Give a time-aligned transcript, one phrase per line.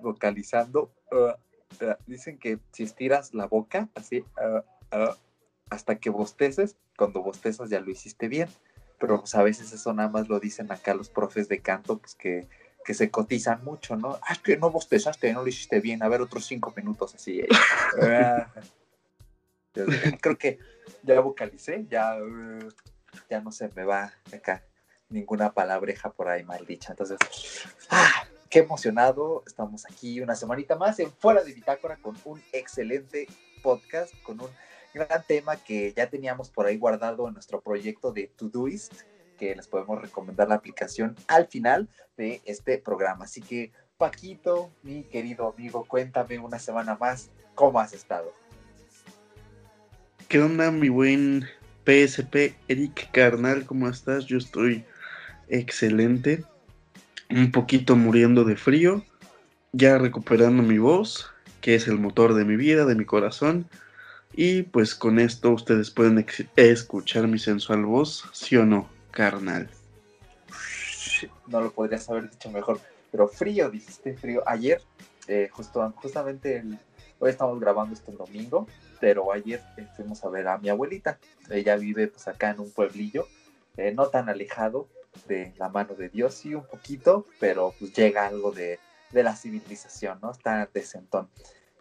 [0.00, 0.92] vocalizando.
[1.10, 5.14] Uh, uh, dicen que si estiras la boca, así, uh,
[5.70, 8.48] hasta que bosteces, cuando bostezas ya lo hiciste bien.
[8.98, 12.14] Pero pues, a veces eso nada más lo dicen acá los profes de canto, pues
[12.14, 12.48] que,
[12.84, 14.18] que se cotizan mucho, ¿no?
[14.22, 16.02] Ah, que no bostezaste, no lo hiciste bien.
[16.02, 17.40] A ver, otros cinco minutos así.
[17.40, 18.46] Eh.
[20.20, 20.58] Creo que
[21.02, 22.16] ya vocalicé, ya,
[23.30, 24.62] ya no se me va acá
[25.12, 26.92] ninguna palabreja por ahí mal dicha.
[26.92, 27.18] Entonces,
[27.90, 28.24] ¡ah!
[28.52, 29.42] Qué emocionado.
[29.46, 33.26] Estamos aquí una semanita más en Fuera de Bitácora con un excelente
[33.62, 34.48] podcast, con un
[34.92, 38.92] gran tema que ya teníamos por ahí guardado en nuestro proyecto de Todoist,
[39.38, 41.88] que les podemos recomendar la aplicación al final
[42.18, 43.24] de este programa.
[43.24, 48.34] Así que, Paquito, mi querido amigo, cuéntame una semana más, ¿cómo has estado?
[50.28, 51.48] ¿Qué onda, mi buen
[51.86, 53.64] PSP Eric Carnal?
[53.64, 54.26] ¿Cómo estás?
[54.26, 54.84] Yo estoy
[55.48, 56.44] excelente.
[57.34, 59.02] Un poquito muriendo de frío.
[59.72, 61.30] Ya recuperando mi voz,
[61.62, 63.66] que es el motor de mi vida, de mi corazón.
[64.34, 69.70] Y pues con esto ustedes pueden escuchar mi sensual voz, ¿sí o no, carnal?
[71.46, 72.80] No lo podrías haber dicho mejor,
[73.10, 74.42] pero frío, dijiste frío.
[74.46, 74.82] Ayer,
[75.26, 76.62] eh, justo, justamente
[77.18, 78.66] hoy estamos grabando esto el domingo,
[79.00, 79.62] pero ayer
[79.96, 81.18] fuimos a ver a mi abuelita.
[81.48, 83.26] Ella vive pues acá en un pueblillo,
[83.78, 84.86] eh, no tan alejado
[85.26, 88.78] de la mano de Dios, sí un poquito, pero pues llega algo de,
[89.10, 90.30] de la civilización, ¿no?
[90.30, 91.28] Está decentón.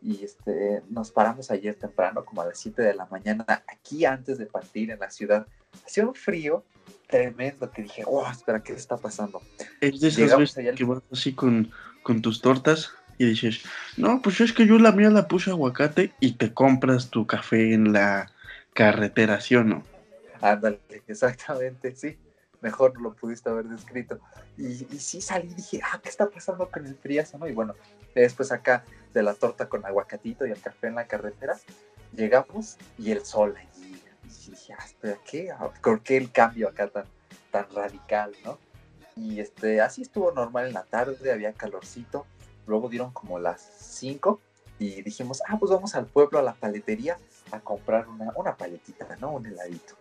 [0.02, 4.40] Y este, nos paramos ayer temprano, como a las 7 de la mañana, aquí antes
[4.40, 5.46] de partir en la ciudad.
[5.86, 6.64] Hacía un frío
[7.08, 9.42] tremendo que dije, oh, espera, ¿qué está pasando?
[9.80, 11.72] Es de esas veces que vas así con,
[12.02, 13.62] con tus tortas y dices,
[13.98, 17.74] no, pues es que yo la mía la puse aguacate y te compras tu café
[17.74, 18.32] en la
[18.74, 19.84] carretera, ¿sí o no?
[20.42, 22.18] Ándale, exactamente, sí.
[22.62, 24.20] Mejor lo pudiste haber descrito.
[24.58, 27.38] Y, sí salí y dije, ah, ¿qué está pasando con el fríazo?
[27.38, 27.48] ¿no?
[27.48, 27.74] Y bueno,
[28.16, 28.84] después acá
[29.14, 31.58] de la torta con aguacatito y el café en la carretera,
[32.16, 34.02] llegamos y el sol allí.
[34.24, 35.54] Y dije, ah, espera, ¿qué?
[35.82, 37.06] ¿Por qué el cambio acá tan,
[37.52, 38.58] tan radical, no?
[39.16, 42.26] Y este, así estuvo normal en la tarde, había calorcito
[42.68, 44.40] Luego dieron como las 5
[44.80, 47.18] y dijimos, ah, pues vamos al pueblo, a la paletería,
[47.52, 49.34] a comprar una, una paletita, ¿no?
[49.34, 49.96] Un heladito.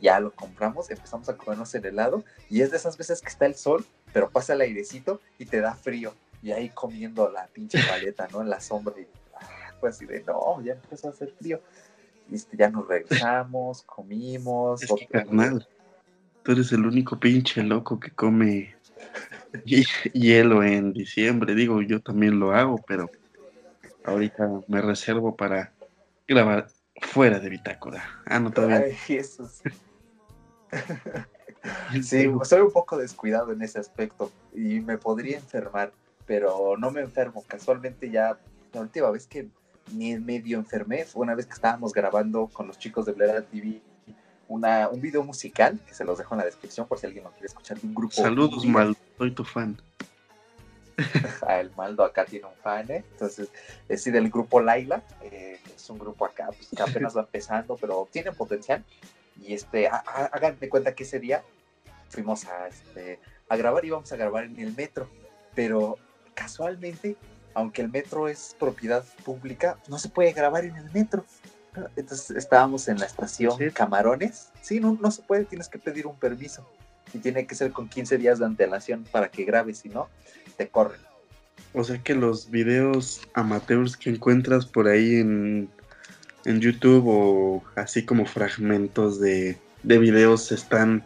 [0.00, 3.46] Ya lo compramos, empezamos a comernos el helado y es de esas veces que está
[3.46, 6.14] el sol, pero pasa el airecito y te da frío.
[6.42, 8.42] Y ahí comiendo la pinche paleta, ¿no?
[8.42, 8.94] En la sombra.
[8.98, 11.60] Y, ah, pues así de, no, ya empezó a hacer frío.
[12.30, 14.82] Y este, ya nos regresamos, comimos.
[14.82, 15.66] Es que, carnal,
[16.42, 18.76] tú eres el único pinche loco que come
[19.64, 21.54] hielo en diciembre.
[21.54, 23.10] Digo, yo también lo hago, pero
[24.04, 25.72] ahorita me reservo para
[26.26, 26.68] grabar
[27.00, 28.04] fuera de bitácora.
[28.26, 28.78] Ah, no, todavía.
[28.78, 29.20] Ay,
[32.02, 35.92] sí, soy un poco descuidado en ese aspecto y me podría enfermar,
[36.26, 37.44] pero no me enfermo.
[37.46, 38.38] Casualmente ya
[38.72, 39.48] la última vez que
[39.92, 43.80] ni medio enfermé fue una vez que estábamos grabando con los chicos de Blera TV
[44.48, 47.30] una, un video musical que se los dejo en la descripción por si alguien lo
[47.30, 48.14] quiere escuchar de un grupo.
[48.14, 49.80] Saludos, Maldo, soy tu fan.
[51.48, 53.04] el Maldo acá tiene un fan, ¿eh?
[53.12, 53.50] entonces
[53.88, 58.08] es del grupo Laila, eh, es un grupo acá pues, que apenas va empezando, pero
[58.10, 58.84] tiene potencial.
[59.40, 61.42] Y este, hagan de cuenta que ese día
[62.08, 65.08] fuimos a, este, a grabar, íbamos a grabar en el metro,
[65.54, 65.98] pero
[66.34, 67.16] casualmente,
[67.54, 71.24] aunque el metro es propiedad pública, no se puede grabar en el metro.
[71.94, 74.50] Entonces estábamos en la estación Camarones.
[74.62, 76.66] Sí, no, no se puede, tienes que pedir un permiso.
[77.12, 80.08] Y tiene que ser con 15 días de antelación para que grabes, si no,
[80.56, 81.00] te corren.
[81.72, 85.70] O sea que los videos amateurs que encuentras por ahí en,
[86.46, 91.04] en YouTube o así como fragmentos de, de videos están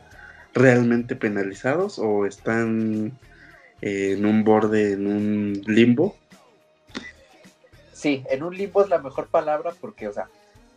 [0.54, 3.12] realmente penalizados o están
[3.80, 6.16] en un borde, en un limbo?
[7.92, 10.28] Sí, en un limbo es la mejor palabra porque, o sea,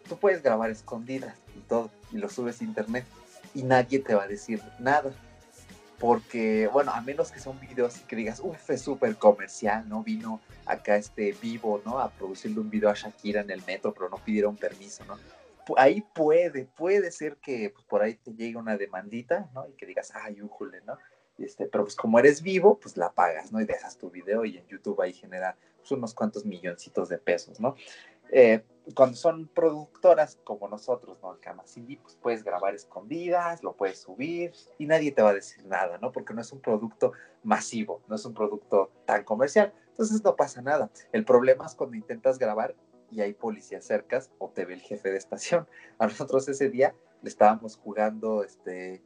[0.07, 3.05] tú puedes grabar escondidas y todo, y lo subes a internet,
[3.53, 5.13] y nadie te va a decir nada.
[5.99, 9.87] Porque, bueno, a menos que sea un video así que digas, uff, es súper comercial,
[9.87, 10.03] ¿no?
[10.03, 11.99] Vino acá este vivo, ¿no?
[11.99, 15.17] A producirle un video a Shakira en el metro, pero no pidieron permiso, ¿no?
[15.77, 19.67] Ahí puede, puede ser que pues, por ahí te llegue una demandita, ¿no?
[19.67, 20.97] Y que digas, ay, újule, ¿no?
[21.37, 23.59] Este, pero pues como eres vivo, pues la pagas, ¿no?
[23.61, 27.59] Y dejas tu video y en YouTube ahí genera pues, unos cuantos milloncitos de pesos,
[27.59, 27.75] ¿no?
[28.29, 28.63] Eh,
[28.95, 31.31] cuando son productoras como nosotros, ¿no?
[31.31, 35.33] Acá más indie, pues puedes grabar escondidas, lo puedes subir y nadie te va a
[35.33, 36.11] decir nada, ¿no?
[36.11, 37.13] Porque no es un producto
[37.43, 39.73] masivo, no es un producto tan comercial.
[39.93, 40.89] Entonces no pasa nada.
[41.11, 42.75] El problema es cuando intentas grabar
[43.11, 45.67] y hay policía cercas o te ve el jefe de estación.
[45.99, 49.01] A nosotros ese día le estábamos jugando este,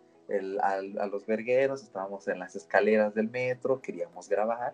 [0.61, 4.73] a, a los vergueros, estábamos en las escaleras del metro, queríamos grabar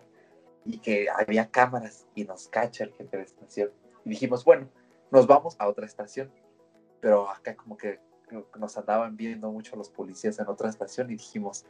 [0.64, 3.70] y que había cámaras y nos cacha el jefe de estación.
[4.04, 4.68] Y dijimos, bueno,
[5.10, 6.30] nos vamos a otra estación.
[7.00, 8.00] Pero acá como que
[8.58, 11.66] nos andaban viendo mucho los policías en otra estación y dijimos,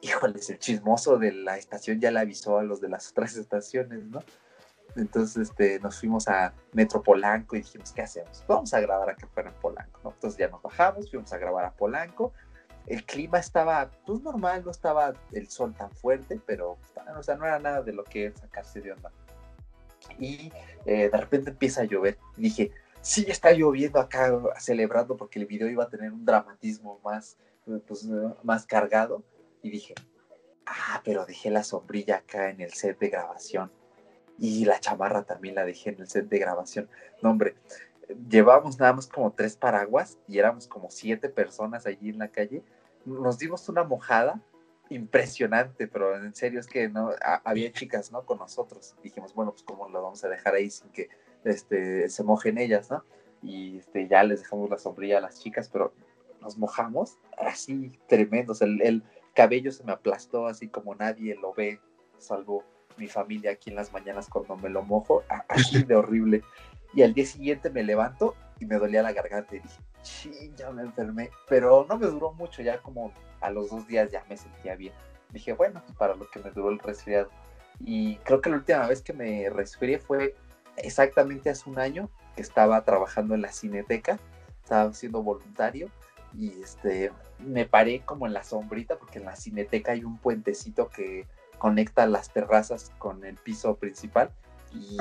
[0.00, 4.04] híjoles, el chismoso de la estación ya le avisó a los de las otras estaciones,
[4.04, 4.20] ¿no?
[4.96, 8.44] Entonces este, nos fuimos a Metro Polanco y dijimos, ¿qué hacemos?
[8.48, 10.10] Vamos a grabar acá fuera en Polanco, ¿no?
[10.10, 12.32] Entonces ya nos bajamos, fuimos a grabar a Polanco.
[12.86, 16.78] El clima estaba, pues normal, no estaba el sol tan fuerte, pero
[17.16, 19.12] o sea, no era nada de lo que sacarse de onda.
[20.18, 20.50] Y
[20.86, 22.18] eh, de repente empieza a llover.
[22.36, 22.72] Dije,
[23.02, 27.36] sí, está lloviendo acá celebrando porque el video iba a tener un dramatismo más,
[27.86, 28.06] pues,
[28.42, 29.22] más cargado.
[29.62, 29.94] Y dije,
[30.66, 33.70] ah, pero dejé la sombrilla acá en el set de grabación
[34.38, 36.88] y la chamarra también la dejé en el set de grabación.
[37.22, 37.56] No, hombre,
[38.28, 42.62] llevábamos nada más como tres paraguas y éramos como siete personas allí en la calle.
[43.04, 44.40] Nos dimos una mojada
[44.90, 47.10] impresionante, pero en serio es que no
[47.44, 48.24] había chicas, ¿no?
[48.24, 48.94] Con nosotros.
[49.02, 51.08] Dijimos, bueno, pues cómo lo vamos a dejar ahí sin que
[51.44, 53.04] este, se mojen ellas, ¿no?
[53.42, 55.92] Y este, ya les dejamos la sombrilla a las chicas, pero
[56.40, 58.62] nos mojamos así tremendos.
[58.62, 59.02] El, el
[59.38, 61.78] cabello se me aplastó así como nadie lo ve,
[62.18, 62.64] salvo
[62.96, 66.42] mi familia aquí en las mañanas cuando me lo mojo, así de horrible.
[66.92, 70.72] Y al día siguiente me levanto y me dolía la garganta y dije, ching, ya
[70.72, 71.30] me enfermé.
[71.48, 74.92] Pero no me duró mucho, ya como a los dos días ya me sentía bien.
[75.30, 77.30] Dije, bueno, para lo que me duró el resfriado.
[77.78, 80.34] Y creo que la última vez que me resfrié fue
[80.78, 84.18] exactamente hace un año que estaba trabajando en la cineteca,
[84.64, 85.92] estaba siendo voluntario
[86.34, 90.88] y este me paré como en la sombrita porque en la cineteca hay un puentecito
[90.88, 91.26] que
[91.58, 94.30] conecta las terrazas con el piso principal
[94.72, 94.96] y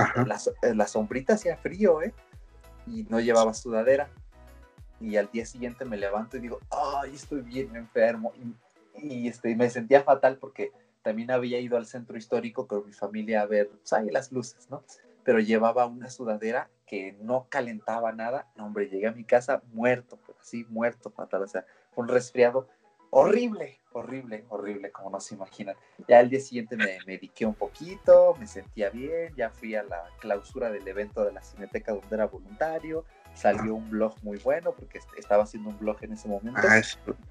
[0.74, 2.14] la, sombrita hacía frío, ¿eh?
[2.86, 4.10] Y no llevaba sudadera.
[5.00, 8.34] Y al día siguiente me levanto y digo, ay, estoy bien enfermo.
[8.96, 10.72] Y, este, me sentía fatal porque
[11.04, 14.84] también había ido al centro histórico con mi familia a ver, pues, las luces, ¿no?
[15.24, 18.48] Pero llevaba una sudadera que no calentaba nada.
[18.56, 21.44] No, hombre, llegué a mi casa muerto, así muerto, fatal.
[21.44, 21.66] O sea,
[21.98, 22.68] un resfriado
[23.10, 25.76] horrible, horrible, horrible, como no se imaginan.
[26.08, 30.04] Ya el día siguiente me mediqué un poquito, me sentía bien, ya fui a la
[30.20, 35.00] clausura del evento de la Cineteca donde era voluntario, salió un blog muy bueno porque
[35.18, 36.60] estaba haciendo un blog en ese momento.
[36.64, 36.82] Ah,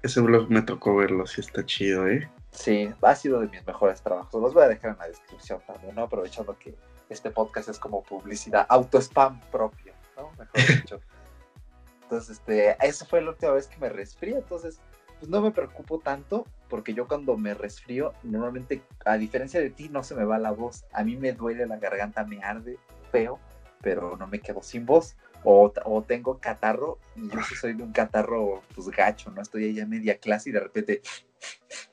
[0.03, 2.29] ese, blog me tocó verlo, sí está chido, ¿eh?
[2.51, 4.41] Sí, ha sido de mis mejores trabajos.
[4.41, 6.03] Los voy a dejar en la descripción también, ¿no?
[6.03, 6.75] Aprovechando que
[7.09, 10.31] este podcast es como publicidad, auto-spam propio, ¿no?
[10.31, 10.99] Mejor dicho.
[12.07, 14.79] Entonces, este, eso fue la última vez que me resfrié, entonces
[15.19, 19.89] pues no me preocupo tanto porque yo cuando me resfrío, normalmente, a diferencia de ti,
[19.89, 20.85] no se me va la voz.
[20.93, 22.77] A mí me duele la garganta, me arde
[23.11, 23.39] feo,
[23.81, 25.17] pero no me quedo sin voz.
[25.43, 29.41] O, o tengo catarro y yo sí soy de un catarro pues gacho, ¿no?
[29.41, 31.01] Estoy ahí a media clase y de repente,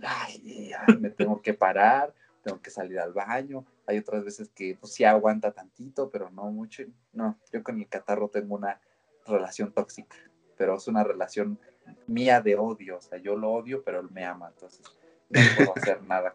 [0.00, 3.64] ay, me tengo que parar, tengo que salir al baño.
[3.86, 6.84] Hay otras veces que pues sí aguanta tantito, pero no mucho.
[7.12, 8.80] No, yo con el catarro tengo una
[9.26, 10.16] relación tóxica,
[10.56, 11.58] pero es una relación
[12.06, 14.82] mía de odio, o sea, yo lo odio, pero él me ama, entonces
[15.30, 16.34] no puedo hacer nada.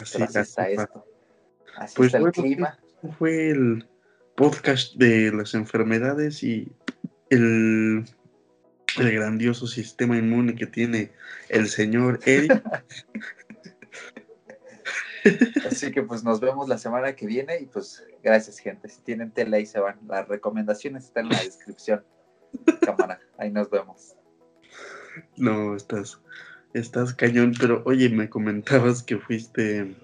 [0.00, 1.04] Así, está esto.
[1.76, 2.78] Así pues está el clima.
[3.18, 3.88] Fue el
[4.36, 6.70] podcast de las enfermedades y
[7.30, 8.04] el,
[8.98, 11.12] el grandioso sistema inmune que tiene
[11.48, 12.62] el señor Eric.
[15.66, 18.88] Así que pues nos vemos la semana que viene y pues gracias gente.
[18.88, 19.98] Si tienen tele ahí se van.
[20.06, 22.04] Las recomendaciones están en la descripción.
[22.80, 24.16] Cámara, ahí nos vemos.
[25.36, 26.20] No, estás,
[26.72, 29.96] estás cañón, pero oye, me comentabas que fuiste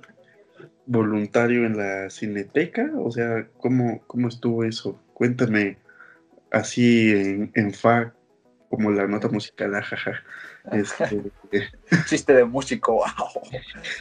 [0.87, 5.01] voluntario en la cineteca, o sea, ¿cómo, cómo estuvo eso?
[5.15, 5.79] Cuéntame
[6.51, 7.73] así en, en
[8.77, 10.23] como la nota musical, ajaja.
[10.73, 11.33] Este...
[12.07, 13.43] Chiste de músico, wow,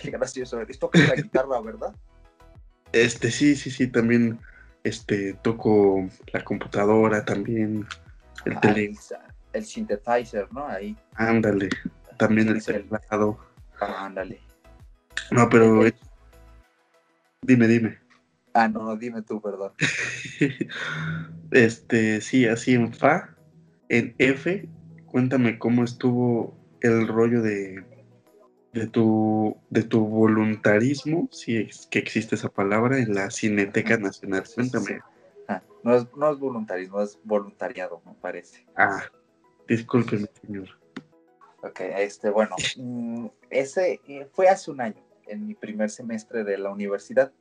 [0.01, 0.61] qué gracioso.
[0.61, 1.93] Esto que es la guitarra, ¿verdad?
[2.91, 4.39] Este, sí, sí, sí, también
[4.83, 7.87] este, toco la computadora, también
[8.45, 10.67] el teléfono el synthesizer, ¿no?
[10.67, 10.97] Ahí.
[11.15, 11.69] Ándale,
[12.17, 13.39] también el teclado.
[13.79, 14.41] Ah, ándale.
[15.31, 15.83] No, pero...
[17.41, 17.99] Dime, dime.
[18.53, 19.73] Ah, no, dime tú, perdón.
[21.51, 23.32] este, sí, así en Fa,
[23.97, 24.67] en F,
[25.05, 27.83] cuéntame cómo estuvo el rollo de,
[28.73, 34.43] de, tu, de tu voluntarismo, si es que existe esa palabra, en la Cineteca Nacional.
[34.55, 34.99] Cuéntame.
[35.47, 38.65] Ah, no, es, no es voluntarismo, es voluntariado, me parece.
[38.75, 39.03] Ah,
[39.67, 40.69] Discúlpeme, señor.
[41.61, 46.57] Ok, este, bueno, mm, ese eh, fue hace un año, en mi primer semestre de
[46.57, 47.31] la universidad.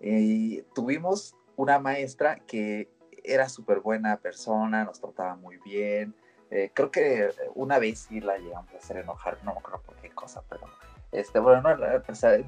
[0.00, 2.88] Y tuvimos una maestra que
[3.24, 6.14] era súper buena persona, nos trataba muy bien.
[6.50, 9.96] Eh, creo que una vez sí la llegamos a hacer enojar, no me acuerdo por
[9.96, 10.66] qué cosa, pero
[11.10, 11.62] este, bueno,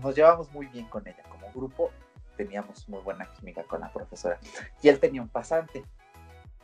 [0.02, 1.90] nos llevamos muy bien con ella como grupo
[2.36, 4.38] teníamos muy buena química con la profesora.
[4.82, 5.84] Y él tenía un pasante.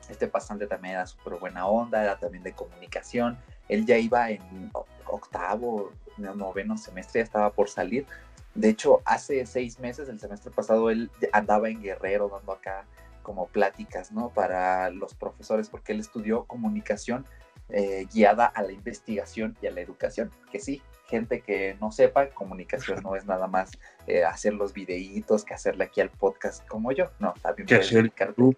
[0.08, 3.38] Este pasante también era súper buena onda, era también de comunicación.
[3.68, 4.70] Él ya iba en
[5.06, 8.06] octavo, noveno semestre, ya estaba por salir.
[8.54, 12.84] De hecho, hace seis meses, el semestre pasado, él andaba en Guerrero dando acá
[13.22, 14.30] como pláticas, ¿no?
[14.30, 17.24] Para los profesores, porque él estudió comunicación
[17.72, 22.30] eh, guiada a la investigación y a la educación, que sí, gente que no sepa,
[22.30, 23.70] comunicación no es nada más
[24.06, 28.56] eh, hacer los videitos que hacerle aquí al podcast como yo, no, también puedes dedicarte.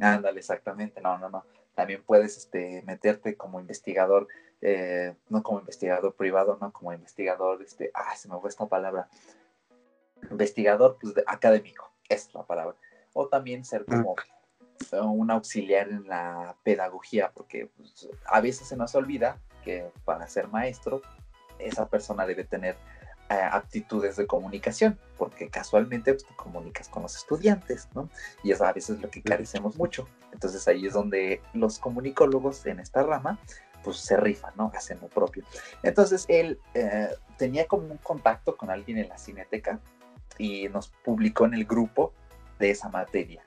[0.00, 1.44] Ándale, exactamente, no, no, no.
[1.74, 4.26] También puedes este, meterte como investigador,
[4.60, 9.08] eh, no como investigador privado, no como investigador, este, ah, se me fue esta palabra,
[10.30, 12.76] investigador pues, académico, es la palabra.
[13.18, 14.04] O también ser ah.
[14.90, 20.28] como un auxiliar en la pedagogía, porque pues, a veces se nos olvida que para
[20.28, 21.00] ser maestro,
[21.58, 22.76] esa persona debe tener
[23.30, 28.10] eh, aptitudes de comunicación, porque casualmente pues, te comunicas con los estudiantes, ¿no?
[28.42, 30.06] Y es a veces lo que carecemos mucho.
[30.32, 33.40] Entonces ahí es donde los comunicólogos en esta rama
[33.82, 34.70] pues se rifan, ¿no?
[34.76, 35.44] Hacen lo propio.
[35.82, 37.08] Entonces él eh,
[37.38, 39.80] tenía como un contacto con alguien en la cineteca
[40.38, 42.12] y nos publicó en el grupo
[42.58, 43.46] de esa materia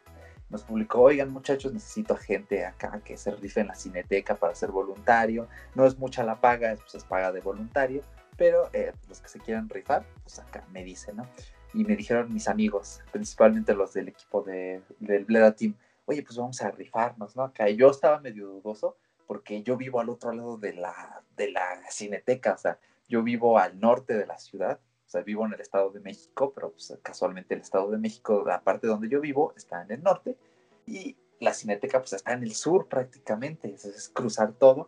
[0.50, 4.72] nos publicó, oigan muchachos, necesito gente acá que se rife en la cineteca para ser
[4.72, 5.48] voluntario.
[5.76, 8.02] No es mucha la paga, pues es paga de voluntario,
[8.36, 11.28] pero eh, los que se quieran rifar, pues acá me dicen, ¿no?
[11.74, 15.76] Y me dijeron mis amigos, principalmente los del equipo de, del Bleda Team,
[16.06, 17.44] oye, pues vamos a rifarnos, ¿no?
[17.44, 18.98] Acá yo estaba medio dudoso
[19.28, 23.60] porque yo vivo al otro lado de la, de la cineteca, o sea, yo vivo
[23.60, 26.96] al norte de la ciudad, o sea, vivo en el Estado de México, pero pues,
[27.02, 30.38] casualmente el Estado de México, la parte donde yo vivo, está en el norte
[30.86, 34.88] y la cineteca pues está en el sur prácticamente, es cruzar todo.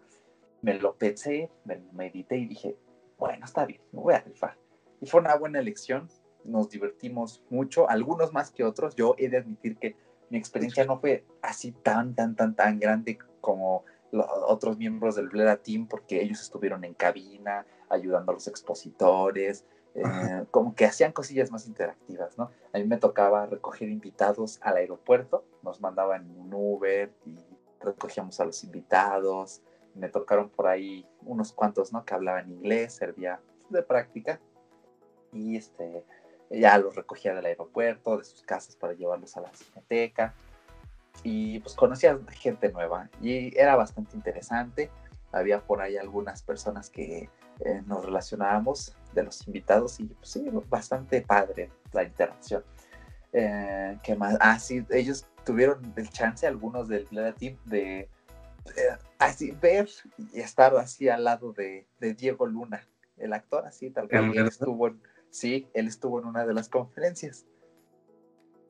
[0.61, 2.77] Me lo pensé, me lo medité y dije,
[3.17, 4.59] bueno, está bien, me voy a rifar.
[4.99, 6.07] Y fue una buena elección,
[6.43, 8.95] nos divertimos mucho, algunos más que otros.
[8.95, 9.95] Yo he de admitir que
[10.29, 15.29] mi experiencia no fue así tan, tan, tan, tan grande como los otros miembros del
[15.29, 21.11] Blera Team, porque ellos estuvieron en cabina, ayudando a los expositores, eh, como que hacían
[21.11, 22.49] cosillas más interactivas, ¿no?
[22.73, 27.37] A mí me tocaba recoger invitados al aeropuerto, nos mandaban un Uber y
[27.81, 29.61] recogíamos a los invitados,
[29.95, 32.05] me tocaron por ahí unos cuantos, ¿no?
[32.05, 34.39] Que hablaban inglés, servía de práctica
[35.33, 36.05] y este,
[36.49, 40.33] ya los recogía del aeropuerto, de sus casas para llevarlos a la cineteca
[41.23, 44.89] y pues conocía gente nueva y era bastante interesante.
[45.33, 47.29] Había por ahí algunas personas que
[47.59, 52.63] eh, nos relacionábamos de los invitados y pues, sí, bastante padre la interacción.
[53.33, 54.37] Eh, ¿Qué más?
[54.39, 58.09] Ah, sí, ellos tuvieron el chance, algunos del Team, de
[59.17, 62.87] así ver y estar así al lado de, de, Diego Luna,
[63.17, 64.35] el actor, así tal cual.
[64.35, 64.91] Él estuvo,
[65.29, 67.45] sí, él estuvo en una de las conferencias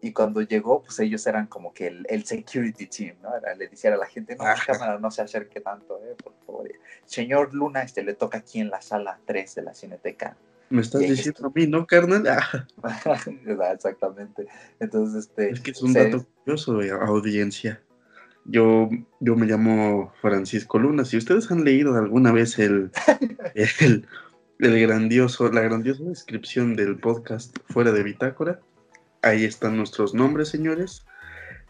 [0.02, 3.30] y cuando llegó, pues ellos eran como que el, el security team, ¿no?
[3.56, 6.72] le decían a la gente, no, la cámara no se acerque tanto, eh, por favor.
[7.06, 10.36] Señor Luna, este le toca aquí en la sala 3 de la Cineteca.
[10.70, 12.26] Me estás diciendo a mí, ¿no, carnal?
[13.74, 14.48] Exactamente.
[14.80, 15.52] Entonces, este...
[15.52, 17.84] Es que es un dato curioso, eh, audiencia.
[18.46, 18.90] Yo,
[19.20, 21.06] yo me llamo Francisco Luna.
[21.06, 22.90] Si ustedes han leído alguna vez el,
[23.80, 24.08] el,
[24.60, 28.62] el grandioso, la grandiosa descripción del podcast Fuera de Bitácora,
[29.22, 31.06] ahí están nuestros nombres, señores.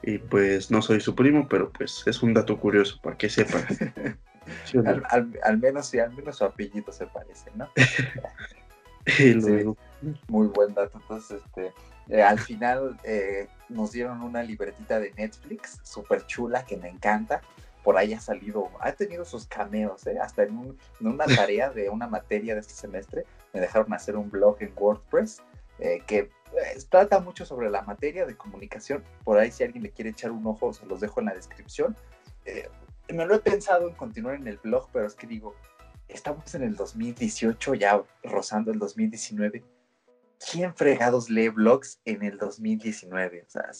[0.04, 3.64] Y pues no soy su primo, pero pues es un dato curioso para que sepan.
[5.44, 7.70] al, menos sí, al menos su apellido se parece, ¿no?
[10.28, 10.98] muy buen dato.
[10.98, 11.72] Entonces, este,
[12.10, 17.42] eh, al final eh, nos dieron una libretita de Netflix, súper chula, que me encanta.
[17.84, 20.18] Por ahí ha salido, ha tenido sus cameos, ¿eh?
[20.20, 24.30] hasta en, en, una tarea de una materia de este semestre, me dejaron hacer un
[24.30, 25.42] blog en WordPress
[25.80, 26.30] eh, que
[26.90, 29.04] trata mucho sobre la materia de comunicación.
[29.24, 31.96] Por ahí si alguien le quiere echar un ojo, se los dejo en la descripción.
[32.46, 32.70] Eh,
[33.10, 35.56] me lo he pensado en continuar en el blog, pero es que digo,
[36.08, 39.64] estamos en el 2018, ya rozando el 2019.
[40.52, 43.44] ¿Quién fregados lee blogs en el 2019?
[43.46, 43.72] O sea,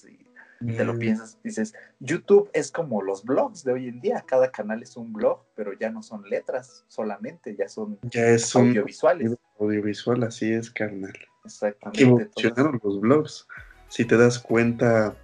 [0.62, 1.00] si te lo mm.
[1.00, 5.12] piensas, dices, YouTube es como los blogs de hoy en día, cada canal es un
[5.12, 9.36] blog, pero ya no son letras solamente, ya son ya es audiovisuales.
[9.60, 11.14] audiovisual, así es, carnal.
[11.44, 12.04] Exactamente.
[12.04, 13.48] evolucionaron los blogs.
[13.88, 15.16] Si te das cuenta,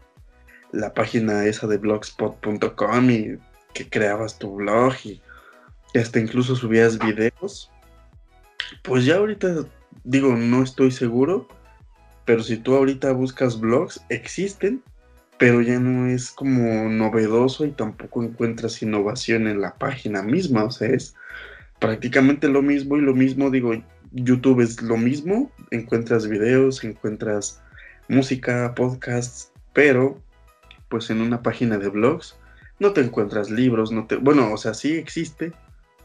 [0.72, 3.38] la página esa de blogspot.com y
[3.74, 5.22] que creabas tu blog y
[5.98, 7.72] hasta incluso subías videos,
[8.84, 9.66] pues ya ahorita
[10.04, 11.48] digo, no estoy seguro,
[12.26, 14.84] pero si tú ahorita buscas blogs, existen,
[15.38, 20.72] pero ya no es como novedoso y tampoco encuentras innovación en la página misma, o
[20.72, 21.16] sea, es
[21.80, 23.74] prácticamente lo mismo y lo mismo, digo,
[24.12, 27.62] YouTube es lo mismo, encuentras videos, encuentras
[28.08, 30.22] música, podcasts, pero
[30.90, 32.38] pues en una página de blogs
[32.80, 35.52] no te encuentras libros, no te, bueno, o sea, sí existe,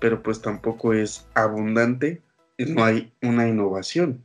[0.01, 2.21] pero pues tampoco es abundante
[2.67, 4.25] no hay una innovación.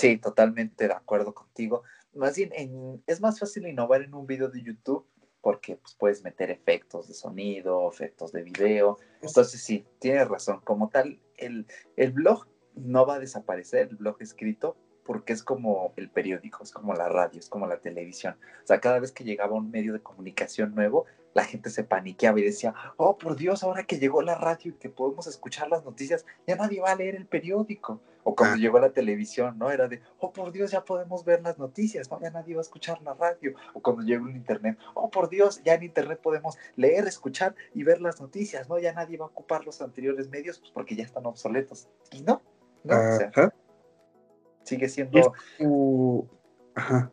[0.00, 1.82] Sí, totalmente de acuerdo contigo.
[2.14, 5.06] Más bien, es más fácil innovar en un video de YouTube
[5.42, 8.98] porque pues, puedes meter efectos de sonido, efectos de video.
[9.22, 10.60] Entonces, sí, tienes razón.
[10.64, 11.66] Como tal, el,
[11.96, 16.72] el blog no va a desaparecer, el blog escrito, porque es como el periódico, es
[16.72, 18.36] como la radio, es como la televisión.
[18.62, 22.40] O sea, cada vez que llegaba un medio de comunicación nuevo, la gente se paniqueaba
[22.40, 25.84] y decía, oh, por Dios, ahora que llegó la radio y que podemos escuchar las
[25.84, 28.00] noticias, ya nadie va a leer el periódico.
[28.22, 28.58] O cuando ah.
[28.58, 29.70] llegó la televisión, ¿no?
[29.70, 32.20] Era de, oh, por Dios, ya podemos ver las noticias, ¿no?
[32.20, 33.54] Ya nadie va a escuchar la radio.
[33.72, 37.82] O cuando llegó el Internet, oh, por Dios, ya en Internet podemos leer, escuchar y
[37.82, 38.78] ver las noticias, ¿no?
[38.78, 41.88] Ya nadie va a ocupar los anteriores medios, pues porque ya están obsoletos.
[42.12, 42.42] Y no,
[42.84, 43.52] no, o sea,
[44.64, 45.34] sigue siendo...
[46.74, 47.10] Ajá.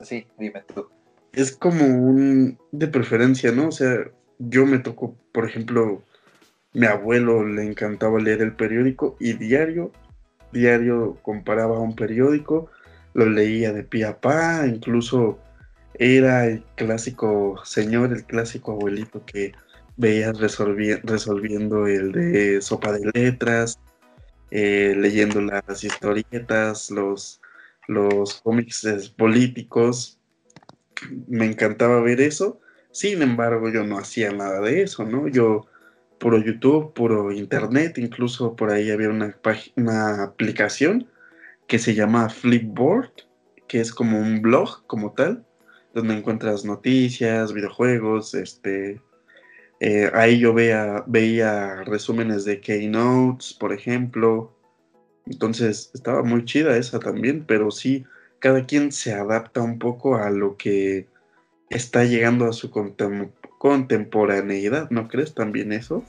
[0.00, 0.88] Sí, dime tú
[1.32, 3.68] es como un de preferencia, ¿no?
[3.68, 6.02] O sea, yo me tocó, por ejemplo,
[6.74, 9.92] mi abuelo le encantaba leer el periódico y diario,
[10.52, 12.70] diario comparaba un periódico,
[13.14, 15.38] lo leía de pie a pa, incluso
[15.94, 19.52] era el clásico señor, el clásico abuelito que
[19.96, 23.78] veías resolviendo el de sopa de letras,
[24.54, 27.40] eh, leyendo las historietas, los,
[27.88, 30.20] los cómics políticos,
[31.26, 32.60] me encantaba ver eso.
[32.90, 35.26] Sin embargo, yo no hacía nada de eso, ¿no?
[35.26, 35.66] Yo,
[36.18, 39.34] puro YouTube, puro Internet, incluso por ahí había una,
[39.76, 41.08] una aplicación
[41.66, 43.10] que se llama Flipboard,
[43.66, 45.46] que es como un blog como tal,
[45.94, 49.00] donde encuentras noticias, videojuegos, este...
[49.84, 54.56] Eh, ahí yo veía, veía resúmenes de Keynotes, por ejemplo.
[55.26, 58.04] Entonces estaba muy chida esa también, pero sí,
[58.38, 61.08] cada quien se adapta un poco a lo que
[61.68, 62.70] está llegando a su
[63.58, 66.04] contemporaneidad, ¿no crees también eso?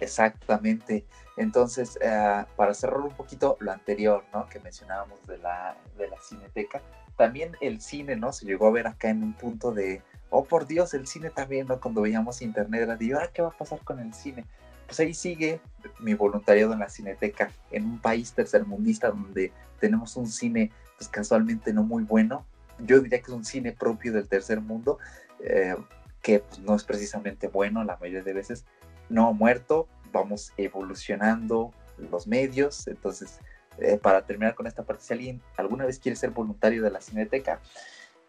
[0.00, 1.04] Exactamente.
[1.36, 4.46] Entonces, eh, para cerrar un poquito lo anterior, ¿no?
[4.46, 6.82] Que mencionábamos de la, de la cineteca,
[7.16, 8.32] también el cine, ¿no?
[8.32, 11.66] Se llegó a ver acá en un punto de, oh por Dios, el cine también,
[11.66, 11.80] ¿no?
[11.80, 14.44] Cuando veíamos internet, era de, ahora qué va a pasar con el cine?
[14.86, 15.60] Pues ahí sigue
[16.00, 21.72] mi voluntariado en la cineteca, en un país tercermundista donde tenemos un cine pues, casualmente
[21.72, 22.44] no muy bueno.
[22.78, 24.98] Yo diría que es un cine propio del tercer mundo,
[25.40, 25.76] eh,
[26.22, 28.64] que pues, no es precisamente bueno la mayoría de veces.
[29.08, 32.86] No ha muerto, vamos evolucionando los medios.
[32.86, 33.40] Entonces,
[33.78, 37.00] eh, para terminar con esta parte, si alguien alguna vez quiere ser voluntario de la
[37.00, 37.60] cineteca,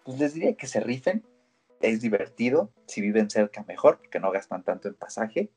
[0.04, 1.24] pues les diría que se rifen.
[1.82, 5.50] Es divertido, si viven cerca mejor, porque no gastan tanto en pasaje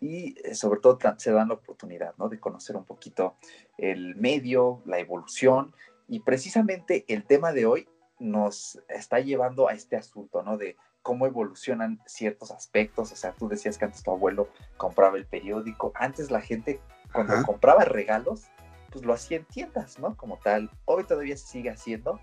[0.00, 2.28] y eh, sobre todo se dan la oportunidad ¿no?
[2.28, 3.36] de conocer un poquito
[3.76, 5.74] el medio, la evolución
[6.08, 10.58] y precisamente el tema de hoy nos está llevando a este asunto, ¿no?
[10.58, 13.12] De cómo evolucionan ciertos aspectos.
[13.12, 15.92] O sea, tú decías que antes tu abuelo compraba el periódico.
[15.94, 16.80] Antes la gente,
[17.12, 18.44] cuando compraba regalos,
[18.90, 20.16] pues lo hacía en tiendas, ¿no?
[20.16, 20.70] Como tal.
[20.84, 22.20] Hoy todavía se sigue haciendo,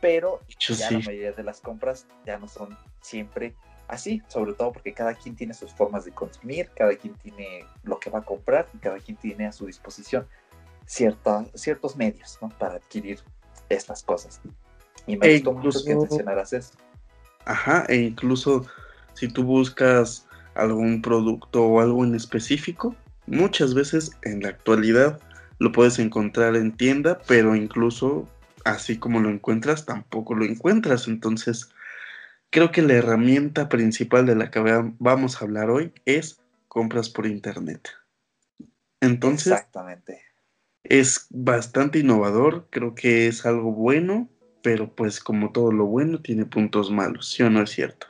[0.00, 3.54] pero ya la mayoría de las compras ya no son siempre
[3.88, 7.98] así, sobre todo porque cada quien tiene sus formas de consumir, cada quien tiene lo
[7.98, 10.26] que va a comprar y cada quien tiene a su disposición
[10.86, 13.20] cierta, ciertos medios para adquirir
[13.68, 14.40] estas cosas.
[15.06, 16.74] Y me e gustó mucho que mencionaras eso.
[17.44, 18.66] Ajá, e incluso
[19.14, 25.20] si tú buscas algún producto o algo en específico, muchas veces en la actualidad
[25.58, 28.28] lo puedes encontrar en tienda, pero incluso
[28.64, 31.06] así como lo encuentras, tampoco lo encuentras.
[31.06, 31.70] Entonces,
[32.50, 34.60] creo que la herramienta principal de la que
[34.98, 37.90] vamos a hablar hoy es compras por internet.
[39.00, 40.24] Entonces, Exactamente
[40.84, 44.28] es bastante innovador, creo que es algo bueno,
[44.64, 48.06] pero pues como todo lo bueno tiene puntos malos, ¿sí o no es cierto?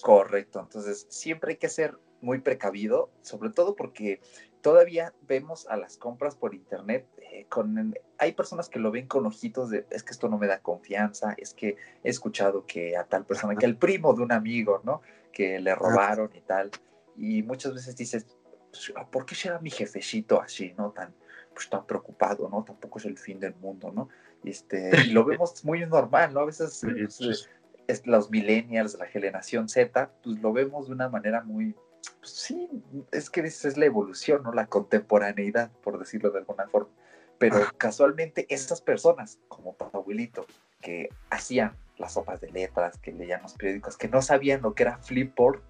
[0.00, 4.20] Correcto, entonces siempre hay que ser muy precavido, sobre todo porque
[4.60, 9.26] todavía vemos a las compras por internet eh, con hay personas que lo ven con
[9.26, 13.02] ojitos de es que esto no me da confianza, es que he escuchado que a
[13.02, 15.02] tal persona, que el primo de un amigo, ¿no?
[15.32, 16.70] Que le robaron y tal.
[17.16, 18.26] Y muchas veces dices,
[18.70, 20.92] pues, ¿por qué será mi jefecito así, no?
[20.92, 21.12] Tan,
[21.52, 22.62] pues tan preocupado, ¿no?
[22.62, 24.08] Tampoco es el fin del mundo, ¿no?
[24.44, 26.40] Este, y lo vemos muy normal, ¿no?
[26.40, 27.48] A veces pues,
[27.86, 31.74] es, los millennials, la generación Z, pues lo vemos de una manera muy,
[32.20, 32.68] pues, sí,
[33.12, 34.52] es que es la evolución, ¿no?
[34.52, 36.90] La contemporaneidad, por decirlo de alguna forma.
[37.38, 40.46] Pero casualmente esas personas, como tu abuelito,
[40.80, 44.84] que hacían las sopas de letras, que leían los periódicos, que no sabían lo que
[44.84, 45.60] era Flipboard,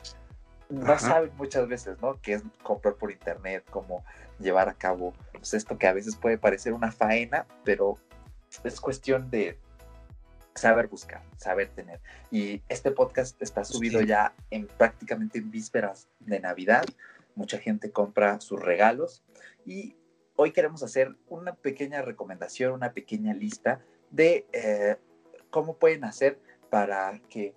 [0.69, 2.21] no saben muchas veces, ¿no?
[2.21, 4.05] Que es comprar por internet, como
[4.39, 7.97] llevar a cabo pues, esto que a veces puede parecer una faena, pero
[8.65, 9.59] es cuestión de
[10.55, 12.01] saber buscar, saber tener.
[12.31, 16.85] Y este podcast está subido ya en prácticamente en vísperas de Navidad.
[17.35, 19.23] Mucha gente compra sus regalos
[19.65, 19.97] y
[20.37, 23.81] hoy queremos hacer una pequeña recomendación, una pequeña lista
[24.11, 24.97] de eh,
[25.51, 26.39] cómo pueden hacer
[26.71, 27.55] para que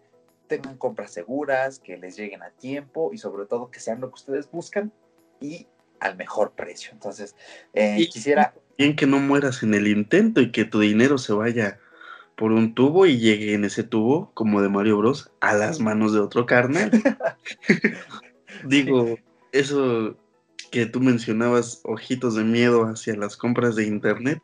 [0.48, 4.16] tengan compras seguras, que les lleguen a tiempo y sobre todo que sean lo que
[4.16, 4.92] ustedes buscan
[5.40, 5.68] y
[6.00, 6.92] al mejor precio.
[6.92, 7.36] Entonces,
[7.74, 8.54] eh, quisiera...
[8.80, 11.80] Bien que no mueras en el intento y que tu dinero se vaya
[12.38, 16.14] por un tubo y llegue en ese tubo, como de Mario Bros, a las manos
[16.14, 16.90] de otro carnal.
[18.66, 19.18] Digo,
[19.52, 20.18] eso
[20.72, 24.42] que tú mencionabas, ojitos de miedo hacia las compras de internet,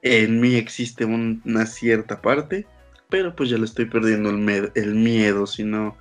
[0.00, 2.66] en mí existe una cierta parte,
[3.10, 5.98] pero pues ya le estoy perdiendo el, el miedo, si no,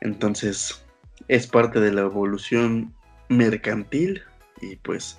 [0.00, 0.82] entonces
[1.28, 2.94] es parte de la evolución
[3.28, 4.22] mercantil
[4.62, 5.18] y pues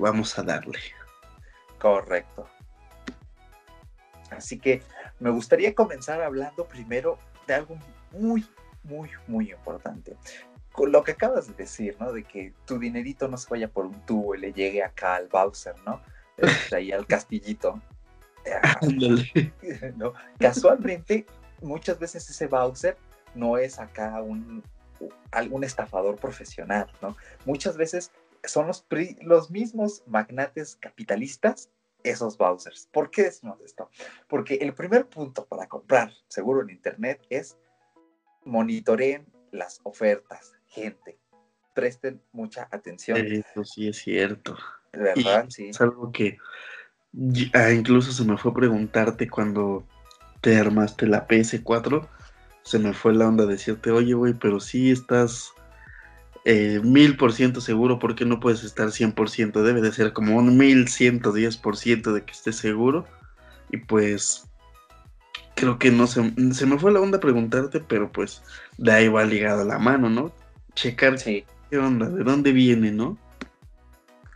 [0.00, 0.78] vamos a darle.
[1.78, 2.48] Correcto.
[4.30, 4.82] Así que
[5.18, 7.78] me gustaría comenzar hablando primero de algo
[8.12, 8.46] muy,
[8.84, 10.16] muy, muy importante.
[10.72, 12.12] Con lo que acabas de decir, ¿no?
[12.12, 15.28] De que tu dinerito no se vaya por un tubo y le llegue acá al
[15.28, 16.00] Bowser, ¿no?
[16.36, 17.80] Este, ahí al castillito.
[19.96, 20.14] ¿no?
[20.38, 21.26] Casualmente,
[21.60, 22.96] muchas veces ese Bowser
[23.34, 24.62] no es acá un,
[25.32, 27.16] algún estafador profesional, ¿no?
[27.44, 28.12] Muchas veces
[28.44, 28.86] son los,
[29.22, 31.70] los mismos magnates capitalistas
[32.02, 32.88] esos Bowsers.
[32.92, 33.90] ¿Por qué decimos esto?
[34.28, 37.58] Porque el primer punto para comprar seguro en Internet es
[38.44, 41.18] monitoreen las ofertas, gente.
[41.74, 43.18] Presten mucha atención.
[43.18, 44.56] Eso sí es cierto.
[44.92, 45.46] ¿Verdad?
[45.50, 45.68] sí.
[45.68, 46.38] Es algo que
[47.52, 49.86] ah, incluso se me fue a preguntarte cuando
[50.40, 52.08] te armaste la PS4
[52.62, 55.52] se me fue la onda decirte, oye, güey, pero sí estás
[56.44, 59.62] mil por ciento seguro, ¿por qué no puedes estar 100%?
[59.62, 63.06] Debe de ser como un mil ciento diez por ciento de que estés seguro.
[63.70, 64.50] Y pues
[65.54, 68.42] creo que no se, se me fue la onda preguntarte, pero pues
[68.78, 70.32] de ahí va ligado la mano, ¿no?
[70.74, 71.44] Checar qué
[71.78, 73.18] onda, de dónde viene, ¿no?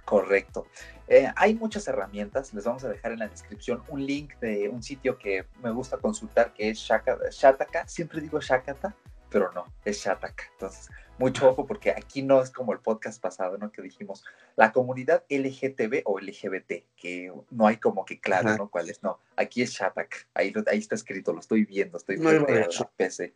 [0.04, 0.66] Correcto.
[1.08, 4.82] Eh, hay muchas herramientas, les vamos a dejar en la descripción un link de un
[4.82, 8.94] sitio que me gusta consultar que es Shataka, siempre digo Shakata,
[9.34, 10.44] pero no, es Shataka.
[10.52, 13.72] Entonces, mucho ojo porque aquí no es como el podcast pasado, ¿no?
[13.72, 18.70] Que dijimos la comunidad LGTB o LGBT, que no hay como que claro, ¿no?
[18.70, 19.02] ¿Cuál es?
[19.02, 22.90] No, aquí es Shataka, ahí, ahí está escrito, lo estoy viendo, estoy viendo en la
[22.96, 23.34] PC.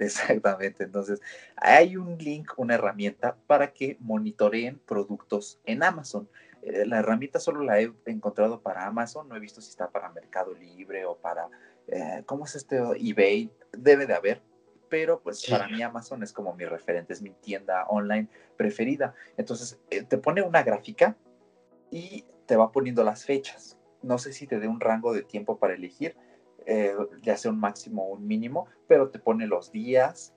[0.00, 1.20] Exactamente, entonces
[1.54, 6.28] hay un link, una herramienta para que monitoreen productos en Amazon.
[6.62, 10.08] Eh, la herramienta solo la he encontrado para Amazon, no he visto si está para
[10.08, 11.48] Mercado Libre o para,
[11.86, 12.80] eh, ¿cómo es este?
[12.98, 14.42] eBay, debe de haber,
[14.92, 18.28] pero pues para mí Amazon es como mi referente, es mi tienda online
[18.58, 19.14] preferida.
[19.38, 21.16] Entonces eh, te pone una gráfica
[21.90, 23.78] y te va poniendo las fechas.
[24.02, 26.14] No sé si te dé un rango de tiempo para elegir,
[27.22, 30.34] ya sea un máximo o un mínimo, pero te pone los días,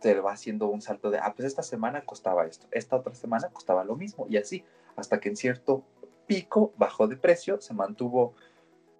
[0.00, 3.50] te va haciendo un salto de, ah, pues esta semana costaba esto, esta otra semana
[3.52, 4.64] costaba lo mismo y así
[4.96, 5.84] hasta que en cierto
[6.26, 8.34] pico bajó de precio, se mantuvo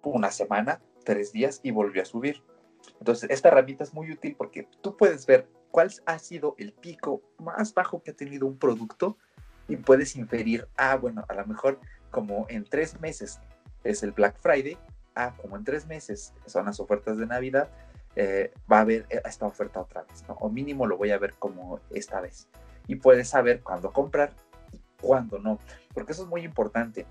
[0.01, 2.41] una semana, tres días y volvió a subir.
[3.03, 7.21] Entonces, esta herramienta es muy útil porque tú puedes ver cuál ha sido el pico
[7.37, 9.17] más bajo que ha tenido un producto
[9.67, 13.41] y puedes inferir, ah, bueno, a lo mejor como en tres meses
[13.83, 14.77] es el Black Friday,
[15.15, 17.67] ah, como en tres meses son las ofertas de Navidad,
[18.15, 20.35] eh, va a haber esta oferta otra vez, ¿no?
[20.35, 22.47] O mínimo lo voy a ver como esta vez.
[22.87, 24.33] Y puedes saber cuándo comprar
[25.01, 25.59] cuándo no,
[25.93, 27.05] porque eso es muy importante.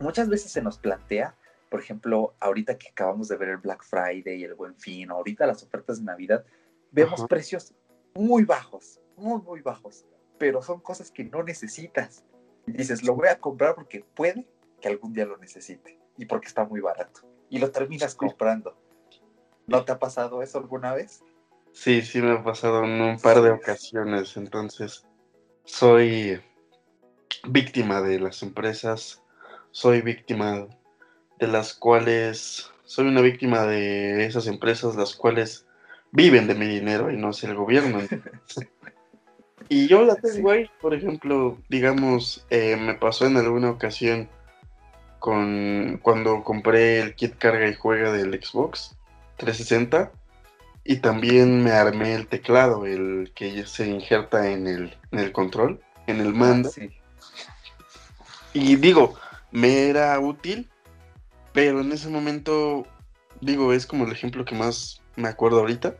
[0.00, 1.36] Muchas veces se nos plantea,
[1.72, 5.46] por ejemplo, ahorita que acabamos de ver el Black Friday y el Buen Fin, ahorita
[5.46, 6.44] las ofertas de Navidad,
[6.90, 7.72] vemos precios
[8.14, 10.04] muy bajos, muy, muy bajos,
[10.36, 12.26] pero son cosas que no necesitas.
[12.66, 14.46] Y dices, lo voy a comprar porque puede
[14.82, 17.22] que algún día lo necesite y porque está muy barato.
[17.48, 18.76] Y lo terminas comprando.
[19.66, 21.24] ¿No te ha pasado eso alguna vez?
[21.72, 24.36] Sí, sí me ha pasado en un par de ocasiones.
[24.36, 25.06] Entonces,
[25.64, 26.38] soy
[27.48, 29.22] víctima de las empresas,
[29.70, 30.68] soy víctima
[31.42, 35.66] de las cuales, soy una víctima de esas empresas las cuales
[36.12, 37.98] viven de mi dinero y no es el gobierno.
[39.68, 44.28] y yo la tengo ahí, por ejemplo, digamos, eh, me pasó en alguna ocasión
[45.18, 48.96] con cuando compré el kit carga y juega del Xbox
[49.38, 50.12] 360
[50.84, 55.80] y también me armé el teclado, el que se injerta en el, en el control,
[56.06, 56.70] en el mando.
[56.80, 56.86] Ah,
[58.54, 59.16] y digo,
[59.50, 60.68] me era útil,
[61.52, 62.86] pero en ese momento,
[63.40, 65.96] digo, es como el ejemplo que más me acuerdo ahorita.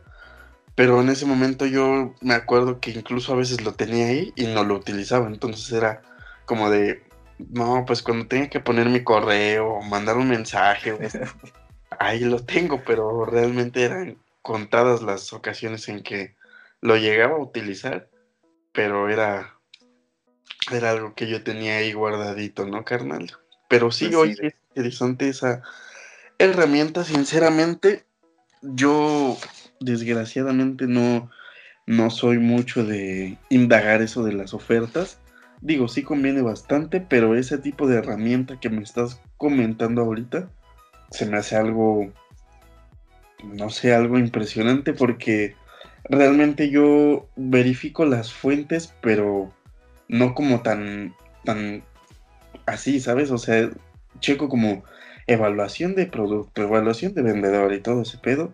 [0.75, 4.47] Pero en ese momento yo me acuerdo que incluso a veces lo tenía ahí y
[4.47, 5.27] no lo utilizaba.
[5.27, 6.01] Entonces era
[6.45, 7.03] como de,
[7.37, 10.97] no, pues cuando tenga que poner mi correo, mandar un mensaje,
[11.99, 16.35] ahí lo tengo, pero realmente eran contadas las ocasiones en que
[16.81, 18.09] lo llegaba a utilizar,
[18.71, 19.55] pero era,
[20.71, 23.31] era algo que yo tenía ahí guardadito, ¿no, carnal?
[23.69, 25.61] Pero sí, pues hoy es interesante esa
[26.39, 28.05] herramienta, sinceramente,
[28.63, 29.37] yo
[29.79, 31.29] desgraciadamente no,
[31.85, 35.19] no soy mucho de indagar eso de las ofertas.
[35.61, 40.49] Digo, sí conviene bastante, pero ese tipo de herramienta que me estás comentando ahorita
[41.11, 42.11] se me hace algo,
[43.43, 45.55] no sé, algo impresionante porque
[46.05, 49.53] realmente yo verifico las fuentes, pero
[50.07, 51.13] no como tan,
[51.45, 51.83] tan
[52.65, 53.29] así, ¿sabes?
[53.31, 53.69] O sea,
[54.19, 54.83] checo como
[55.27, 58.51] evaluación de producto, evaluación de vendedor y todo ese pedo.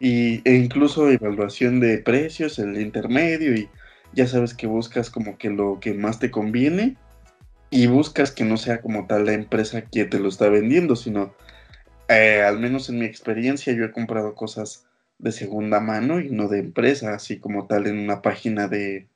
[0.00, 3.68] Y, e incluso evaluación de precios, el intermedio y
[4.12, 6.96] ya sabes que buscas como que lo que más te conviene
[7.70, 11.34] y buscas que no sea como tal la empresa que te lo está vendiendo, sino
[12.08, 14.86] eh, al menos en mi experiencia yo he comprado cosas
[15.18, 19.08] de segunda mano y no de empresa, así como tal en una página de,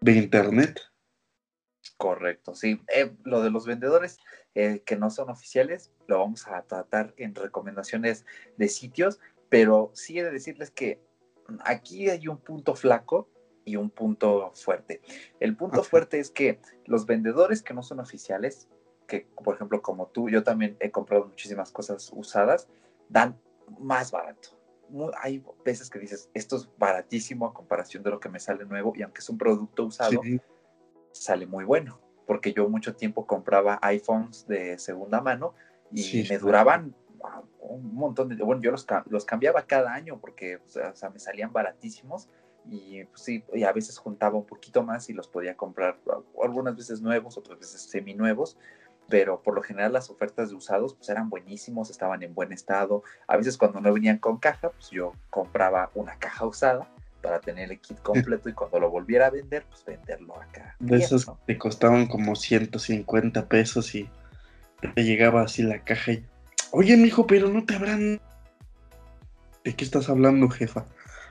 [0.00, 0.80] de internet.
[1.96, 2.80] Correcto, sí.
[2.94, 4.18] Eh, lo de los vendedores
[4.54, 8.24] eh, que no son oficiales lo vamos a tratar en recomendaciones
[8.56, 11.00] de sitios, pero sí he de decirles que
[11.60, 13.28] aquí hay un punto flaco
[13.64, 15.02] y un punto fuerte.
[15.38, 18.68] El punto fuerte es que los vendedores que no son oficiales,
[19.06, 22.68] que por ejemplo como tú, yo también he comprado muchísimas cosas usadas,
[23.08, 23.38] dan
[23.78, 24.58] más barato.
[25.20, 28.94] hay veces que dices, esto es baratísimo a comparación de lo que me sale nuevo
[28.96, 30.22] y aunque es un producto usado,
[31.12, 35.54] sale muy bueno, porque yo mucho tiempo compraba iPhones de segunda mano
[35.90, 36.94] y me duraban
[37.58, 41.54] un montón de, bueno, yo los, los cambiaba cada año porque o sea, me salían
[41.54, 42.28] baratísimos
[42.66, 45.98] y pues, sí, y a veces juntaba un poquito más y los podía comprar
[46.44, 48.58] algunas veces nuevos, otras veces seminuevos,
[49.08, 53.02] pero por lo general las ofertas de usados pues eran buenísimos, estaban en buen estado.
[53.26, 57.70] A veces cuando no venían con caja, pues yo compraba una caja usada para tener
[57.70, 60.76] el kit completo y cuando lo volviera a vender, pues venderlo acá.
[60.78, 64.08] De esos que te costaban como 150 pesos y
[64.94, 66.24] te llegaba así la caja y,
[66.70, 68.20] oye, mijo, pero no te habrán...
[69.64, 70.86] ¿De qué estás hablando, jefa?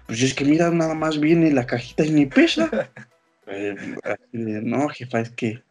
[0.05, 2.69] Pues es que mira, nada más viene la cajita y ni pesa.
[3.49, 3.73] Eh,
[4.33, 5.63] no, jefa, es que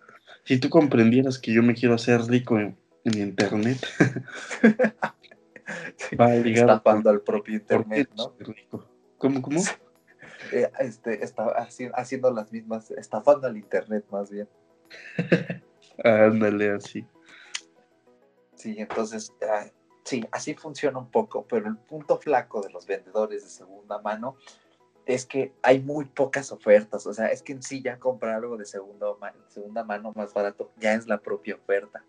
[0.45, 2.75] si tú comprendieras que yo me quiero hacer rico en,
[3.05, 3.87] internet.
[6.19, 8.35] Va ligado al propio internet, ¿no?
[9.19, 9.61] ¿Cómo, cómo?
[10.53, 11.47] Eh, este, está
[11.93, 14.49] haciendo las mismas, estafando al internet más bien.
[16.05, 17.07] Ándale, así.
[18.55, 19.67] Sí, entonces, ah,
[20.05, 24.37] sí, así funciona un poco, pero el punto flaco de los vendedores de segunda mano
[25.05, 28.57] es que hay muy pocas ofertas, o sea, es que en sí ya comprar algo
[28.57, 29.07] de segunda,
[29.49, 32.05] segunda mano más barato ya es la propia oferta.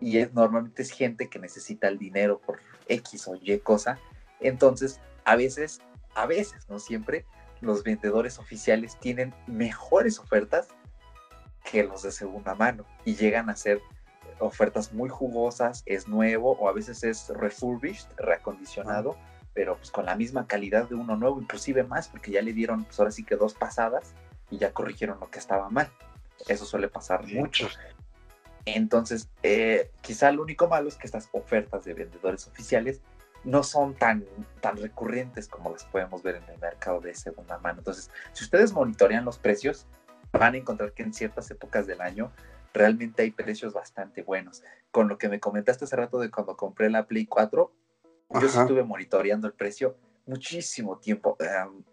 [0.00, 3.98] Y es, normalmente es gente que necesita el dinero por X o Y cosa.
[4.40, 5.80] Entonces, a veces,
[6.14, 7.24] a veces, no siempre,
[7.60, 10.68] los vendedores oficiales tienen mejores ofertas
[11.70, 13.80] que los de segunda mano y llegan a ser
[14.40, 19.16] ofertas muy jugosas, es nuevo o a veces es refurbished, reacondicionado,
[19.52, 22.84] pero pues con la misma calidad de uno nuevo, inclusive más, porque ya le dieron
[22.84, 24.14] pues ahora sí que dos pasadas
[24.50, 25.90] y ya corrigieron lo que estaba mal.
[26.46, 27.68] Eso suele pasar mucho.
[28.64, 33.00] Entonces, eh, quizá lo único malo es que estas ofertas de vendedores oficiales
[33.48, 34.26] no son tan,
[34.60, 37.78] tan recurrentes como las podemos ver en el mercado de segunda mano.
[37.78, 39.86] Entonces, si ustedes monitorean los precios,
[40.32, 42.30] van a encontrar que en ciertas épocas del año
[42.74, 44.62] realmente hay precios bastante buenos.
[44.90, 47.72] Con lo que me comentaste hace rato de cuando compré la Play 4,
[48.34, 51.38] yo sí estuve monitoreando el precio muchísimo tiempo.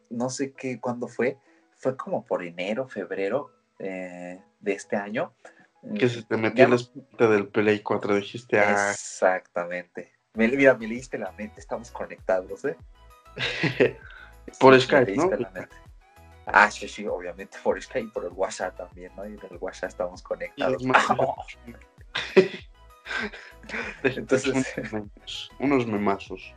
[0.10, 1.38] no sé qué, cuándo fue.
[1.78, 5.34] Fue como por enero, febrero eh, de este año.
[5.98, 8.60] Que se te metió la espita del Play 4, dijiste.
[8.60, 8.92] Ah.
[8.92, 10.15] Exactamente.
[10.36, 12.78] Me, mira, me leíste la mente, estamos conectados, ¿eh?
[14.60, 15.32] por Skype, ¿no?
[16.46, 19.26] Ah, sí, sí, obviamente por Skype y por el WhatsApp también, ¿no?
[19.26, 20.84] Y en el WhatsApp estamos conectados.
[24.04, 24.76] Entonces,
[25.60, 26.54] unos memazos.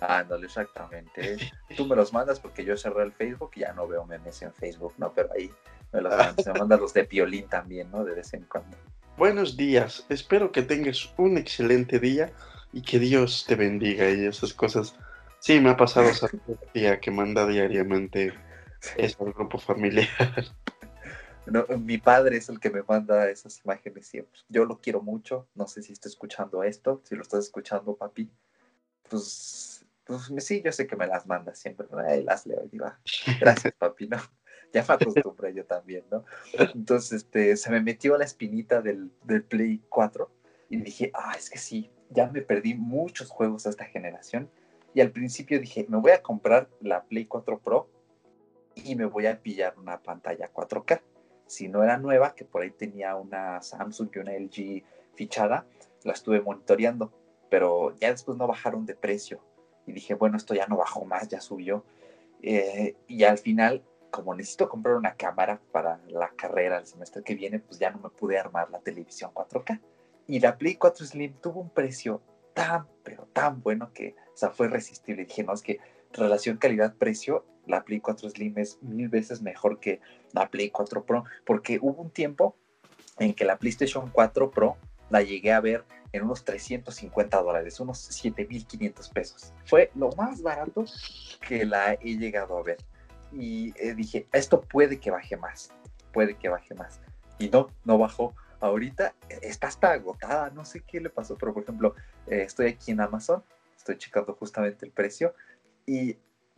[0.00, 1.36] Ándale, exactamente.
[1.76, 4.52] Tú me los mandas porque yo cerré el Facebook y ya no veo memes en
[4.52, 5.12] Facebook, ¿no?
[5.12, 5.50] Pero ahí
[5.92, 8.04] me los mandas, me mandas los de Piolín también, ¿no?
[8.04, 8.76] De vez en cuando.
[9.16, 12.30] Buenos días, espero que tengas un excelente día
[12.76, 14.94] y que Dios te bendiga y esas cosas.
[15.38, 16.28] Sí, me ha pasado esa
[16.74, 18.34] tía que manda diariamente
[18.98, 20.06] eso al grupo familiar.
[21.78, 24.42] mi padre es el que me manda esas imágenes siempre.
[24.50, 25.48] Yo lo quiero mucho.
[25.54, 27.00] No sé si está escuchando esto.
[27.04, 28.30] Si lo estás escuchando, papi,
[29.08, 31.86] pues, pues sí, yo sé que me las manda siempre.
[32.24, 33.00] las leo y digo, ah,
[33.40, 34.18] gracias, papi, ¿no?
[34.74, 36.26] ya me acostumbré yo también, ¿no?
[36.52, 40.30] Entonces, este, se me metió la espinita del, del Play 4
[40.68, 44.50] y dije, ah, es que sí, ya me perdí muchos juegos a esta generación.
[44.94, 47.88] Y al principio dije, me voy a comprar la Play 4 Pro
[48.74, 51.00] y me voy a pillar una pantalla 4K.
[51.46, 55.66] Si no era nueva, que por ahí tenía una Samsung y una LG fichada,
[56.02, 57.12] la estuve monitoreando,
[57.50, 59.40] pero ya después no bajaron de precio.
[59.86, 61.84] Y dije, bueno, esto ya no bajó más, ya subió.
[62.42, 67.34] Eh, y al final, como necesito comprar una cámara para la carrera el semestre que
[67.34, 69.80] viene, pues ya no me pude armar la televisión 4K.
[70.26, 72.22] Y la Play 4 Slim tuvo un precio
[72.54, 75.24] tan, pero tan bueno que, o sea, fue irresistible.
[75.24, 75.78] Dije, no, es que
[76.12, 80.00] relación calidad-precio, la Play 4 Slim es mil veces mejor que
[80.32, 82.56] la Play 4 Pro, porque hubo un tiempo
[83.18, 84.76] en que la PlayStation 4 Pro
[85.10, 89.52] la llegué a ver en unos 350 dólares, unos 7.500 pesos.
[89.64, 90.84] Fue lo más barato
[91.46, 92.78] que la he llegado a ver.
[93.32, 95.72] Y eh, dije, esto puede que baje más,
[96.12, 97.00] puede que baje más.
[97.38, 98.34] Y no, no bajó.
[98.60, 101.94] Ahorita está hasta agotada, no sé qué le pasó, pero por ejemplo,
[102.26, 103.42] eh, estoy aquí en Amazon,
[103.76, 105.34] estoy checando justamente el precio
[105.84, 106.16] y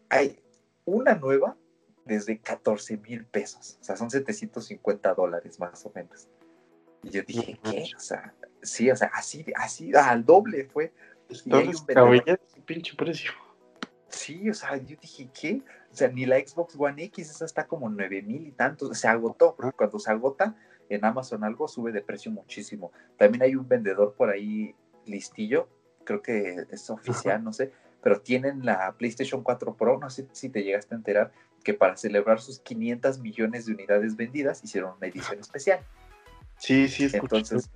[0.08, 0.40] hay
[0.84, 1.56] una nueva
[2.04, 6.28] desde 14 mil pesos, o sea, son 750 dólares más o menos.
[7.02, 7.90] Y yo dije, ¿qué?
[7.96, 10.92] O sea, sí, o sea, así, así, al doble fue.
[11.44, 12.40] Un vendedor...
[12.64, 13.32] pinche precio.
[14.08, 15.62] Sí, o sea, yo dije, ¿qué?
[15.92, 19.06] O sea, ni la Xbox One X, esa está como 9 mil y tanto, se
[19.06, 20.56] agotó, porque cuando se agota
[20.88, 22.92] en Amazon algo sube de precio muchísimo.
[23.16, 24.74] También hay un vendedor por ahí
[25.06, 25.68] listillo,
[26.04, 27.72] creo que es oficial, no sé,
[28.02, 31.32] pero tienen la PlayStation 4 Pro, no sé si te llegaste a enterar,
[31.64, 35.80] que para celebrar sus 500 millones de unidades vendidas hicieron una edición especial.
[36.58, 37.70] Sí, sí, entonces.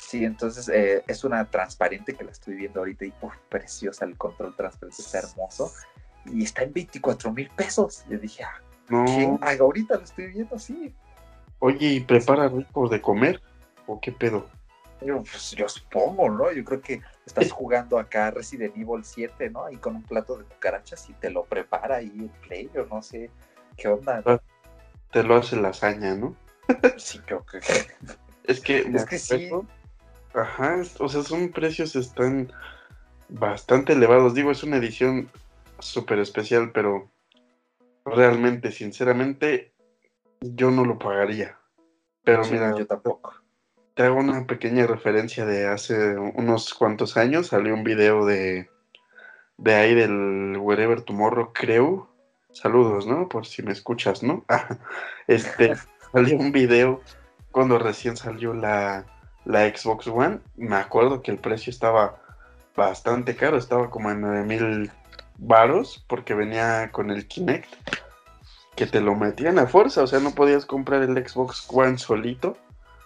[0.00, 3.12] Sí, entonces eh, es una transparente que la estoy viendo ahorita y
[3.48, 5.72] preciosa, el control transparente está hermoso
[6.26, 8.04] y está en 24 mil pesos.
[8.08, 9.38] Yo dije, ah, no.
[9.42, 10.94] ahorita lo estoy viendo así.
[11.58, 13.40] Oye, ¿y prepara ricos de comer?
[13.86, 14.46] ¿O qué pedo?
[15.00, 16.50] Yo, pues, yo supongo, ¿no?
[16.52, 19.64] Yo creo que estás jugando acá Resident Evil 7, ¿no?
[19.64, 23.02] Ahí con un plato de cucarachas y te lo prepara ahí el play, yo no
[23.02, 23.30] sé
[23.76, 24.22] qué onda.
[24.24, 24.40] Ah,
[25.12, 26.34] te lo hace lasaña, ¿no?
[26.96, 27.58] Sí, creo que.
[28.44, 28.78] Es que.
[28.78, 29.50] Es que sí.
[30.32, 32.52] Ajá, o sea, son precios están
[33.28, 34.34] bastante elevados.
[34.34, 35.30] Digo, es una edición
[35.78, 37.10] súper especial, pero
[38.04, 39.72] realmente, sinceramente,
[40.40, 41.58] yo no lo pagaría.
[42.24, 43.34] Pero mira, yo tampoco.
[43.94, 47.48] Te hago una pequeña referencia de hace unos cuantos años.
[47.48, 48.68] Salió un video de,
[49.56, 52.10] de ahí del Wherever Tomorrow, creo.
[52.52, 53.28] Saludos, ¿no?
[53.28, 54.44] Por si me escuchas, ¿no?
[55.28, 55.74] este,
[56.12, 57.00] salió un video
[57.52, 59.06] cuando recién salió la,
[59.44, 60.40] la Xbox One.
[60.56, 62.20] Me acuerdo que el precio estaba
[62.76, 64.90] bastante caro, estaba como en 9000
[65.38, 67.72] varos porque venía con el Kinect
[68.76, 72.56] que te lo metían a fuerza, o sea, no podías comprar el Xbox One solito,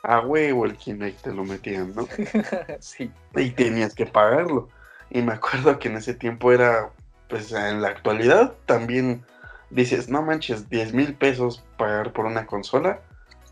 [0.02, 2.08] a huevo el Kinect te lo metían, ¿no?
[2.80, 3.10] sí.
[3.36, 4.68] Y tenías que pagarlo.
[5.10, 6.90] Y me acuerdo que en ese tiempo era,
[7.28, 9.24] pues en la actualidad también
[9.70, 13.00] dices, no manches, 10 mil pesos pagar por una consola,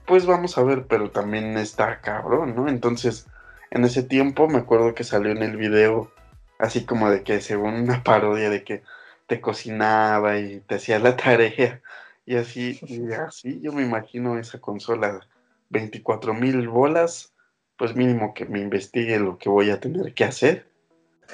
[0.07, 2.69] pues vamos a ver, pero también está cabrón, ¿no?
[2.69, 3.27] Entonces,
[3.71, 6.11] en ese tiempo me acuerdo que salió en el video
[6.59, 8.83] así como de que según una parodia de que
[9.27, 11.81] te cocinaba y te hacía la tarea
[12.29, 15.27] y así, y así yo me imagino esa consola,
[15.71, 17.35] 24 mil bolas,
[17.79, 20.71] pues mínimo que me investigue lo que voy a tener que hacer.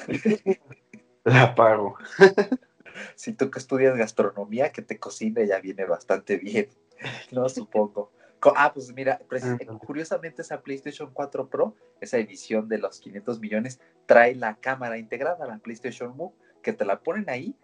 [1.24, 1.96] La pago.
[3.16, 6.68] si tú que estudias gastronomía, que te cocine ya viene bastante bien,
[7.32, 8.12] no supongo.
[8.56, 9.18] Ah, pues mira,
[9.86, 15.46] curiosamente esa PlayStation 4 Pro, esa edición de los 500 millones, trae la cámara integrada,
[15.46, 17.56] la PlayStation Move, que te la ponen ahí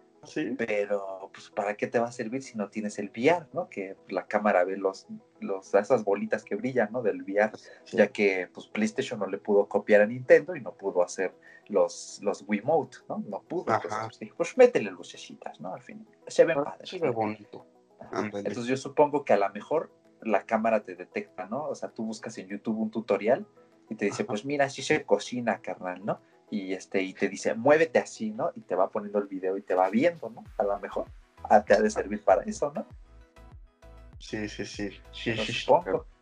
[0.57, 3.69] pero, pues, ¿para qué te va a servir si no tienes el VR, ¿no?
[3.69, 5.07] Que la cámara ve los,
[5.39, 7.01] los, esas bolitas que brillan, ¿no?
[7.01, 7.51] Del VR,
[7.91, 11.33] ya que, pues, PlayStation no le pudo copiar a Nintendo y no pudo hacer
[11.67, 13.23] los, los Wiimote, ¿no?
[13.27, 13.65] No pudo.
[13.65, 15.73] Pues, pues, métele lucecitas, ¿no?
[15.73, 16.05] Al fin.
[16.27, 16.85] Se ve padre.
[16.85, 17.65] Se ve bonito.
[18.11, 19.91] Entonces, yo supongo que a lo mejor
[20.21, 21.65] la cámara te detecta, ¿no?
[21.65, 23.45] O sea, tú buscas en YouTube un tutorial
[23.89, 26.19] y te dice, pues mira, así se cocina, carnal, ¿no?
[26.51, 28.51] y este y te dice muévete así, ¿no?
[28.55, 30.43] Y te va poniendo el video y te va viendo, ¿no?
[30.57, 31.05] A lo mejor
[31.43, 32.85] ah, te ha de servir para eso, ¿no?
[34.19, 34.89] Sí, sí, sí.
[35.11, 35.65] sí, sí,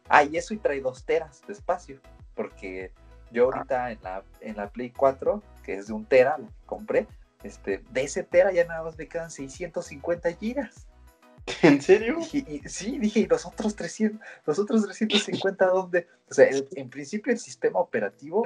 [0.07, 1.99] Ah, y eso y trae dos teras de espacio,
[2.33, 2.91] porque
[3.31, 3.57] yo ah.
[3.57, 7.07] ahorita en la, en la Play 4, que es de un tera, la que compré,
[7.43, 10.87] este, de ese tera ya nada más me quedan 650 gigas.
[11.61, 12.19] ¿En serio?
[12.21, 16.07] sí, dije, ¿y los otros 300, los otros 350 dónde?
[16.29, 18.43] O sea, en principio el sistema operativo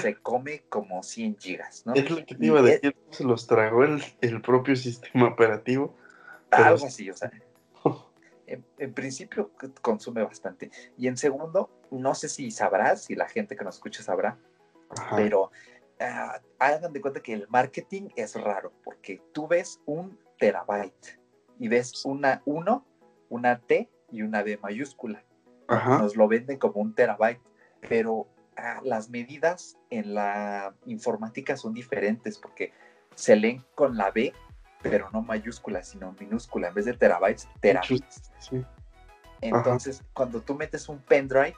[0.00, 1.94] se come como 100 gigas, ¿no?
[1.94, 5.96] Es lo que te iba a decir, se los tragó el, propio sistema operativo.
[6.50, 7.30] Algo así, o sea.
[8.46, 9.50] en, principio
[9.82, 10.70] consume bastante.
[10.96, 14.38] Y en segundo, no sé si sabrás, si la gente que nos escucha sabrá,
[15.16, 15.50] pero
[16.00, 21.18] uh, hagan de cuenta que el marketing es raro, porque tú ves un terabyte
[21.58, 22.86] y ves una 1,
[23.30, 25.24] una T y una D mayúscula.
[25.68, 27.42] Nos lo venden como un terabyte,
[27.88, 32.72] pero ah, las medidas en la informática son diferentes porque
[33.14, 34.32] se leen con la B
[34.82, 36.68] pero no mayúscula, sino minúscula.
[36.68, 38.30] En vez de terabytes, terabytes.
[39.40, 41.54] Entonces, cuando tú metes un pendrive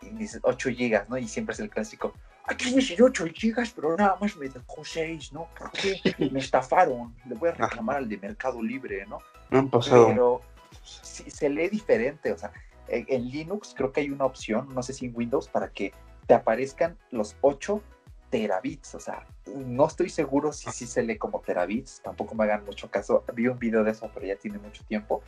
[0.00, 1.16] y dices 8 gigas, ¿no?
[1.16, 2.14] Y siempre es el clásico,
[2.44, 5.48] aquí dice 8 gigas, pero nada más me dejó 6, ¿no?
[5.56, 6.00] ¿Por qué?
[6.30, 7.14] Me estafaron.
[7.26, 9.18] Le voy a reclamar al de Mercado Libre, ¿no?
[9.50, 10.08] No han pasado.
[10.08, 10.40] Pero
[10.82, 12.52] se lee diferente, o sea,
[12.88, 15.92] en Linux creo que hay una opción, no sé si en Windows, para que
[16.26, 17.82] te aparezcan los 8
[18.30, 22.64] terabits, o sea, no estoy seguro si sí se lee como terabits, tampoco me hagan
[22.64, 25.22] mucho caso, vi un video de eso, pero ya tiene mucho tiempo,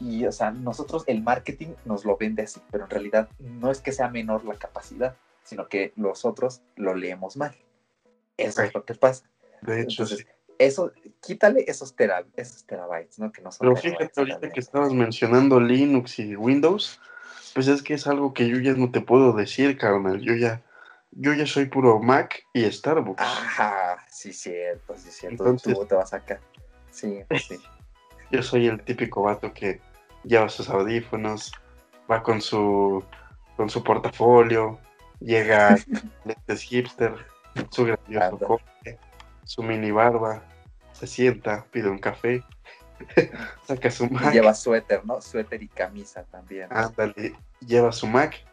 [0.00, 3.80] y o sea, nosotros el marketing nos lo vende así, pero en realidad no es
[3.80, 7.54] que sea menor la capacidad, sino que nosotros lo leemos mal.
[8.36, 9.24] Eso es lo que pasa.
[9.62, 10.26] De hecho, Entonces,
[10.58, 11.94] eso, quítale esos,
[12.36, 13.30] esos terabytes, ¿no?
[13.32, 17.00] Que no son Pero fíjate, ahorita que estabas mencionando Linux y Windows,
[17.54, 20.20] pues es que es algo que yo ya no te puedo decir, carnal.
[20.20, 20.62] Yo ya,
[21.12, 23.22] yo ya soy puro Mac y Starbucks.
[23.22, 25.44] Ajá, sí, cierto, sí, cierto.
[25.44, 26.40] Entonces, Tú te vas acá.
[26.90, 27.58] Sí, sí.
[28.30, 29.80] Yo soy el típico vato que
[30.24, 31.52] lleva sus audífonos,
[32.10, 33.04] va con su,
[33.56, 34.78] con su portafolio,
[35.20, 35.76] llega
[36.24, 37.14] este hipster,
[37.70, 38.98] su grandioso coche,
[39.44, 40.42] su mini barba,
[40.92, 42.42] se sienta, pide un café,
[43.66, 44.32] saca su Mac.
[44.32, 45.20] lleva suéter, ¿no?
[45.20, 46.68] Suéter y camisa también.
[46.70, 47.34] Ándale,
[47.66, 48.44] lleva su Mac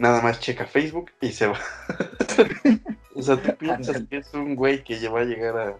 [0.00, 1.58] nada más checa Facebook y se va.
[3.14, 5.76] o sea, tú piensas que es un güey que va a llegar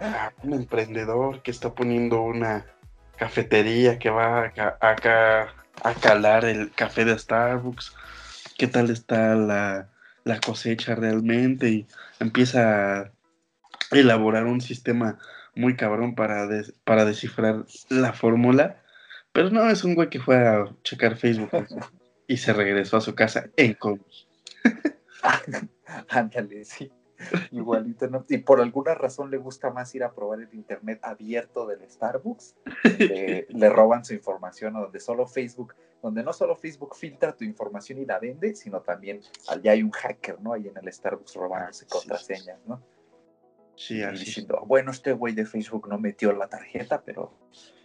[0.00, 2.64] a, un emprendedor que está poniendo una
[3.16, 5.46] cafetería que va a,
[5.82, 7.94] a, calar el café de Starbucks,
[8.56, 9.88] qué tal está la,
[10.44, 11.86] cosecha realmente y
[12.18, 13.10] empieza a
[13.90, 15.18] elaborar un sistema
[15.56, 16.48] muy cabrón para,
[16.84, 18.82] para descifrar la fórmula.
[19.32, 21.50] Pero no, es un güey que fue a checar Facebook
[22.26, 24.28] y se regresó a su casa en combis.
[26.08, 26.90] Ándale, sí.
[27.50, 28.24] Igualito, ¿no?
[28.28, 32.54] Y por alguna razón le gusta más ir a probar el internet abierto del Starbucks.
[33.48, 37.98] le roban su información, o donde solo Facebook, donde no solo Facebook filtra tu información
[38.00, 40.52] y la vende, sino también allá hay un hacker, ¿no?
[40.52, 42.82] Ahí en el Starbucks robándose contraseñas, ¿no?
[43.76, 44.24] Sí, así.
[44.24, 47.32] diciendo, bueno, este güey de Facebook no metió la tarjeta, pero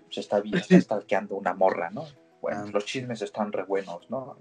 [0.09, 2.05] se está bien, está stalkeando una morra, ¿no?
[2.41, 4.37] Bueno, los chismes están re buenos, ¿no?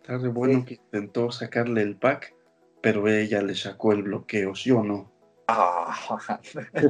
[0.00, 2.34] Está re bueno que intentó sacarle el pack,
[2.80, 5.10] pero ella le sacó el bloqueo, ¿sí o no?
[5.48, 6.40] Ah,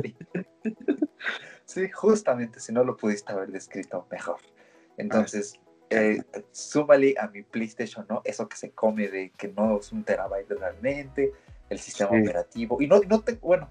[1.64, 4.38] sí, justamente, si no lo pudiste haber descrito mejor.
[4.98, 5.58] Entonces,
[5.88, 6.22] eh,
[6.52, 8.20] súmale a mi PlayStation, ¿no?
[8.24, 11.32] Eso que se come de que no es un terabyte realmente,
[11.70, 12.82] el sistema operativo.
[12.82, 13.70] Y no, no te, bueno,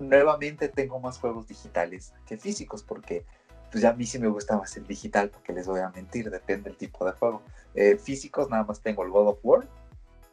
[0.00, 3.24] nuevamente tengo más juegos digitales que físicos, porque
[3.70, 6.30] pues ya a mí sí me gusta más el digital, porque les voy a mentir,
[6.30, 7.42] depende del tipo de juego.
[7.74, 9.68] Eh, físicos nada más tengo el God of War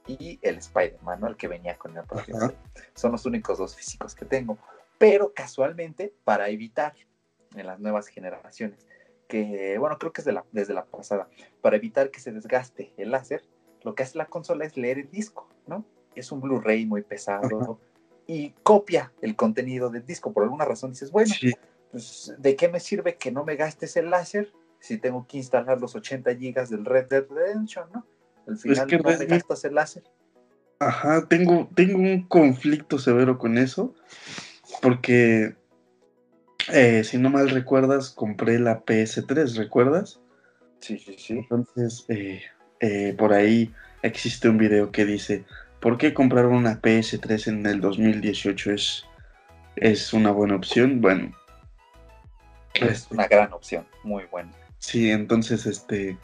[0.07, 1.27] y el Spider-Man, ¿no?
[1.27, 2.53] el que venía con el propio.
[2.93, 4.57] Son los únicos dos físicos que tengo.
[4.97, 6.95] Pero casualmente, para evitar
[7.55, 8.85] en las nuevas generaciones,
[9.27, 11.27] que bueno, creo que es de la, desde la pasada,
[11.61, 13.43] para evitar que se desgaste el láser,
[13.83, 15.85] lo que hace la consola es leer el disco, ¿no?
[16.15, 17.79] Es un Blu-ray muy pesado
[18.27, 20.33] y copia el contenido del disco.
[20.33, 21.33] Por alguna razón dices, bueno,
[21.91, 25.79] pues, ¿de qué me sirve que no me gastes el láser si tengo que instalar
[25.79, 28.05] los 80 gigas del Red Dead Redemption, ¿no?
[28.47, 30.03] Al final no me gastas el láser.
[30.79, 33.95] Ajá, tengo, tengo un conflicto severo con eso,
[34.81, 35.55] porque
[36.73, 40.19] eh, si no mal recuerdas, compré la PS3, ¿recuerdas?
[40.79, 41.33] Sí, sí, sí.
[41.37, 42.41] Entonces, eh,
[42.79, 45.45] eh, por ahí existe un video que dice,
[45.85, 49.05] ¿por qué comprar una PS3 en el 2018 es,
[49.75, 50.99] es una buena opción?
[50.99, 51.31] Bueno,
[52.73, 54.49] es una gran opción, muy buena.
[54.79, 56.17] Sí, entonces, este,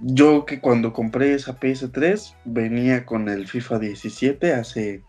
[0.00, 5.02] yo que cuando compré esa PS3 venía con el FIFA 17 hace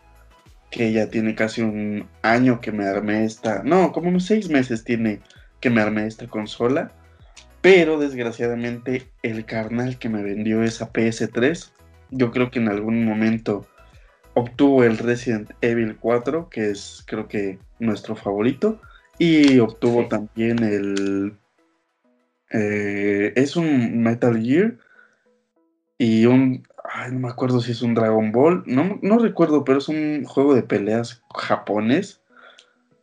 [0.70, 4.84] que ya tiene casi un año que me armé esta, no, como unos seis meses
[4.84, 5.22] tiene
[5.58, 6.92] que me armé esta consola,
[7.62, 11.72] pero desgraciadamente el carnal que me vendió esa PS3,
[12.10, 13.66] yo creo que en algún momento
[14.34, 18.80] obtuvo el Resident Evil 4, que es creo que nuestro favorito,
[19.18, 21.36] y obtuvo también el...
[22.50, 24.76] Eh, es un Metal Gear
[25.98, 26.66] y un...
[26.84, 28.62] Ay, no me acuerdo si es un Dragon Ball.
[28.66, 32.20] No, no recuerdo, pero es un juego de peleas japonés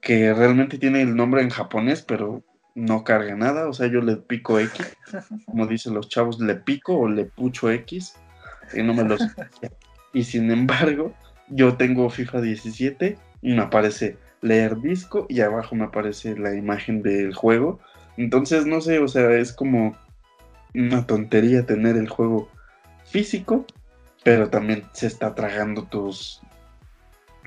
[0.01, 2.43] que realmente tiene el nombre en japonés, pero
[2.75, 4.97] no carga nada, o sea, yo le pico X,
[5.45, 8.15] como dicen los chavos, le pico o le pucho X
[8.73, 9.21] y no me los...
[10.13, 11.13] y sin embargo,
[11.49, 17.01] yo tengo FIFA 17 y me aparece leer disco y abajo me aparece la imagen
[17.01, 17.79] del juego.
[18.17, 19.95] Entonces, no sé, o sea, es como
[20.75, 22.49] una tontería tener el juego
[23.05, 23.65] físico,
[24.23, 26.41] pero también se está tragando tus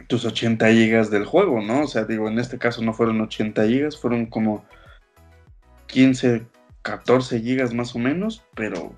[0.09, 1.83] tus 80 gigas del juego, ¿no?
[1.83, 4.64] O sea, digo, en este caso no fueron 80 gigas, fueron como
[5.87, 6.47] 15,
[6.83, 8.93] 14 gigas más o menos, pero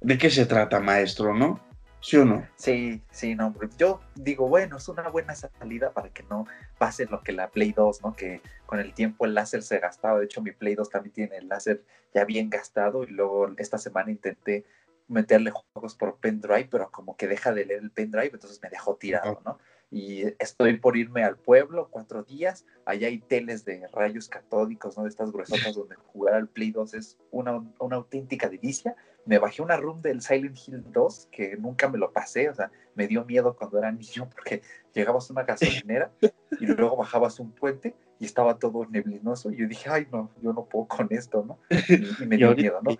[0.00, 1.60] ¿de qué se trata, maestro, no?
[2.00, 2.46] ¿Sí o no?
[2.54, 3.54] Sí, sí, no.
[3.76, 6.46] Yo digo, bueno, es una buena salida para que no
[6.78, 8.14] pase lo que la Play 2, ¿no?
[8.14, 10.20] Que con el tiempo el láser se gastaba.
[10.20, 11.82] De hecho, mi Play 2 también tiene el láser
[12.14, 13.02] ya bien gastado.
[13.02, 14.64] Y luego esta semana intenté
[15.08, 18.94] meterle juegos por pendrive, pero como que deja de leer el pendrive, entonces me dejó
[18.94, 19.58] tirado, ¿no?
[19.90, 22.66] y estoy por irme al pueblo cuatro días.
[22.84, 25.04] Allá hay teles de rayos catódicos, ¿no?
[25.04, 28.96] De estas gruesotas donde jugar al Play 2 es una, una, auténtica delicia.
[29.28, 32.70] Me bajé una room del Silent Hill 2 que nunca me lo pasé, o sea,
[32.94, 34.62] me dio miedo cuando era niño porque
[34.94, 36.10] llegabas a una gasolinera
[36.58, 40.54] y luego bajabas un puente y estaba todo neblinoso y yo dije, ay, no, yo
[40.54, 41.58] no puedo con esto, ¿no?
[41.70, 42.96] Y, me dio miedo, ¿no?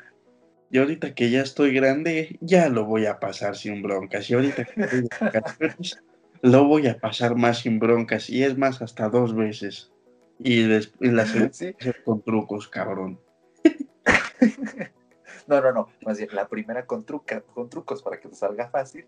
[0.70, 4.29] Y ahorita que ya estoy grande, ya lo voy a pasar sin broncas.
[4.29, 5.09] Y ahorita que estoy
[6.43, 9.93] lo voy a pasar más sin broncas y es más hasta dos veces.
[10.39, 10.64] Y,
[11.01, 11.51] la segunda
[12.05, 13.18] con trucos, cabrón.
[15.49, 15.88] No, no, no.
[16.05, 19.07] Más bien, la primera con, truca, con trucos para que te salga fácil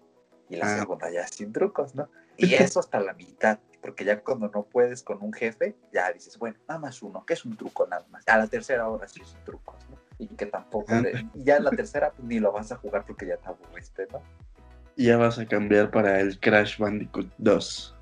[0.49, 0.79] y la ah.
[0.79, 2.09] segunda ya sin trucos, ¿no?
[2.37, 6.39] Y eso hasta la mitad, porque ya cuando no puedes con un jefe, ya dices,
[6.39, 8.27] bueno, nada más uno, que es un truco nada más.
[8.27, 9.99] A la tercera hora sí es un truco, ¿no?
[10.19, 11.03] Y que tampoco, ah.
[11.35, 14.09] y ya en la tercera pues, ni lo vas a jugar porque ya te aburriste,
[14.11, 14.23] ¿no?
[14.97, 17.97] ya vas a cambiar para el Crash Bandicoot 2.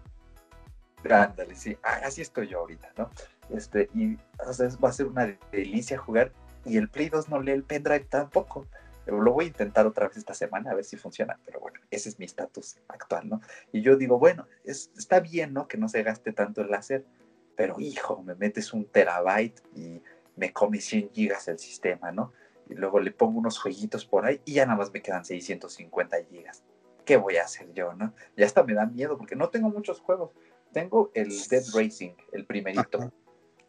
[1.11, 3.11] Ándale, sí, así estoy yo ahorita, ¿no?
[3.51, 6.33] Este, y va a ser una delicia jugar
[6.69, 8.67] y el Play 2 no lee el pendrive tampoco.
[9.07, 12.11] Lo voy a intentar otra vez esta semana a ver si funciona, pero bueno, ese
[12.11, 13.41] es mi estatus actual, ¿no?
[13.73, 15.67] Y yo digo, bueno, está bien, ¿no?
[15.67, 17.07] Que no se gaste tanto el láser,
[17.57, 20.03] pero hijo, me metes un terabyte y
[20.37, 22.33] me come 100 gigas el sistema, ¿no?
[22.69, 26.19] Y luego le pongo unos jueguitos por ahí y ya nada más me quedan 650
[26.25, 26.63] gigas.
[27.09, 28.13] ¿qué voy a hacer yo, no?
[28.37, 30.31] Ya hasta me da miedo porque no tengo muchos juegos.
[30.75, 33.11] Tengo el Dead Racing, el primerito,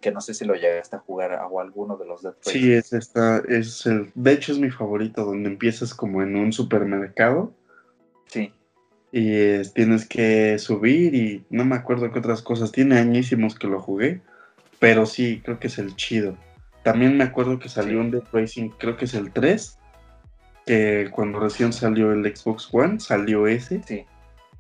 [0.01, 2.59] que no sé si lo llegaste a jugar o alguno de los Dead Racing.
[2.59, 6.53] Sí, es, esta, es el, de hecho es mi favorito, donde empiezas como en un
[6.53, 7.53] supermercado.
[8.27, 8.53] Sí.
[9.11, 12.71] Y tienes que subir y no me acuerdo qué otras cosas.
[12.71, 14.21] Tiene añísimos que lo jugué,
[14.79, 16.37] pero sí, creo que es el chido.
[16.83, 19.77] También me acuerdo que salió un Dead Racing, creo que es el 3,
[20.65, 23.81] que cuando recién salió el Xbox One, salió ese.
[23.85, 24.05] Sí.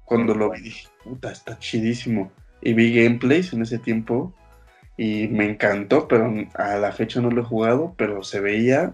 [0.03, 2.31] Cuando lo vi, dije, puta, está chidísimo.
[2.61, 4.33] Y vi gameplays en ese tiempo
[5.01, 8.93] y me encantó, pero a la fecha no lo he jugado, pero se veía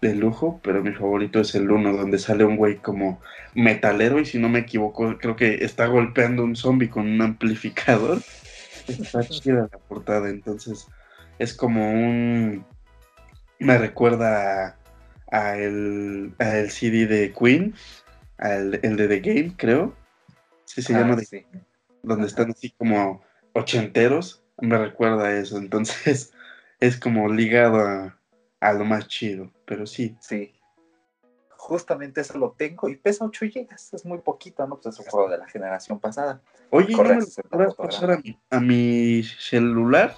[0.00, 3.20] de lujo, pero mi favorito es el 1, donde sale un güey como
[3.52, 8.22] metalero y si no me equivoco, creo que está golpeando un zombie con un amplificador.
[8.88, 10.88] Está chida la portada, entonces
[11.38, 12.64] es como un...
[13.58, 14.78] Me recuerda
[15.30, 16.32] a el,
[16.70, 17.74] CD de Queen,
[18.38, 19.94] al, el de The Game, creo.
[20.64, 21.60] Sí, se llama ah,
[22.02, 24.41] Donde están así como ochenteros.
[24.58, 25.58] Me recuerda a eso.
[25.58, 26.32] Entonces
[26.80, 27.78] es como ligado
[28.60, 29.50] a, lo más chido.
[29.64, 30.16] Pero sí.
[30.20, 30.54] Sí.
[31.50, 33.68] Justamente eso lo tengo y pesa 8 GB.
[33.92, 34.80] Es muy poquito, ¿no?
[34.80, 36.42] Pues es un juego de la generación pasada.
[36.70, 40.16] Oye, ¿no me pasar a mi, a mi celular?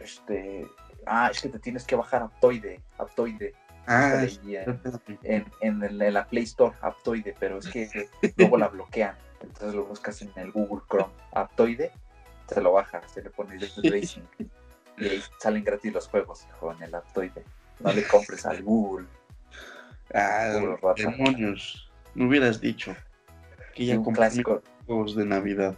[0.00, 0.66] Este,
[1.06, 3.54] ah, es que te tienes que bajar Aptoide, Aptoide.
[3.86, 4.24] Ah,
[5.22, 9.14] en, en, la Play Store, Aptoide, pero es que luego la bloquean.
[9.42, 11.92] Entonces lo buscas en el Google Chrome, Aptoide,
[12.48, 14.22] se lo baja, se le pone Racing.
[14.98, 17.44] y ahí salen gratis los juegos, hijo, en el Aptoide.
[17.80, 19.06] No le compres al Google.
[20.12, 20.60] Ah,
[20.96, 21.90] demonios.
[22.14, 22.94] No hubieras dicho
[23.74, 24.30] que ya compré
[24.86, 25.74] juegos de Navidad.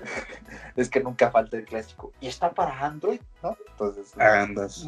[0.76, 2.12] es que nunca falta el clásico.
[2.20, 3.56] Y está para Android, ¿no?
[3.70, 4.86] Entonces, Andas.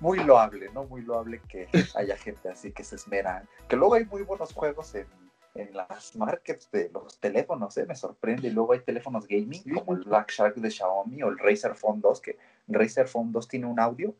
[0.00, 0.84] Muy, loable, ¿no?
[0.84, 3.44] Muy loable que haya gente así que se esmera.
[3.68, 5.06] Que luego hay muy buenos juegos en,
[5.54, 7.86] las markets de los teléfonos, ¿eh?
[7.86, 8.48] Me sorprende.
[8.48, 12.00] Y luego hay teléfonos gaming como el Black Shark de Xiaomi o el Razer Phone
[12.00, 12.38] 2, que
[12.68, 14.14] Razer Phone 2 tiene un audio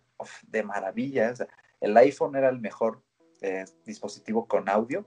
[0.49, 1.33] de maravilla.
[1.81, 3.03] el iPhone era el mejor
[3.41, 5.07] eh, dispositivo con audio,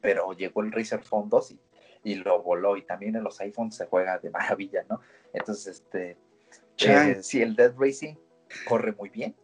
[0.00, 1.60] pero llegó el Razer Phone 2 y
[2.04, 2.76] y lo voló.
[2.76, 5.00] Y también en los iPhones se juega de maravilla, ¿no?
[5.32, 6.16] Entonces, este,
[6.78, 8.14] eh, si el Dead Racing
[8.68, 9.34] corre muy bien,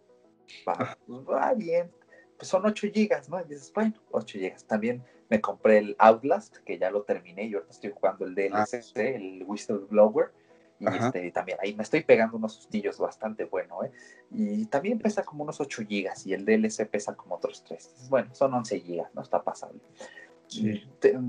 [0.68, 1.90] va, pues, va bien,
[2.36, 3.40] pues son 8 gigas, ¿no?
[3.40, 4.64] Y dices, bueno, 8 gigas.
[4.64, 8.82] También me compré el Outlast, que ya lo terminé, y ahorita estoy jugando el DLC,
[8.96, 9.00] ah.
[9.00, 10.32] el Whistleblower,
[10.80, 13.92] Y este, también ahí me estoy pegando unos sustillos bastante bueno, ¿eh?
[14.32, 18.08] Y también pesa como unos 8 gigas y el DLC pesa como otros 3.
[18.08, 19.80] Bueno, son 11 gigas, no está pasable.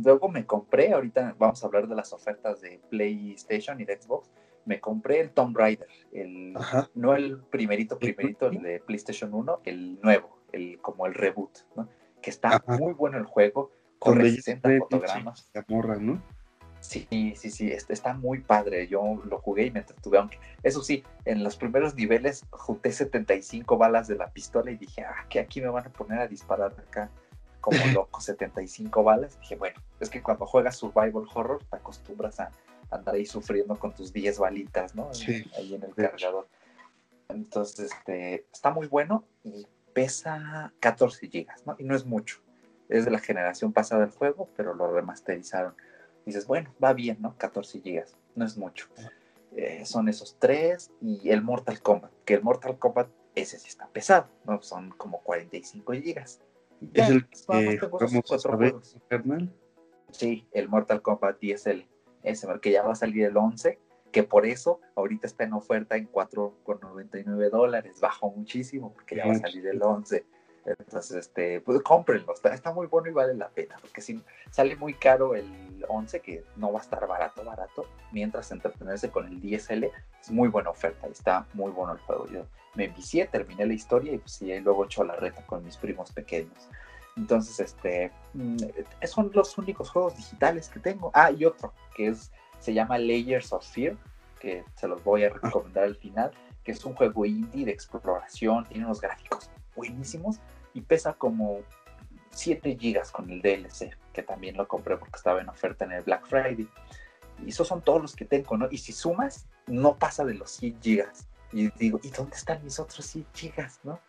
[0.03, 4.31] luego me compré, ahorita vamos a hablar de las ofertas de PlayStation y de Xbox.
[4.65, 6.55] Me compré el Tomb Raider, el,
[6.95, 11.87] no el primerito, primerito, el de PlayStation 1, el nuevo, el, como el reboot, ¿no?
[12.21, 13.71] Que está muy bueno el juego,
[14.01, 15.51] corre 60 fotogramas.
[15.99, 16.21] ¿no?
[16.79, 18.87] Sí, sí, sí, está muy padre.
[18.87, 23.77] Yo lo jugué y me entretuve, aunque eso sí, en los primeros niveles junté 75
[23.77, 26.71] balas de la pistola y dije, ah, que aquí me van a poner a disparar
[26.71, 27.11] acá
[27.61, 29.39] como loco, 75 balas.
[29.39, 32.49] Dije, bueno, es que cuando juegas Survival Horror te acostumbras a
[32.89, 35.13] andar ahí sufriendo con tus 10 balitas, ¿no?
[35.13, 35.45] Sí.
[35.55, 36.47] Ahí en el cargador.
[37.29, 41.75] Entonces, este, está muy bueno y pesa 14 gigas, ¿no?
[41.77, 42.41] Y no es mucho.
[42.91, 45.73] Es de la generación pasada del juego, pero lo remasterizaron
[46.25, 47.35] dices, bueno, va bien, ¿no?
[47.37, 48.87] 14 gigas, no es mucho.
[49.55, 53.87] Eh, son esos tres y el Mortal Kombat, que el Mortal Kombat ese sí está
[53.87, 54.61] pesado, ¿no?
[54.61, 56.41] Son como 45 gigas.
[56.93, 58.97] ¿Es el que cuatro juegos.
[60.11, 61.87] Sí, el Mortal Kombat DSL,
[62.23, 63.79] ese, que ya va a salir el 11,
[64.11, 69.33] que por eso ahorita está en oferta en 4,99 dólares, bajó muchísimo porque ya va
[69.33, 70.25] a salir el 11.
[70.65, 74.93] Entonces, este, pues cómprenlo, está, muy bueno y vale la pena, porque si sale muy
[74.93, 79.85] caro el 11, que no va a estar barato, barato, mientras entretenerse con el DSL,
[80.21, 82.27] es muy buena oferta y está muy bueno el juego.
[82.27, 82.45] Yo
[82.75, 86.69] me envicié, terminé la historia y pues luego echó la reta con mis primos pequeños.
[87.17, 88.57] Entonces, este, mm,
[89.05, 91.11] son los únicos juegos digitales que tengo.
[91.13, 93.97] Ah, y otro, que es, se llama Layers of Fear,
[94.39, 96.31] que se los voy a recomendar al final,
[96.63, 100.39] que es un juego indie de exploración, tiene unos gráficos buenísimos
[100.73, 101.61] y pesa como
[102.31, 106.03] 7 gigas con el DLC, que también lo compré porque estaba en oferta en el
[106.03, 106.67] Black Friday.
[107.45, 108.67] Y esos son todos los que tengo, ¿no?
[108.71, 111.27] Y si sumas, no pasa de los 100 gigas.
[111.51, 113.99] Y digo, ¿y dónde están mis otros 100 gigas, no?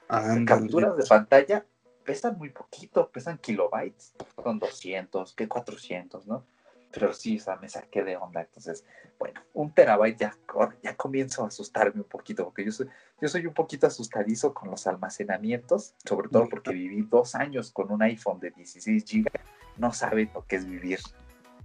[0.46, 1.64] Capturas de pantalla
[2.04, 6.44] pesan muy poquito, pesan kilobytes, son 200, que 400, ¿no?
[6.92, 8.42] Pero sí, o sea, me saqué de onda.
[8.42, 8.84] Entonces,
[9.18, 10.36] bueno, un terabyte ya,
[10.82, 12.88] ya comienzo a asustarme un poquito, porque yo soy,
[13.20, 17.90] yo soy un poquito asustadizo con los almacenamientos, sobre todo porque viví dos años con
[17.90, 19.30] un iPhone de 16 GB.
[19.78, 21.00] No saben lo que es vivir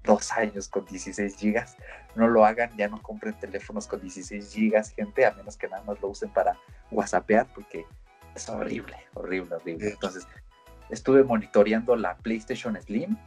[0.03, 1.65] dos años con 16 GB.
[2.15, 5.83] No lo hagan, ya no compren teléfonos con 16 GB, gente, a menos que nada
[5.83, 6.57] más lo usen para
[6.91, 7.85] WhatsAppear, porque
[8.33, 9.89] es horrible, horrible, horrible.
[9.89, 10.25] Entonces,
[10.89, 13.17] estuve monitoreando la PlayStation Slim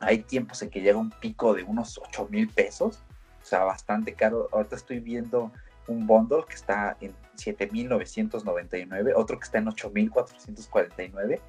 [0.00, 3.02] hay tiempos en que llega un pico de unos 8 mil pesos,
[3.42, 4.48] o sea, bastante caro.
[4.52, 5.52] Ahorita estoy viendo
[5.88, 11.40] un bundle que está en 7.999, otro que está en 8.449,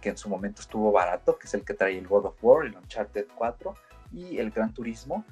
[0.00, 2.66] que en su momento estuvo barato, que es el que trae el God of War,
[2.66, 3.74] el Uncharted 4
[4.12, 5.24] y el Gran Turismo.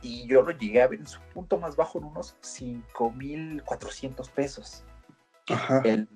[0.00, 4.84] Y yo lo llegué a ver en su punto más bajo en unos 5.400 pesos.
[5.48, 5.80] Ajá.
[5.84, 6.08] El,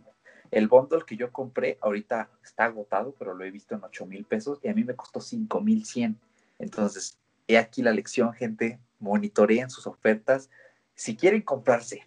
[0.50, 4.24] el bundle que yo compré ahorita está agotado, pero lo he visto en 8 mil
[4.24, 6.18] pesos y a mí me costó 5 mil 100.
[6.58, 8.80] Entonces, he aquí la lección, gente.
[8.98, 10.50] Monitoreen sus ofertas.
[10.94, 12.06] Si quieren comprarse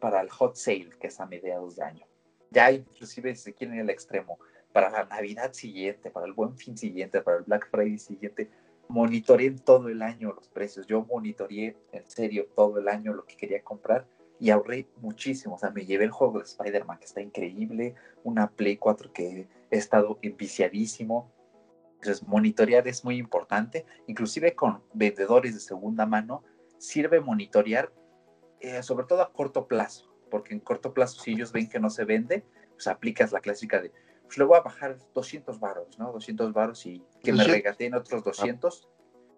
[0.00, 2.06] para el hot sale, que es a mediados de año,
[2.50, 4.38] ya inclusive si quieren ir al extremo,
[4.72, 8.48] para la Navidad siguiente, para el Buen Fin siguiente, para el Black Friday siguiente,
[8.86, 10.86] monitoreen todo el año los precios.
[10.86, 14.06] Yo monitoreé en serio todo el año lo que quería comprar
[14.40, 15.56] y ahorré muchísimo.
[15.56, 19.48] O sea, me llevé el juego de Spider-Man que está increíble, una Play 4 que
[19.70, 21.32] he estado enviciadísimo.
[21.94, 23.84] Entonces, monitorear es muy importante.
[24.06, 26.44] Inclusive con vendedores de segunda mano,
[26.78, 27.92] sirve monitorear,
[28.60, 31.90] eh, sobre todo a corto plazo, porque en corto plazo, si ellos ven que no
[31.90, 33.92] se vende, pues aplicas la clásica de,
[34.24, 36.12] pues le voy a bajar 200 varos, ¿no?
[36.12, 38.88] 200 varos y que me regateen otros 200,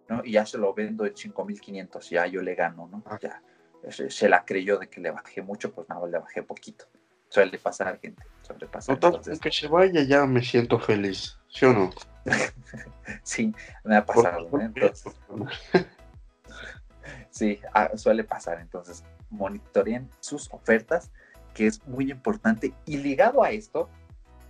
[0.08, 0.22] ¿no?
[0.24, 3.02] Y ya se lo vendo en 5500, ya yo le gano, ¿no?
[3.06, 3.18] Ah.
[3.22, 3.42] Ya
[3.88, 6.86] se, la creyó de que le bajé mucho, pues nada, le bajé poquito.
[7.28, 8.98] Suele pasar, gente, suele pasar.
[8.98, 11.90] Total, que se vaya ya me siento feliz, ¿sí o no?
[13.22, 13.54] sí,
[13.84, 14.50] me ha pasado.
[17.30, 18.60] sí, ah, suele pasar.
[18.60, 21.10] Entonces, monitoreen sus ofertas,
[21.54, 22.74] que es muy importante.
[22.84, 23.88] Y ligado a esto,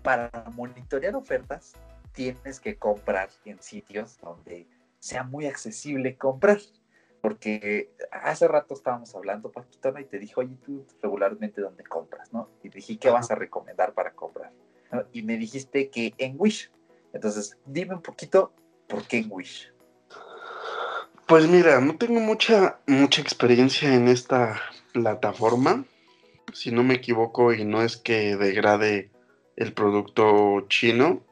[0.03, 1.75] para monitorear ofertas,
[2.13, 4.67] tienes que comprar en sitios donde
[4.99, 6.59] sea muy accesible comprar
[7.21, 12.49] porque hace rato estábamos hablando, Paquito, y te dijo, oye, tú regularmente dónde compras, ¿no?
[12.63, 14.53] Y dije, ¿qué vas a recomendar para comprar?
[15.13, 16.71] Y me dijiste que en Wish.
[17.13, 18.53] Entonces, dime un poquito,
[18.89, 19.73] ¿por qué en Wish?
[21.27, 24.61] Pues mira, no tengo mucha, mucha experiencia en esta
[24.93, 25.85] plataforma,
[26.53, 29.11] si no me equivoco, y no es que degrade
[29.57, 31.23] el producto chino,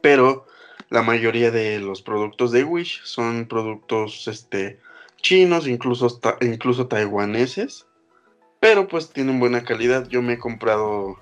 [0.00, 0.46] pero
[0.90, 4.78] la mayoría de los productos de Wish son productos este,
[5.22, 7.86] chinos, incluso, incluso taiwaneses,
[8.60, 10.08] pero pues tienen buena calidad.
[10.08, 11.18] Yo me he comprado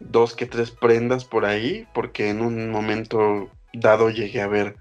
[0.00, 4.76] dos que tres prendas por ahí, porque en un momento dado llegué a ver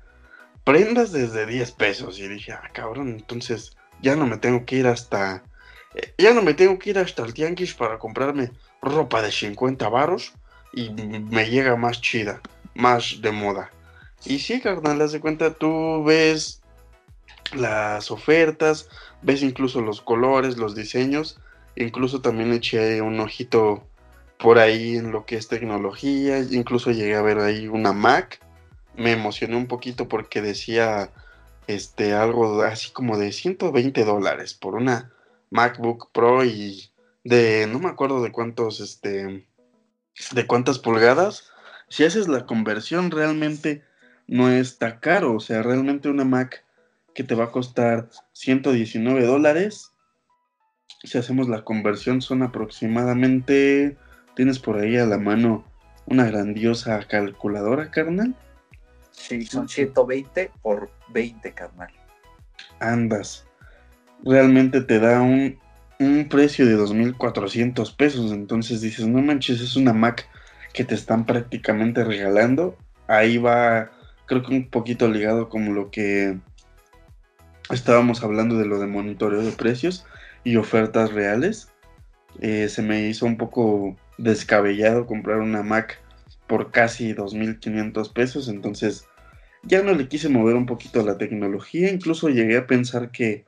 [0.63, 4.87] prendas desde 10 pesos y dije, ah, cabrón, entonces ya no me tengo que ir
[4.87, 5.43] hasta,
[5.93, 8.51] eh, ya no me tengo que ir hasta el tianguis para comprarme
[8.81, 10.33] ropa de 50 varos
[10.73, 12.41] y me llega más chida,
[12.73, 13.71] más de moda.
[14.25, 16.61] Y sí, carnal, haz de cuenta, tú ves
[17.53, 18.89] las ofertas,
[19.21, 21.39] ves incluso los colores, los diseños,
[21.75, 23.87] incluso también eché un ojito
[24.39, 28.39] por ahí en lo que es tecnología, incluso llegué a ver ahí una Mac,
[28.95, 31.11] me emocioné un poquito porque decía
[31.67, 35.11] este algo así como de 120 dólares por una
[35.49, 36.91] MacBook Pro y
[37.23, 39.47] de no me acuerdo de cuántos este
[40.31, 41.49] de cuántas pulgadas.
[41.89, 43.83] Si haces la conversión realmente
[44.27, 46.63] no está caro, o sea, realmente una Mac
[47.13, 49.93] que te va a costar 119 dólares.
[51.03, 53.97] Si hacemos la conversión son aproximadamente
[54.35, 55.63] ¿Tienes por ahí a la mano
[56.07, 58.35] una grandiosa calculadora, carnal?
[59.11, 61.87] Sí, son 120 por 20, carnal.
[62.81, 63.47] Andas.
[64.23, 65.57] Realmente te da un,
[65.99, 68.33] un precio de 2.400 pesos.
[68.33, 70.27] Entonces dices, no manches, es una Mac
[70.73, 72.77] que te están prácticamente regalando.
[73.07, 73.89] Ahí va,
[74.25, 76.37] creo que un poquito ligado como lo que
[77.69, 80.05] estábamos hablando de lo de monitoreo de precios
[80.43, 81.69] y ofertas reales.
[82.41, 85.99] Eh, se me hizo un poco descabellado comprar una Mac
[86.47, 89.05] por casi 2.500 pesos, entonces
[89.63, 93.45] ya no le quise mover un poquito la tecnología, incluso llegué a pensar que,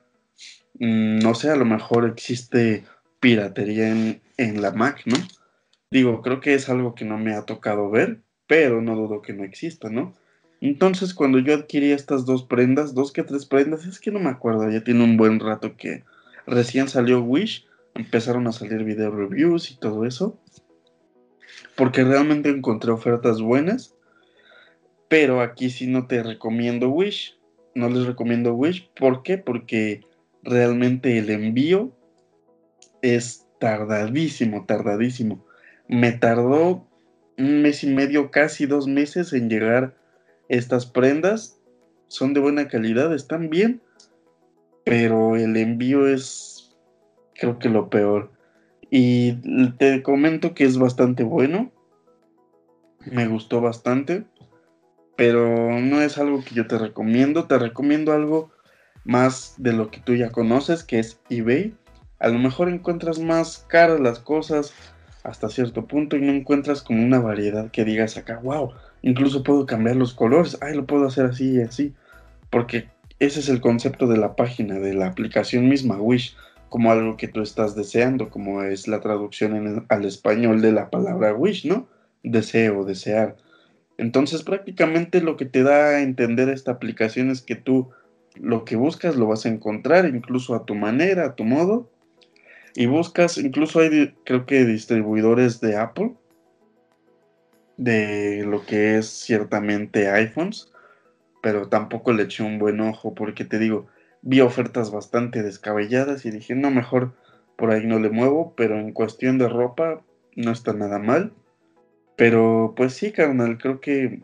[0.80, 2.84] mm, no sé, a lo mejor existe
[3.20, 5.16] piratería en, en la Mac, ¿no?
[5.90, 9.32] Digo, creo que es algo que no me ha tocado ver, pero no dudo que
[9.32, 10.14] no exista, ¿no?
[10.60, 14.30] Entonces, cuando yo adquirí estas dos prendas, dos que tres prendas, es que no me
[14.30, 16.04] acuerdo, ya tiene un buen rato que
[16.46, 20.38] recién salió Wish, empezaron a salir video reviews y todo eso.
[21.76, 23.94] Porque realmente encontré ofertas buenas.
[25.08, 27.38] Pero aquí sí no te recomiendo Wish.
[27.74, 28.90] No les recomiendo Wish.
[28.98, 29.38] ¿Por qué?
[29.38, 30.02] Porque
[30.42, 31.92] realmente el envío
[33.02, 35.44] es tardadísimo, tardadísimo.
[35.88, 36.86] Me tardó
[37.38, 39.94] un mes y medio, casi dos meses en llegar
[40.48, 41.60] estas prendas.
[42.08, 43.82] Son de buena calidad, están bien.
[44.84, 46.76] Pero el envío es
[47.34, 48.32] creo que lo peor.
[48.90, 49.34] Y
[49.78, 51.72] te comento que es bastante bueno.
[53.04, 54.24] Me gustó bastante.
[55.16, 57.46] Pero no es algo que yo te recomiendo.
[57.46, 58.50] Te recomiendo algo
[59.04, 61.74] más de lo que tú ya conoces, que es eBay.
[62.18, 64.72] A lo mejor encuentras más caras las cosas
[65.22, 68.72] hasta cierto punto y no encuentras como una variedad que digas acá, wow,
[69.08, 71.94] incluso puedo cambiar los colores, ay, lo puedo hacer así y así.
[72.50, 72.88] Porque
[73.18, 76.34] ese es el concepto de la página, de la aplicación misma, Wish
[76.68, 81.34] como algo que tú estás deseando, como es la traducción al español de la palabra
[81.34, 81.88] wish, ¿no?
[82.22, 83.36] Deseo, desear.
[83.96, 87.90] Entonces prácticamente lo que te da a entender esta aplicación es que tú
[88.34, 91.90] lo que buscas lo vas a encontrar incluso a tu manera, a tu modo.
[92.74, 96.12] Y buscas, incluso hay creo que distribuidores de Apple,
[97.78, 100.70] de lo que es ciertamente iPhones,
[101.42, 103.86] pero tampoco le eché un buen ojo porque te digo,
[104.20, 107.14] vi ofertas bastante descabelladas y dije, no, mejor
[107.56, 110.02] por ahí no le muevo, pero en cuestión de ropa
[110.36, 111.32] no está nada mal.
[112.16, 114.22] Pero pues sí, carnal, creo que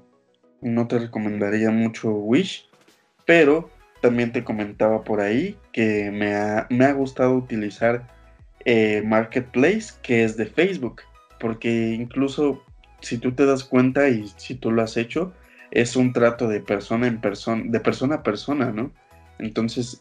[0.61, 2.69] no te recomendaría mucho Wish,
[3.25, 8.09] pero también te comentaba por ahí que me ha, me ha gustado utilizar
[8.65, 11.03] eh, Marketplace, que es de Facebook,
[11.39, 12.63] porque incluso
[13.05, 15.33] si tú te das cuenta y si tú lo has hecho,
[15.71, 18.93] es un trato de persona en persona, de persona a persona, ¿no?
[19.39, 20.01] Entonces,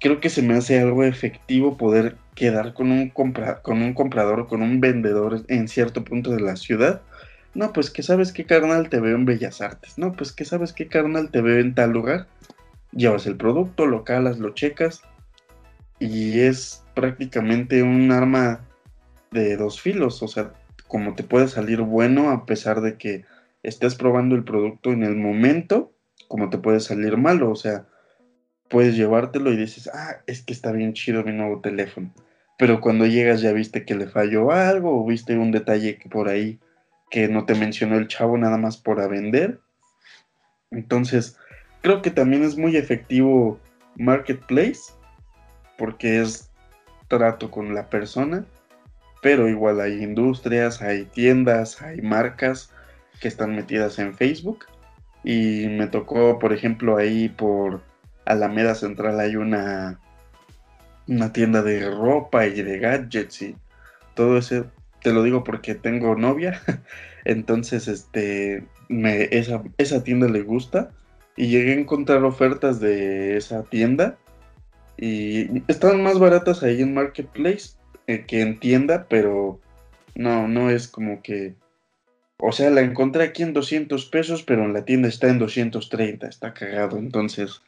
[0.00, 4.46] creo que se me hace algo efectivo poder quedar con un, compra con un comprador,
[4.46, 7.02] con un vendedor en cierto punto de la ciudad.
[7.54, 9.98] No, pues que sabes qué carnal te veo en Bellas Artes.
[9.98, 12.26] No, pues que sabes qué carnal te veo en tal lugar.
[12.92, 15.02] Llevas el producto, lo calas, lo checas.
[15.98, 18.60] Y es prácticamente un arma
[19.30, 20.22] de dos filos.
[20.22, 20.52] O sea,
[20.88, 23.24] como te puede salir bueno a pesar de que
[23.62, 25.92] estés probando el producto en el momento,
[26.26, 27.50] como te puede salir malo.
[27.50, 27.86] O sea,
[28.68, 32.12] puedes llevártelo y dices, ah, es que está bien chido mi nuevo teléfono.
[32.58, 36.28] Pero cuando llegas ya viste que le falló algo o viste un detalle que por
[36.28, 36.58] ahí
[37.10, 39.60] que no te mencionó el chavo nada más por vender.
[40.70, 41.38] Entonces,
[41.82, 43.58] creo que también es muy efectivo
[43.96, 44.92] Marketplace
[45.76, 46.50] porque es
[47.08, 48.44] trato con la persona,
[49.20, 52.70] pero igual hay industrias, hay tiendas, hay marcas
[53.20, 54.66] que están metidas en Facebook
[55.24, 57.82] y me tocó, por ejemplo, ahí por
[58.24, 59.98] Alameda Central hay una
[61.08, 63.56] una tienda de ropa y de gadgets y
[64.14, 64.66] todo eso.
[65.02, 66.60] Te lo digo porque tengo novia,
[67.24, 70.90] entonces este, me, esa, esa tienda le gusta
[71.36, 74.18] y llegué a encontrar ofertas de esa tienda
[74.96, 77.77] y están más baratas ahí en Marketplace
[78.08, 79.60] eh, que en tienda, pero
[80.16, 81.54] no, no es como que...
[82.38, 86.26] O sea, la encontré aquí en 200 pesos, pero en la tienda está en 230,
[86.26, 86.98] está cagado.
[86.98, 87.62] Entonces,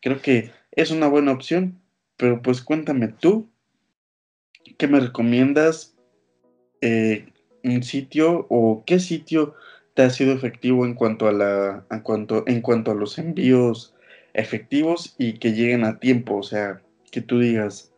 [0.00, 1.80] creo que es una buena opción.
[2.16, 3.48] Pero pues cuéntame tú,
[4.76, 5.96] ¿qué me recomiendas?
[6.82, 7.26] Eh,
[7.64, 9.54] ¿Un sitio o qué sitio
[9.94, 13.94] te ha sido efectivo en cuanto a la cuanto, en cuanto a los envíos
[14.34, 16.36] efectivos y que lleguen a tiempo?
[16.36, 17.89] O sea, que tú digas,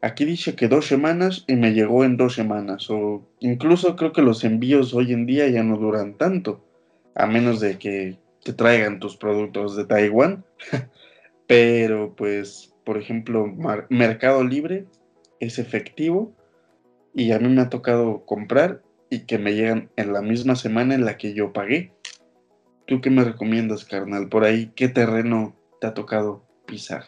[0.00, 2.90] aquí dice que dos semanas y me llegó en dos semanas.
[2.90, 6.64] O incluso creo que los envíos hoy en día ya no duran tanto,
[7.14, 10.44] a menos de que te traigan tus productos de Taiwán.
[11.46, 13.46] Pero pues, por ejemplo,
[13.88, 14.86] Mercado Libre
[15.40, 16.32] es efectivo
[17.14, 20.94] y a mí me ha tocado comprar y que me llegan en la misma semana
[20.94, 21.92] en la que yo pagué.
[22.86, 24.28] ¿Tú qué me recomiendas, carnal?
[24.28, 27.04] Por ahí, ¿qué terreno te ha tocado pisar?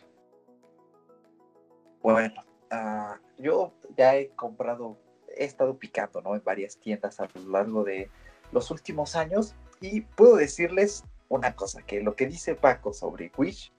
[2.03, 4.97] Bueno, uh, yo ya he comprado,
[5.37, 6.35] he estado picando, ¿no?
[6.35, 8.11] En varias tiendas a lo largo de
[8.53, 13.73] los últimos años y puedo decirles una cosa, que lo que dice Paco sobre Wish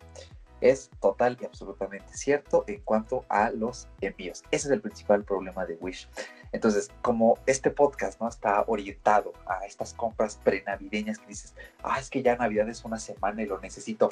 [0.61, 4.43] es total y absolutamente cierto en cuanto a los envíos.
[4.51, 6.07] Ese es el principal problema de Wish.
[6.51, 12.09] Entonces, como este podcast no está orientado a estas compras prenavideñas que dices, ah, es
[12.09, 14.07] que ya Navidad es una semana y lo necesito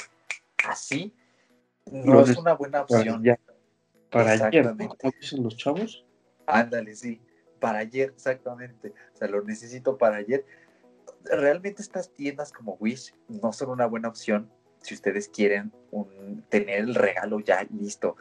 [0.68, 1.14] así,
[1.92, 3.24] no es una buena opción.
[4.10, 4.66] Para, ayer,
[4.98, 6.06] ¿cómo dicen los chavos?
[6.46, 7.22] Ándale, sí,
[7.60, 8.94] para ayer, exactamente.
[9.14, 10.46] O sea, lo necesito para ayer.
[11.26, 14.50] Realmente estas tiendas como Wish no son una buena opción
[14.82, 15.72] si ustedes quieren
[16.50, 18.16] tener el regalo ya listo.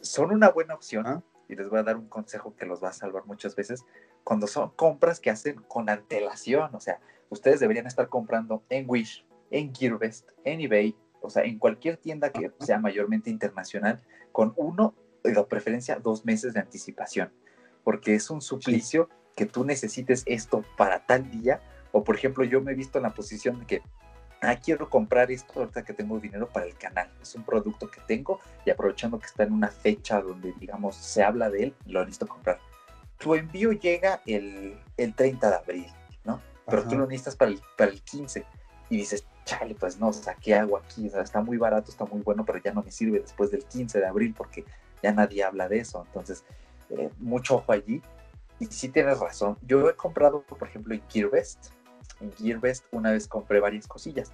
[0.00, 1.22] Son una buena opción ah.
[1.48, 3.84] y les voy a dar un consejo que los va a salvar muchas veces
[4.24, 6.74] cuando son compras que hacen con antelación.
[6.74, 11.58] O sea, ustedes deberían estar comprando en Wish, en Gearbest, en eBay, o sea, en
[11.58, 17.32] cualquier tienda que sea mayormente internacional, con uno, de preferencia, dos meses de anticipación,
[17.84, 21.60] porque es un suplicio que tú necesites esto para tal día.
[21.92, 23.82] O, por ejemplo, yo me he visto en la posición de que
[24.42, 27.10] ah, quiero comprar esto ahorita que tengo dinero para el canal.
[27.20, 31.22] Es un producto que tengo y aprovechando que está en una fecha donde, digamos, se
[31.22, 32.58] habla de él, lo necesito comprar.
[33.18, 35.86] Tu envío llega el, el 30 de abril,
[36.24, 36.40] ¿no?
[36.66, 38.44] Pero tú lo necesitas para el, para el 15
[38.90, 41.06] y dices, chale, pues no, o sea, ¿qué hago aquí?
[41.06, 43.64] O sea, está muy barato, está muy bueno, pero ya no me sirve después del
[43.64, 44.64] 15 de abril porque
[45.02, 46.04] ya nadie habla de eso.
[46.06, 46.44] Entonces,
[46.90, 48.02] eh, mucho ojo allí.
[48.58, 49.58] Y sí tienes razón.
[49.62, 51.70] Yo he comprado, por ejemplo, en Gearbest.
[52.20, 54.32] En Gearbest una vez compré varias cosillas.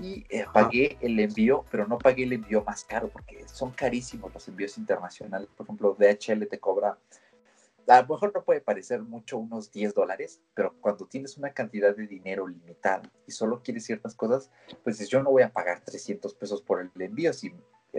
[0.00, 4.32] Y eh, pagué el envío, pero no pagué el envío más caro porque son carísimos
[4.32, 5.48] los envíos internacionales.
[5.56, 6.96] Por ejemplo, DHL te cobra
[7.88, 11.96] a lo mejor no puede parecer mucho unos 10 dólares, pero cuando tienes una cantidad
[11.96, 14.50] de dinero limitada y solo quieres ciertas cosas,
[14.84, 17.52] pues yo no voy a pagar 300 pesos por el envío, si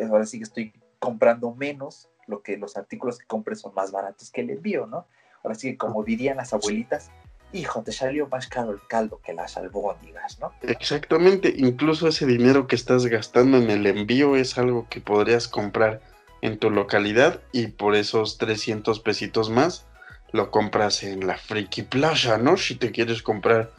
[0.07, 4.31] ahora sí que estoy comprando menos, lo que los artículos que compre son más baratos
[4.31, 5.07] que el envío, ¿no?
[5.43, 7.11] Ahora sí que como dirían las abuelitas,
[7.53, 10.53] hijo, te salió más caro el caldo que las albóndigas, ¿no?
[10.61, 16.01] Exactamente, incluso ese dinero que estás gastando en el envío es algo que podrías comprar
[16.41, 19.85] en tu localidad y por esos 300 pesitos más
[20.31, 22.55] lo compras en la Friki Plaza, ¿no?
[22.57, 23.71] Si te quieres comprar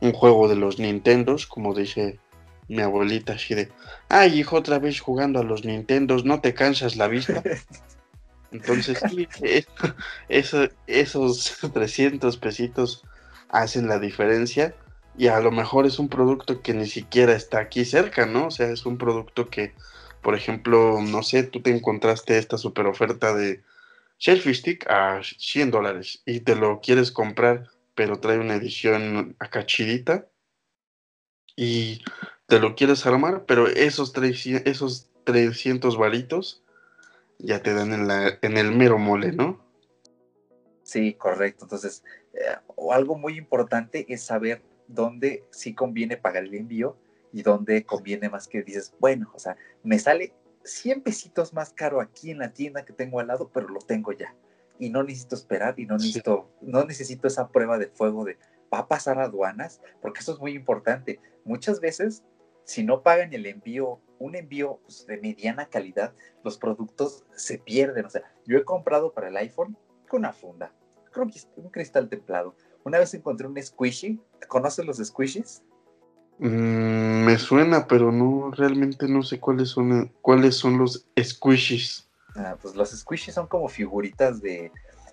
[0.00, 2.18] un juego de los Nintendos, como dice
[2.68, 3.70] mi abuelita, así de,
[4.08, 7.42] ay hijo, otra vez jugando a los Nintendos, ¿no te cansas la vista?
[8.52, 9.28] Entonces, sí,
[10.86, 13.04] esos 300 pesitos
[13.48, 14.74] hacen la diferencia
[15.16, 18.46] y a lo mejor es un producto que ni siquiera está aquí cerca, ¿no?
[18.46, 19.74] O sea, es un producto que
[20.22, 23.62] por ejemplo, no sé, tú te encontraste esta super oferta de
[24.18, 30.26] Selfie Stick a 100 dólares y te lo quieres comprar, pero trae una edición acachidita
[31.56, 32.02] y
[32.48, 36.64] te lo quieres armar, pero esos, 300, esos 300 varitos
[37.38, 39.62] ya te dan en, la, en el mero mole, ¿no?
[40.82, 41.66] Sí, correcto.
[41.66, 42.56] Entonces, eh,
[42.90, 46.96] algo muy importante es saber dónde sí conviene pagar el envío
[47.34, 50.32] y donde conviene más que dices, bueno, o sea, me sale
[50.64, 54.12] 100 pesitos más caro aquí en la tienda que tengo al lado, pero lo tengo
[54.12, 54.34] ya.
[54.78, 58.38] Y no necesito esperar y no necesito, no necesito esa prueba de fuego de
[58.72, 61.20] va a pasar aduanas, porque eso es muy importante.
[61.44, 62.22] Muchas veces,
[62.68, 66.12] si no pagan el envío, un envío pues, de mediana calidad,
[66.44, 68.04] los productos se pierden.
[68.04, 69.74] O sea, yo he comprado para el iPhone
[70.06, 70.70] con una funda,
[71.14, 72.54] con un cristal templado.
[72.84, 74.20] Una vez encontré un squishy.
[74.48, 75.62] ¿Conoces los squishies?
[76.40, 82.10] Mm, me suena, pero no, realmente no sé cuáles son, cuáles son los squishies.
[82.36, 84.70] Ah, pues los squishies son como figuritas de,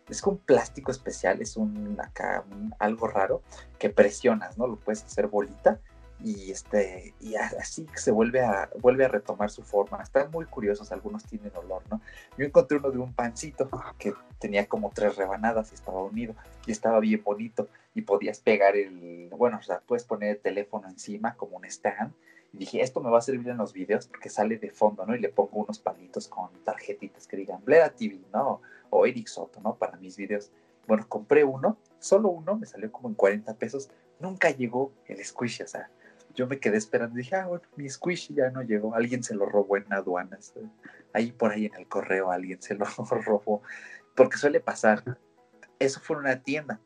[0.10, 2.44] es con plástico especial, es un acá
[2.80, 3.44] algo raro
[3.80, 4.68] que presionas, ¿no?
[4.68, 5.80] Lo puedes hacer bolita
[6.24, 10.02] y este y así se vuelve a vuelve a retomar su forma.
[10.02, 12.02] Están muy curiosos, algunos tienen olor, ¿no?
[12.38, 16.36] Yo encontré uno de un pancito que tenía como tres rebanadas y estaba unido
[16.66, 20.88] y estaba bien bonito y podías pegar el, bueno, o sea, puedes poner el teléfono
[20.88, 22.14] encima como un stand
[22.56, 25.14] y dije, esto me va a servir en los videos porque sale de fondo, ¿no?
[25.14, 28.62] Y le pongo unos palitos con tarjetitas que digan Blera TV, ¿no?
[28.90, 29.76] O Eric Soto, ¿no?
[29.76, 30.52] Para mis videos.
[30.88, 33.90] Bueno, compré uno, solo uno, me salió como en 40 pesos.
[34.22, 35.90] Nunca llegó el squishy, o sea,
[36.36, 37.16] yo me quedé esperando.
[37.16, 38.94] Dije, ah, bueno, mi squishy ya no llegó.
[38.96, 40.54] Alguien se lo robó en aduanas.
[41.14, 42.86] Ahí por ahí en el correo alguien se lo
[43.26, 43.62] robó.
[44.16, 45.18] Porque suele pasar.
[45.80, 46.80] Eso fue en una tienda.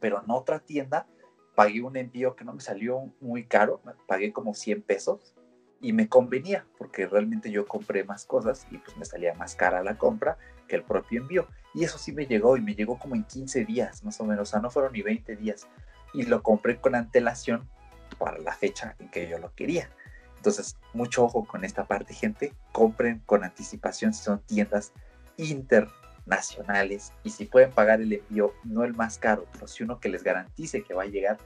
[0.00, 1.06] Pero en otra tienda
[1.54, 3.80] pagué un envío que no me salió muy caro.
[4.06, 5.34] Pagué como 100 pesos.
[5.80, 9.82] Y me convenía, porque realmente yo compré más cosas y pues me salía más cara
[9.82, 11.46] la compra que el propio envío.
[11.74, 14.48] Y eso sí me llegó y me llegó como en 15 días, más o menos.
[14.48, 15.68] O sea, no fueron ni 20 días.
[16.14, 17.68] Y lo compré con antelación
[18.14, 19.90] para la fecha en que yo lo quería.
[20.36, 22.52] Entonces, mucho ojo con esta parte, gente.
[22.70, 24.92] Compren con anticipación si son tiendas
[25.38, 30.10] internacionales y si pueden pagar el envío, no el más caro, pero si uno que
[30.10, 31.38] les garantice que va a llegar,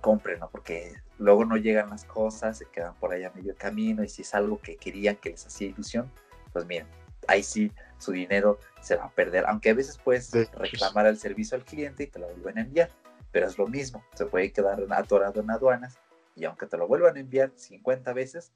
[0.00, 4.22] comprenlo, porque luego no llegan las cosas, se quedan por allá medio camino y si
[4.22, 6.10] es algo que querían que les hacía ilusión,
[6.52, 6.86] pues miren,
[7.26, 11.56] ahí sí su dinero se va a perder, aunque a veces puedes reclamar al servicio
[11.56, 12.90] al cliente y te lo vuelven a enviar,
[13.30, 15.98] pero es lo mismo, se puede quedar atorado en aduanas
[16.38, 18.52] y aunque te lo vuelvan a enviar 50 veces,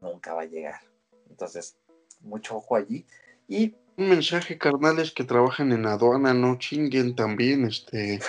[0.00, 0.80] nunca va a llegar.
[1.28, 1.76] Entonces,
[2.20, 3.04] mucho ojo allí.
[3.48, 8.20] Y un mensaje, carnales que trabajan en aduana, no chinguen también, este,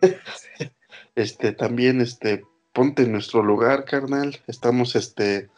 [1.14, 4.40] este, también, este, ponte en nuestro lugar, carnal.
[4.46, 5.50] Estamos, este,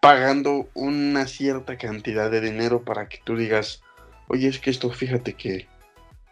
[0.00, 3.82] pagando una cierta cantidad de dinero para que tú digas,
[4.28, 5.66] oye, es que esto, fíjate que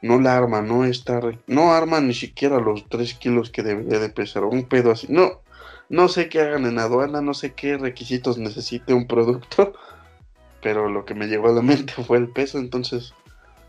[0.02, 4.10] no la arma, no está, no arma ni siquiera los 3 kilos que debería de
[4.10, 5.06] pesar, un pedo así.
[5.08, 5.40] No,
[5.88, 9.74] no sé qué hagan en aduana, no sé qué requisitos necesite un producto,
[10.62, 13.14] pero lo que me llegó a la mente fue el peso, entonces,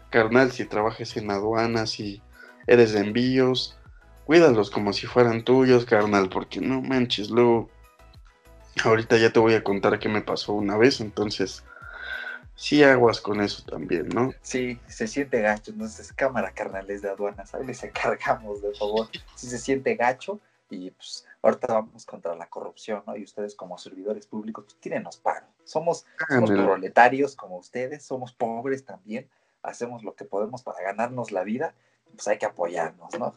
[0.09, 2.21] carnal, si trabajas en aduana, si
[2.65, 3.77] eres de envíos,
[4.25, 7.69] cuídalos como si fueran tuyos, carnal, porque no manches, luego,
[8.83, 11.63] ahorita ya te voy a contar qué me pasó una vez, entonces
[12.55, 14.33] sí aguas con eso también, ¿no?
[14.41, 19.47] Sí, se siente gacho, entonces cámara carnales de aduanas, ahí les encargamos, de favor, si
[19.47, 20.39] se siente gacho
[20.69, 23.15] y pues ahorita vamos contra la corrupción, ¿no?
[23.15, 28.85] Y ustedes como servidores públicos, pues tírenos paro, somos, somos proletarios como ustedes, somos pobres
[28.85, 29.29] también,
[29.61, 31.73] hacemos lo que podemos para ganarnos la vida,
[32.11, 33.33] pues hay que apoyarnos, ¿no?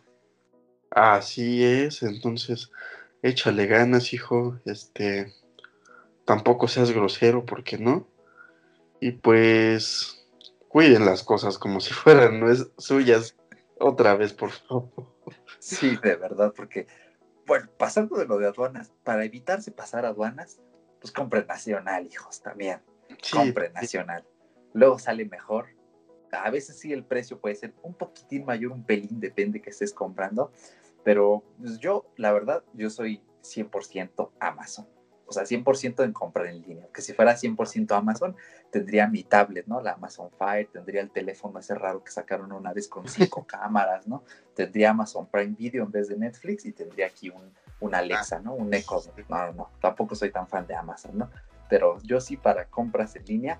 [0.90, 2.70] Así es, entonces
[3.22, 5.32] échale ganas, hijo, este,
[6.24, 8.06] tampoco seas grosero, porque no?
[9.00, 10.26] Y pues
[10.68, 13.36] cuiden las cosas como si fueran no es suyas
[13.78, 14.90] otra vez, por favor.
[15.58, 16.86] Sí, de verdad, porque,
[17.46, 20.60] bueno, pasando de lo de aduanas, para evitarse pasar aduanas,
[21.00, 22.80] pues compren nacional, hijos, también.
[23.32, 24.24] compren nacional.
[24.72, 25.68] Luego sale mejor.
[26.32, 29.92] A veces sí el precio puede ser un poquitín mayor, un pelín, depende que estés
[29.92, 30.52] comprando.
[31.04, 34.95] Pero pues, yo, la verdad, yo soy 100% Amazon
[35.26, 36.86] o sea, 100% en comprar en línea.
[36.92, 38.36] Que si fuera 100% Amazon,
[38.70, 39.80] tendría mi tablet, ¿no?
[39.80, 44.06] La Amazon Fire, tendría el teléfono ese raro que sacaron una vez con cinco cámaras,
[44.06, 44.22] ¿no?
[44.54, 48.54] Tendría Amazon Prime Video en vez de Netflix y tendría aquí un, un Alexa, ¿no?
[48.54, 49.02] Un Echo.
[49.28, 51.30] No, no, tampoco soy tan fan de Amazon, ¿no?
[51.68, 53.58] Pero yo sí para compras en línea,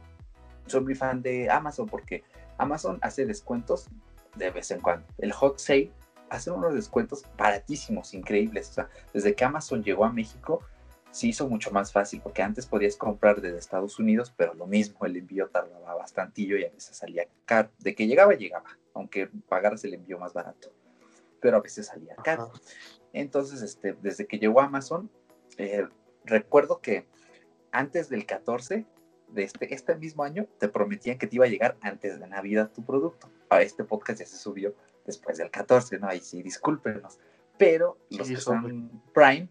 [0.67, 2.25] soy muy fan de Amazon porque
[2.59, 3.89] Amazon hace descuentos
[4.37, 5.07] de vez en cuando.
[5.19, 5.91] El Hot Sale
[6.31, 8.71] hace unos descuentos baratísimos, increíbles.
[8.71, 10.61] O sea, desde que Amazon llegó a México,
[11.17, 15.07] se hizo mucho más fácil, porque antes podías comprar desde Estados Unidos, pero lo mismo,
[15.07, 17.71] el envío tardaba bastantillo y a veces salía caro.
[17.79, 20.71] De que llegaba, llegaba, aunque pagaras el envío más barato,
[21.41, 22.53] pero a veces salía caro.
[23.15, 25.11] Entonces, este, desde que llegó Amazon,
[25.57, 25.89] eh,
[26.27, 27.07] recuerdo que
[27.73, 28.85] antes del 14
[29.29, 32.71] de este, este mismo año, te prometían que te iba a llegar antes de Navidad
[32.75, 33.31] tu producto.
[33.49, 34.75] A este podcast ya se subió
[35.07, 36.09] después del 14, ¿no?
[36.09, 37.19] Ahí sí, discúlpenos.
[37.57, 39.49] Pero los que son Prime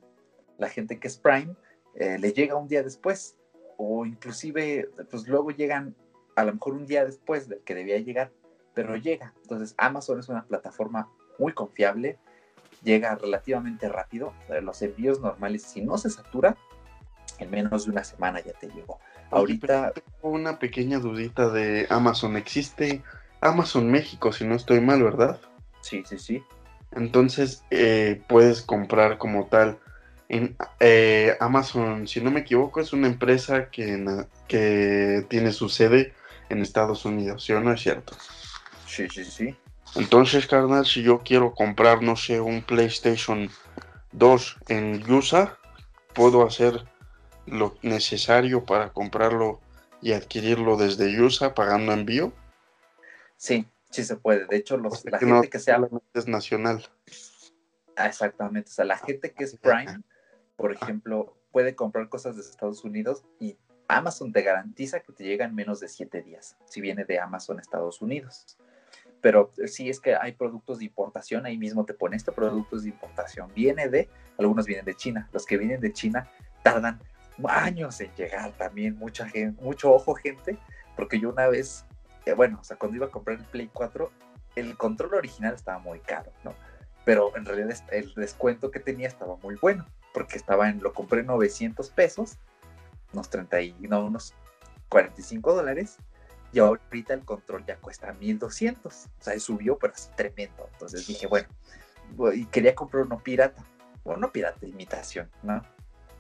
[0.58, 1.56] la gente que es Prime,
[1.96, 3.38] eh, le llega un día después
[3.78, 5.96] o inclusive pues luego llegan
[6.36, 8.32] a lo mejor un día después del que debía llegar,
[8.74, 9.34] pero llega.
[9.42, 12.20] Entonces Amazon es una plataforma muy confiable,
[12.84, 16.58] llega relativamente rápido, los envíos normales si no se satura,
[17.40, 19.00] en menos de una semana ya te llegó.
[19.32, 23.02] Ahorita tengo una pequeña dudita de Amazon, existe
[23.42, 25.40] Amazon México si no estoy mal, ¿verdad?
[25.82, 26.44] Sí, sí, sí.
[26.92, 29.80] Entonces eh, puedes comprar como tal
[30.30, 36.14] en eh, Amazon, si no me equivoco, es una empresa que, que tiene su sede
[36.50, 38.16] en Estados Unidos, ¿sí o no es cierto?
[38.88, 39.56] Sí, sí, sí.
[39.96, 43.50] Entonces, carnal, si yo quiero comprar, no sé, un PlayStation
[44.12, 45.58] 2 en USA,
[46.14, 46.84] puedo hacer
[47.46, 49.62] lo necesario para comprarlo
[50.02, 52.34] y adquirirlo desde USA pagando envío.
[53.38, 54.46] Sí, sí se puede.
[54.48, 55.80] De hecho, los, la gente que sea...
[56.14, 56.86] Es nacional.
[57.96, 58.70] Ah, exactamente.
[58.70, 60.02] O sea, la gente que es Prime,
[60.56, 65.54] por ejemplo, puede comprar cosas de Estados Unidos y Amazon te garantiza que te llegan
[65.54, 68.58] menos de siete días, si viene de Amazon Estados Unidos.
[69.22, 72.90] Pero sí es que hay productos de importación, ahí mismo te pone este productos de
[72.90, 73.52] importación.
[73.56, 75.30] Viene de, algunos vienen de China.
[75.32, 76.30] Los que vienen de China
[76.64, 77.00] tardan
[77.48, 80.58] años en llegar también, mucha gente, mucho ojo gente,
[80.96, 81.86] porque yo una vez,
[82.26, 84.12] eh, bueno, o sea, cuando iba a comprar el Play 4,
[84.56, 86.54] el control original estaba muy caro, ¿no?
[87.04, 89.86] Pero en realidad el descuento que tenía estaba muy bueno,
[90.16, 92.38] porque estaba en, lo compré en 900 pesos,
[93.12, 94.34] unos 30 y, no, unos
[94.88, 95.98] 45 dólares,
[96.54, 100.70] y ahorita el control ya cuesta 1200, o sea, subió, pero así tremendo.
[100.72, 101.50] Entonces dije, bueno,
[102.34, 103.62] y quería comprar uno pirata,
[104.06, 105.62] bueno, no pirata, imitación, ¿no?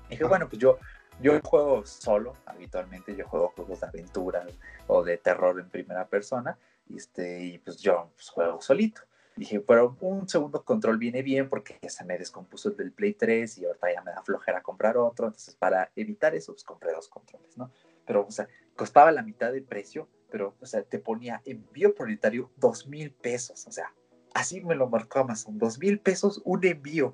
[0.09, 0.77] dije, bueno, pues yo
[1.21, 4.45] yo juego solo, habitualmente yo juego juegos de aventura
[4.87, 6.57] o de terror en primera persona,
[6.93, 9.03] este, y pues yo pues, juego solito.
[9.35, 13.15] Dije, pero un segundo control viene bien porque ya se me descompuso el del Play
[13.15, 15.27] 3 y ahorita ya me da flojera comprar otro.
[15.27, 17.69] Entonces, para evitar eso, pues compré dos controles, ¿no?
[18.05, 22.49] Pero, o sea, costaba la mitad del precio, pero, o sea, te ponía envío prioritario
[22.55, 23.67] dos mil pesos.
[23.67, 23.93] O sea,
[24.33, 27.13] así me lo marcó Amazon, dos mil pesos un envío.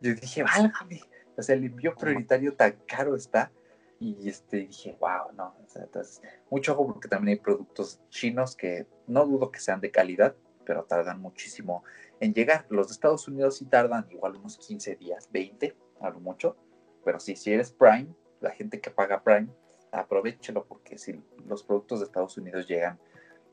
[0.00, 1.02] Yo dije, válgame.
[1.36, 3.52] O sea, el envío prioritario tan caro está.
[3.98, 5.54] Y este, dije, wow, no.
[5.62, 9.82] O sea, entonces, mucho ojo porque también hay productos chinos que no dudo que sean
[9.82, 10.34] de calidad,
[10.70, 11.82] pero tardan muchísimo
[12.20, 12.64] en llegar.
[12.70, 16.56] Los de Estados Unidos sí tardan igual unos 15 días, 20, a lo mucho.
[17.04, 19.48] Pero sí, si eres Prime, la gente que paga Prime,
[19.90, 23.00] aprovechelo porque si los productos de Estados Unidos llegan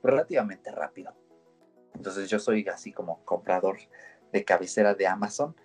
[0.04, 1.12] relativamente rápido.
[1.96, 3.78] Entonces yo soy así como comprador
[4.32, 5.56] de cabecera de Amazon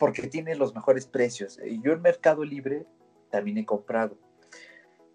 [0.00, 1.60] porque tiene los mejores precios.
[1.84, 2.84] Yo en Mercado Libre
[3.30, 4.18] también he comprado.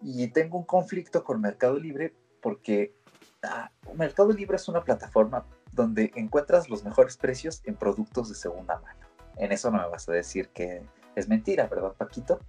[0.00, 2.94] Y tengo un conflicto con Mercado Libre porque
[3.42, 8.78] ah, Mercado Libre es una plataforma donde encuentras los mejores precios en productos de segunda
[8.78, 9.00] mano.
[9.36, 10.82] En eso no me vas a decir que
[11.16, 12.40] es mentira, ¿verdad, Paquito?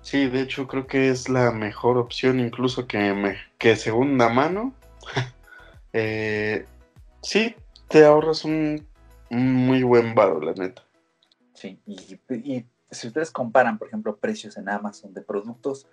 [0.00, 4.74] Sí, de hecho creo que es la mejor opción incluso que, me, que segunda mano.
[5.94, 6.64] Eh,
[7.20, 7.54] sí,
[7.86, 8.86] te ahorras un,
[9.30, 10.82] un muy buen varo, la neta.
[11.52, 15.86] Sí, y, si ustedes comparan, por ejemplo, precios en Amazon de productos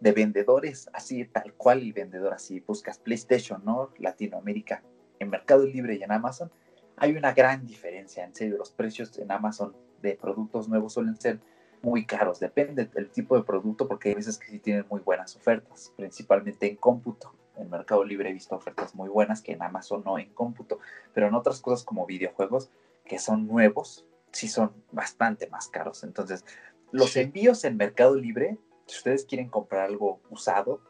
[0.00, 3.90] de vendedores, así tal cual el vendedor, así buscas PlayStation, ¿no?
[3.98, 4.82] Latinoamérica,
[5.18, 6.50] en Mercado Libre y en Amazon,
[6.96, 11.40] hay una gran diferencia, en serio, los precios en Amazon de productos nuevos suelen ser
[11.82, 15.36] muy caros, depende del tipo de producto, porque hay veces que sí tienen muy buenas
[15.36, 17.34] ofertas, principalmente en cómputo.
[17.56, 20.78] En Mercado Libre he visto ofertas muy buenas que en Amazon no en cómputo,
[21.14, 22.70] pero en otras cosas como videojuegos
[23.04, 26.02] que son nuevos, sí son bastante más caros.
[26.04, 26.44] Entonces,
[26.92, 30.80] los envíos en Mercado Libre, si ustedes quieren comprar algo usado,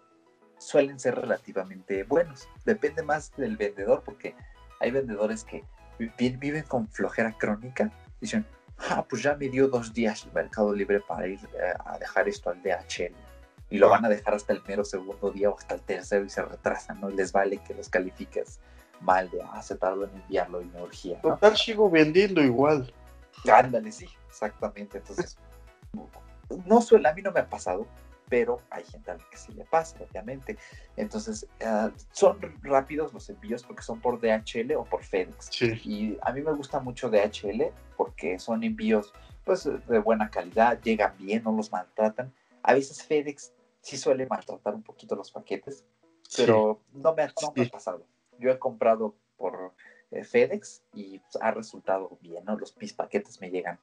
[0.59, 2.49] suelen ser relativamente buenos.
[2.65, 4.35] Depende más del vendedor, porque
[4.81, 5.65] hay vendedores que
[5.99, 7.91] viven con flojera crónica.
[8.21, 8.47] Dicen,
[8.91, 12.29] ah, pues ya me dio dos días el Mercado Libre para ir eh, a dejar
[12.29, 13.15] esto al DHL.
[13.69, 16.31] Y lo van a dejar hasta el mero segundo día o hasta el tercero y
[16.31, 17.11] se retrasan, ¿no?
[17.11, 18.61] Les vale que los califiques
[19.01, 21.21] mal de, ah, se tardó en enviarlo y me urgía.
[21.21, 22.93] Total, sigo vendiendo igual.
[23.53, 24.99] Ándale, sí, exactamente.
[24.99, 25.37] Entonces,
[26.67, 27.87] no suele, a mí no me ha pasado,
[28.29, 30.57] pero hay gente a la que sí le pasa, obviamente.
[30.97, 35.51] Entonces, ah, son rápidos los envíos porque son por DHL o por FedEx.
[35.85, 39.13] Y a mí me gusta mucho DHL porque son envíos
[39.45, 42.35] pues de buena calidad, llegan bien, no los maltratan.
[42.63, 45.85] A veces FedEx sí suele maltratar un poquito los paquetes,
[46.37, 48.05] pero no, me, no me ha pasado.
[48.41, 49.73] Yo he comprado por
[50.11, 52.59] eh, FedEx y pues, ha resultado bien, ¿no?
[52.59, 53.79] Los mis paquetes me llegan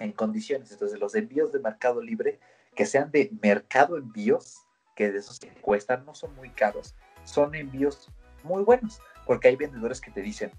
[0.00, 0.72] en condiciones.
[0.72, 2.40] Entonces, los envíos de Mercado Libre,
[2.78, 4.64] que sean de Mercado Envíos,
[4.94, 6.94] que de esos que cuestan, no son muy caros,
[7.24, 8.08] son envíos
[8.44, 10.52] muy buenos, porque hay vendedores que te dicen,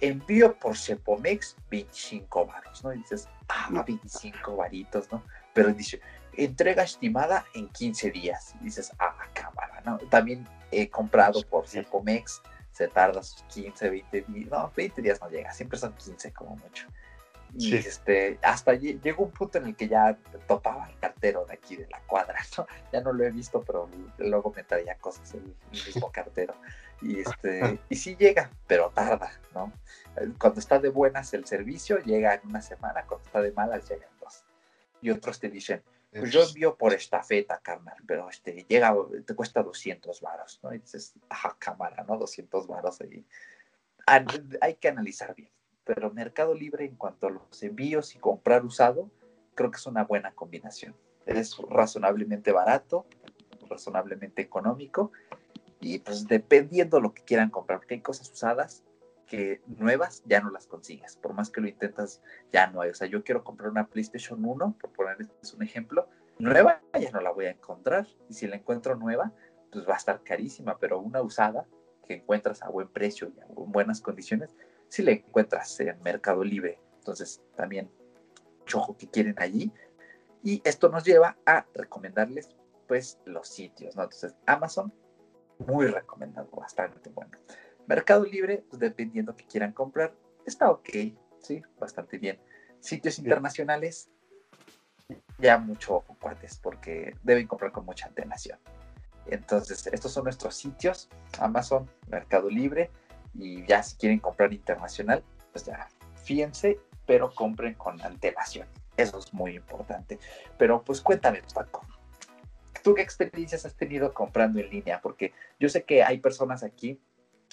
[0.00, 2.92] envío por Cepomex 25 varos, ¿no?
[2.92, 5.22] Y dices, ah, 25 varitos, ¿no?
[5.54, 6.00] Pero dice,
[6.32, 8.56] entrega estimada en 15 días.
[8.60, 9.98] Y dices, ah, cámara, ¿no?
[10.10, 12.42] También he comprado por Cepomex
[12.72, 16.56] se tarda sus 15, 20 días, no, 20 días no llega, siempre son 15 como
[16.56, 16.88] mucho.
[17.56, 20.16] Y este, hasta llegó un punto en el que ya
[20.46, 22.66] topaba el cartero de aquí de la cuadra, ¿no?
[22.92, 23.88] Ya no lo he visto, pero
[24.18, 26.54] luego me traía cosas el, mismo cartero.
[27.00, 29.72] Y este, y sí llega, pero tarda, ¿no?
[30.38, 34.04] Cuando está de buenas el servicio, llega en una semana, cuando está de malas, llega
[34.04, 34.44] en dos.
[35.00, 38.94] Y otros te dicen, pues yo envío por estafeta, carnal, pero este, llega,
[39.24, 40.74] te cuesta 200 varos, ¿no?
[40.74, 42.18] Y dices, ajá, cámara, ¿no?
[42.18, 43.24] 200 varos ahí.
[44.60, 45.52] hay que analizar bien,
[45.88, 49.10] pero Mercado Libre en cuanto a los envíos y comprar usado,
[49.54, 50.94] creo que es una buena combinación.
[51.24, 53.06] Es razonablemente barato,
[53.70, 55.12] razonablemente económico
[55.80, 58.84] y pues dependiendo lo que quieran comprar, porque hay cosas usadas
[59.26, 62.20] que nuevas ya no las consigues, por más que lo intentas
[62.52, 62.90] ya no hay.
[62.90, 66.06] O sea, yo quiero comprar una PlayStation 1, por ponerles un ejemplo,
[66.38, 69.32] nueva ya no la voy a encontrar y si la encuentro nueva,
[69.72, 71.66] pues va a estar carísima, pero una usada
[72.06, 74.54] que encuentras a buen precio y en buenas condiciones,
[74.88, 76.80] si la encuentras en Mercado Libre.
[76.98, 77.90] Entonces, también
[78.64, 79.72] chojo que quieren allí.
[80.42, 82.48] Y esto nos lleva a recomendarles
[82.86, 84.04] pues los sitios, ¿no?
[84.04, 84.92] Entonces, Amazon,
[85.58, 87.32] muy recomendado, bastante bueno.
[87.86, 90.14] Mercado Libre, pues, dependiendo que quieran comprar,
[90.46, 90.88] está ok,
[91.40, 92.40] sí, bastante bien.
[92.80, 94.10] Sitios internacionales,
[95.38, 98.58] ya mucho ojo, cuates, porque deben comprar con mucha antelación.
[99.26, 102.90] Entonces, estos son nuestros sitios, Amazon, Mercado Libre,
[103.38, 105.88] y ya si quieren comprar internacional, pues ya,
[106.24, 108.68] fíjense, pero compren con antelación.
[108.96, 110.18] Eso es muy importante.
[110.58, 111.86] Pero pues cuéntame, Paco,
[112.82, 115.00] ¿tú qué experiencias has tenido comprando en línea?
[115.00, 117.00] Porque yo sé que hay personas aquí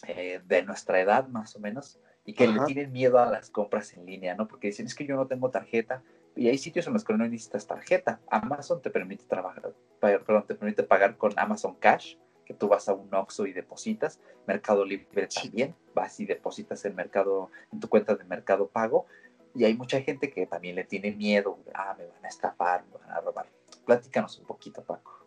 [0.07, 3.93] eh, de nuestra edad más o menos y que le tienen miedo a las compras
[3.93, 4.47] en línea, ¿no?
[4.47, 6.01] Porque dicen, es que yo no tengo tarjeta
[6.35, 8.19] y hay sitios en los que no necesitas tarjeta.
[8.29, 12.93] Amazon te permite trabajar, perdón, te permite pagar con Amazon Cash, que tú vas a
[12.93, 14.19] un Oxxo y depositas.
[14.47, 19.07] Mercado Libre también, vas y depositas el mercado, en tu cuenta de Mercado Pago.
[19.53, 22.97] Y hay mucha gente que también le tiene miedo, ah, me van a estafar, me
[22.99, 23.47] van a robar.
[23.85, 25.25] Platícanos un poquito, Paco.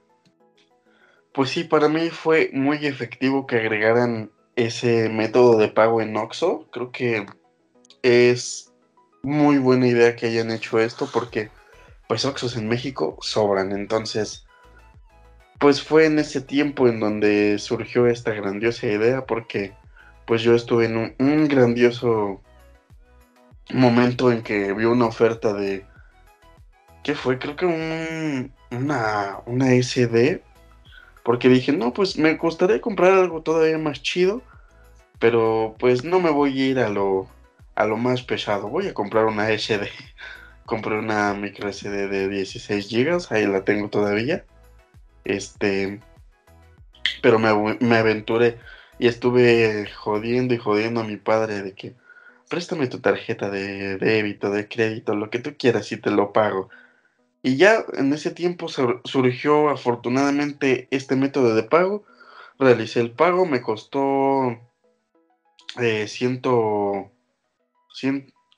[1.32, 6.66] Pues sí, para mí fue muy efectivo que agregaran ese método de pago en Oxxo.
[6.70, 7.26] Creo que
[8.02, 8.72] es
[9.22, 11.50] muy buena idea que hayan hecho esto porque
[12.08, 13.72] pues Oxxos en México sobran.
[13.72, 14.47] Entonces,
[15.58, 19.72] pues fue en ese tiempo en donde surgió esta grandiosa idea porque
[20.26, 22.40] pues yo estuve en un grandioso
[23.72, 25.84] momento en que vi una oferta de.
[27.02, 27.38] ¿Qué fue?
[27.38, 30.42] Creo que un, una, una SD.
[31.24, 34.42] Porque dije, no, pues me gustaría comprar algo todavía más chido.
[35.18, 37.28] Pero pues no me voy a ir a lo,
[37.74, 38.68] a lo más pesado.
[38.68, 39.88] Voy a comprar una SD.
[40.66, 43.26] Compré una micro SD de 16 GB.
[43.30, 44.44] Ahí la tengo todavía.
[45.28, 46.00] Este.
[47.22, 48.58] Pero me, me aventuré.
[48.98, 51.94] Y estuve jodiendo y jodiendo a mi padre de que
[52.48, 56.68] préstame tu tarjeta de débito, de crédito, lo que tú quieras y te lo pago.
[57.42, 62.04] Y ya en ese tiempo surgió afortunadamente este método de pago.
[62.58, 64.58] Realicé el pago, me costó
[65.80, 67.12] eh, ciento,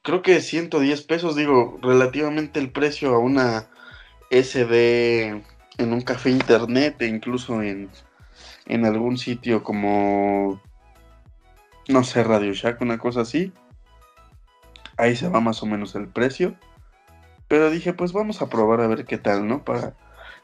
[0.03, 3.69] creo que 110 pesos, digo, relativamente el precio a una
[4.31, 5.43] SD
[5.81, 7.89] en un café internet e incluso en,
[8.66, 10.61] en algún sitio como,
[11.89, 13.52] no sé, Radio Shack, una cosa así
[15.01, 16.55] ahí se va más o menos el precio.
[17.48, 19.65] Pero dije, pues vamos a probar a ver qué tal, ¿no?
[19.65, 19.94] Para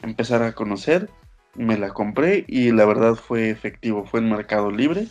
[0.02, 1.10] empezar a conocer.
[1.54, 5.06] Me la compré y la verdad fue efectivo, fue en Mercado Libre.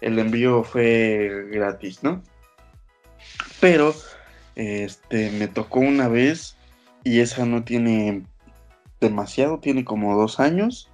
[0.00, 2.22] El envío fue gratis, ¿no?
[3.60, 3.94] Pero
[4.54, 6.56] este me tocó una vez
[7.04, 8.22] y esa no tiene
[9.02, 10.90] demasiado, tiene como dos años,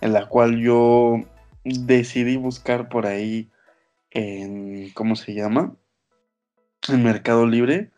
[0.00, 1.16] en la cual yo
[1.64, 3.50] decidí buscar por ahí
[4.12, 5.74] en, ¿cómo se llama?
[6.88, 7.90] en Mercado Libre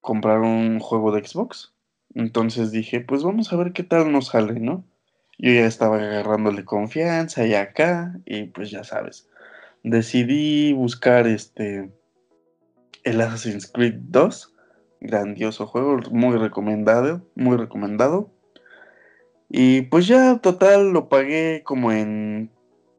[0.00, 1.74] comprar un juego de Xbox.
[2.14, 4.84] Entonces dije, pues vamos a ver qué tal nos sale, ¿no?
[5.38, 9.28] Yo ya estaba agarrándole confianza y acá, y pues ya sabes.
[9.82, 11.90] Decidí buscar este
[13.04, 14.54] el Assassin's Creed 2,
[15.00, 18.30] grandioso juego, muy recomendado, muy recomendado.
[19.48, 22.50] Y pues ya total lo pagué como en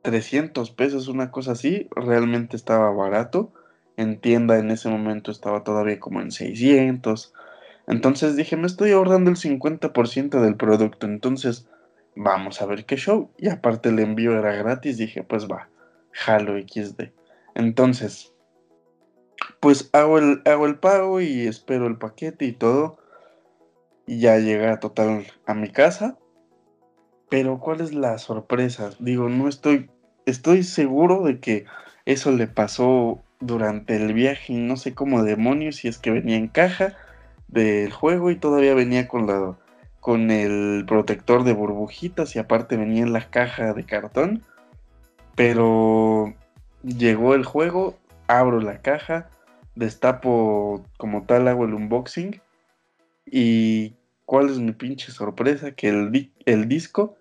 [0.01, 3.51] 300 pesos, una cosa así, realmente estaba barato
[3.97, 7.33] en tienda en ese momento estaba todavía como en 600.
[7.87, 11.67] Entonces dije, me estoy ahorrando el 50% del producto, entonces
[12.15, 13.31] vamos a ver qué show.
[13.37, 15.69] Y aparte el envío era gratis, dije, pues va,
[16.11, 17.11] jalo XD.
[17.55, 18.33] Entonces,
[19.59, 22.99] pues hago el, hago el pago y espero el paquete y todo.
[24.05, 26.17] Y ya llega total a mi casa.
[27.29, 28.91] Pero ¿cuál es la sorpresa?
[28.99, 29.89] Digo, no estoy,
[30.25, 31.65] estoy seguro de que
[32.05, 36.37] eso le pasó durante el viaje y no sé cómo demonios si es que venía
[36.37, 36.95] en caja
[37.47, 39.57] del juego y todavía venía con la
[39.99, 44.41] con el protector de burbujitas y aparte venía en la caja de cartón.
[45.35, 46.33] Pero
[46.81, 47.97] llegó el juego,
[48.27, 49.29] abro la caja,
[49.75, 52.39] destapo como tal, hago el unboxing
[53.25, 53.96] y
[54.27, 55.71] ¿cuál es mi pinche sorpresa?
[55.71, 57.15] Que el, el disco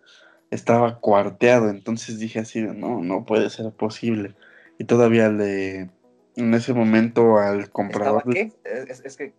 [0.50, 4.34] estaba cuarteado, entonces dije así, no, no puede ser posible.
[4.78, 5.88] Y todavía le,
[6.34, 8.24] en ese momento al comprador...
[8.26, 8.52] ¿Estaba qué?
[8.90, 9.32] Es, es que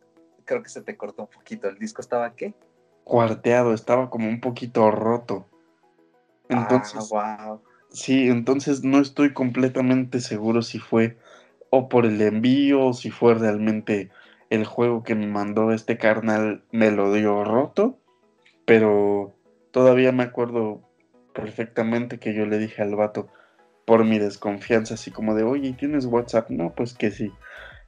[0.45, 1.67] creo que se te cortó un poquito.
[1.67, 2.55] ¿El disco estaba qué?
[3.03, 5.45] Cuarteado, estaba como un poquito roto.
[6.49, 7.61] Entonces, ah, wow.
[7.89, 11.17] Sí, entonces no estoy completamente seguro si fue
[11.69, 14.09] o por el envío o si fue realmente
[14.49, 17.97] el juego que me mandó este carnal me lo dio roto,
[18.65, 19.35] pero
[19.71, 20.81] todavía me acuerdo
[21.33, 23.27] perfectamente que yo le dije al vato
[23.85, 26.49] por mi desconfianza, así como de, oye, ¿tienes WhatsApp?
[26.49, 27.31] No, pues que sí.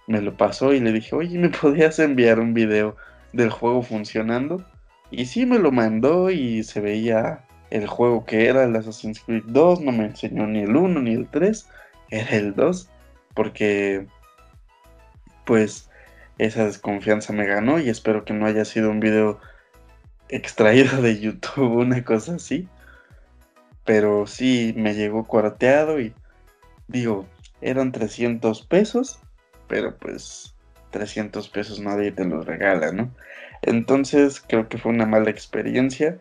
[0.07, 2.95] Me lo pasó y le dije, oye, ¿me podías enviar un video
[3.33, 4.63] del juego funcionando?
[5.11, 9.43] Y sí me lo mandó y se veía el juego que era el Assassin's Creed
[9.47, 11.67] 2, no me enseñó ni el 1 ni el 3,
[12.09, 12.89] era el 2,
[13.33, 14.07] porque
[15.45, 15.88] pues
[16.39, 19.39] esa desconfianza me ganó y espero que no haya sido un video
[20.29, 22.67] extraído de YouTube, una cosa así.
[23.85, 26.13] Pero sí, me llegó cuarteado y
[26.87, 27.27] digo,
[27.61, 29.19] eran 300 pesos,
[29.67, 30.55] pero pues
[30.91, 33.13] 300 pesos nadie te los regala, ¿no?
[33.61, 36.19] Entonces creo que fue una mala experiencia.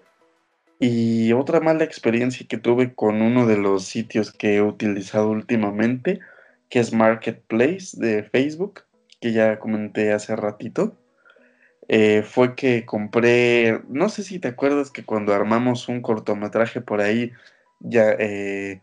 [0.81, 6.21] Y otra mala experiencia que tuve con uno de los sitios que he utilizado últimamente,
[6.69, 8.83] que es Marketplace de Facebook,
[9.21, 10.97] que ya comenté hace ratito,
[11.89, 17.01] eh, fue que compré, no sé si te acuerdas que cuando armamos un cortometraje por
[17.01, 17.33] ahí,
[17.81, 18.83] ya eh,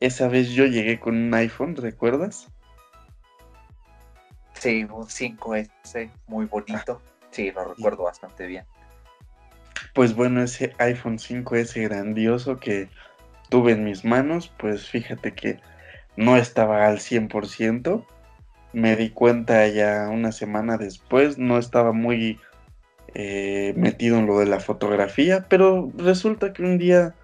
[0.00, 2.48] esa vez yo llegué con un iPhone, ¿recuerdas?
[4.54, 7.00] Sí, un 5S, muy bonito.
[7.30, 8.64] Sí, lo recuerdo bastante bien.
[9.94, 12.88] Pues bueno, ese iPhone 5S grandioso que
[13.50, 15.60] tuve en mis manos, pues fíjate que
[16.16, 18.06] no estaba al 100%.
[18.76, 22.38] Me di cuenta ya una semana después, no estaba muy
[23.14, 27.14] eh, metido en lo de la fotografía, pero resulta que un día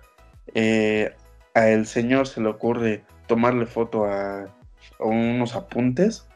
[0.55, 1.15] eh,
[1.53, 4.45] a el señor se le ocurre tomarle foto a,
[4.99, 6.27] a unos apuntes.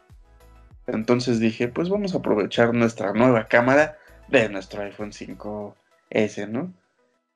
[0.86, 3.96] Entonces dije, pues vamos a aprovechar nuestra nueva cámara
[4.28, 6.74] de nuestro iPhone 5S, ¿no?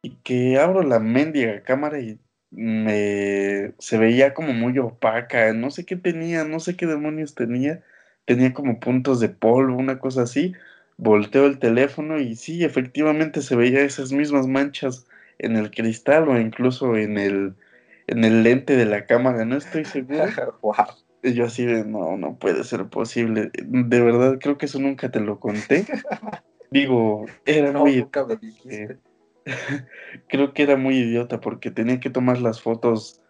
[0.02, 2.18] Y que abro la mendiga cámara y
[2.50, 7.82] me se veía como muy opaca, no sé qué tenía, no sé qué demonios tenía,
[8.24, 10.54] tenía como puntos de polvo, una cosa así.
[10.96, 15.06] Volteo el teléfono y sí, efectivamente se veía esas mismas manchas
[15.38, 17.54] en el cristal o incluso en el
[18.06, 20.24] en el lente de la cámara, no estoy seguro.
[21.22, 23.50] Y yo así de, no, no puede ser posible.
[23.52, 25.84] De verdad, creo que eso nunca te lo conté.
[26.70, 28.06] Digo, era muy...
[30.28, 33.20] creo que era muy idiota porque tenía que tomar las fotos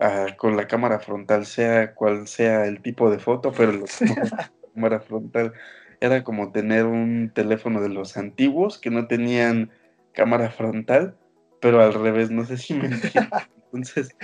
[0.00, 3.86] ah, con la cámara frontal, sea cual sea el tipo de foto, pero la
[4.74, 5.52] cámara frontal.
[6.00, 9.70] Era como tener un teléfono de los antiguos que no tenían
[10.12, 11.16] cámara frontal,
[11.60, 13.30] pero al revés, no sé si me entiendes.
[13.72, 14.14] Entonces,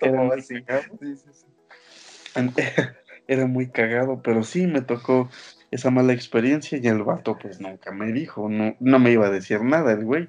[0.00, 0.42] era muy,
[3.28, 5.28] era muy cagado, pero sí me tocó
[5.70, 9.30] esa mala experiencia y el vato pues nunca me dijo, no, no me iba a
[9.30, 10.28] decir nada el güey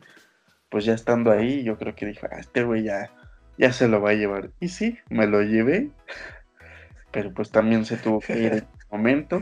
[0.69, 3.11] pues ya estando ahí, yo creo que dijo, ah, este güey ya,
[3.57, 4.51] ya se lo va a llevar.
[4.59, 5.89] Y sí, me lo llevé,
[7.11, 9.41] pero pues también se tuvo que ir en ese momento.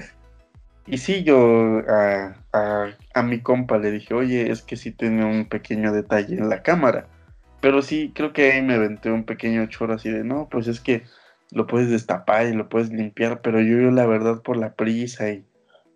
[0.87, 2.35] Y sí, yo a,
[3.13, 6.61] a, mi compa le dije, oye, es que sí tiene un pequeño detalle en la
[6.61, 7.07] cámara.
[7.59, 10.79] Pero sí, creo que ahí me aventé un pequeño choro así de, no, pues es
[10.79, 11.03] que
[11.51, 15.29] lo puedes destapar y lo puedes limpiar, pero yo, yo la verdad por la prisa
[15.29, 15.43] y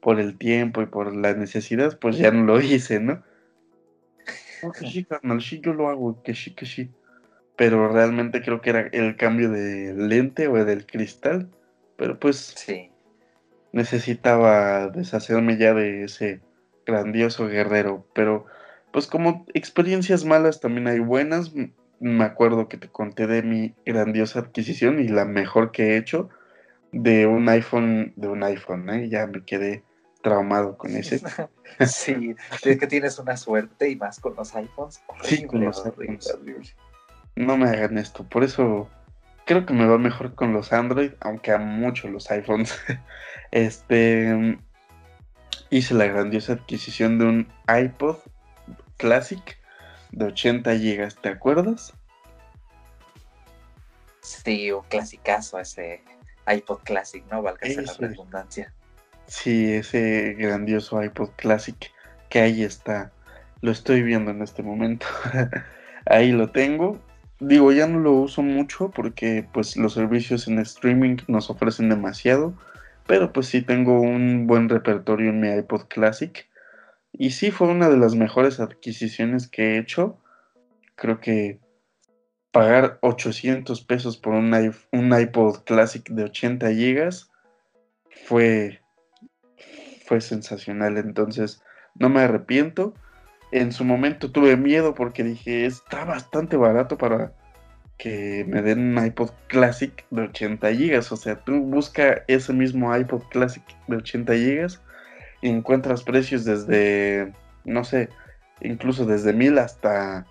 [0.01, 3.21] por el tiempo y por la necesidad, pues ya no lo hice, ¿no?
[4.73, 6.91] Que sí, carnal, sí, yo lo hago, que sí, que sí.
[7.55, 11.49] Pero realmente creo que era el cambio de lente o del cristal.
[11.97, 12.91] Pero pues sí.
[13.73, 16.41] necesitaba deshacerme ya de ese
[16.85, 18.07] grandioso guerrero.
[18.13, 18.45] Pero
[18.91, 21.53] pues como experiencias malas también hay buenas.
[21.99, 26.29] Me acuerdo que te conté de mi grandiosa adquisición y la mejor que he hecho
[26.91, 29.09] de un iPhone, de un iPhone, ¿eh?
[29.09, 29.83] ya me quedé
[30.21, 31.19] traumado con ese.
[31.87, 35.01] sí, es que tienes una suerte y más con los iPhones.
[35.23, 36.75] sí, con los iPhones.
[37.35, 38.89] No me hagan esto, por eso
[39.45, 42.77] creo que me va mejor con los Android, aunque a mucho los iPhones.
[43.51, 44.57] este
[45.69, 48.17] hice la grandiosa adquisición de un iPod
[48.97, 49.57] Classic
[50.11, 51.93] de 80 GB, ¿te acuerdas?
[54.21, 56.03] Sí, un clasicazo ese
[56.47, 57.41] iPod Classic, ¿no?
[57.41, 58.73] Valga la redundancia.
[59.29, 61.91] Sí, ese grandioso iPod Classic
[62.29, 63.11] que ahí está.
[63.61, 65.05] Lo estoy viendo en este momento.
[66.07, 66.99] ahí lo tengo.
[67.39, 72.55] Digo, ya no lo uso mucho porque pues los servicios en streaming nos ofrecen demasiado.
[73.05, 76.49] Pero pues sí tengo un buen repertorio en mi iPod Classic.
[77.13, 80.17] Y sí, fue una de las mejores adquisiciones que he hecho.
[80.95, 81.59] Creo que
[82.51, 84.53] pagar 800 pesos por un,
[85.13, 87.29] iPod Classic de 80 gigas
[88.25, 88.81] fue,
[90.09, 90.97] fue sensacional.
[90.97, 91.61] Entonces,
[91.93, 92.95] no me arrepiento.
[93.51, 97.31] En su momento tuve miedo porque dije, está bastante barato para
[97.97, 101.11] que me den un iPod Classic de 80 gigas.
[101.11, 104.81] O sea, tú busca ese mismo iPod Classic de 80 gigas
[105.41, 107.31] y encuentras precios desde,
[107.63, 108.09] no sé,
[108.61, 110.25] incluso desde mil hasta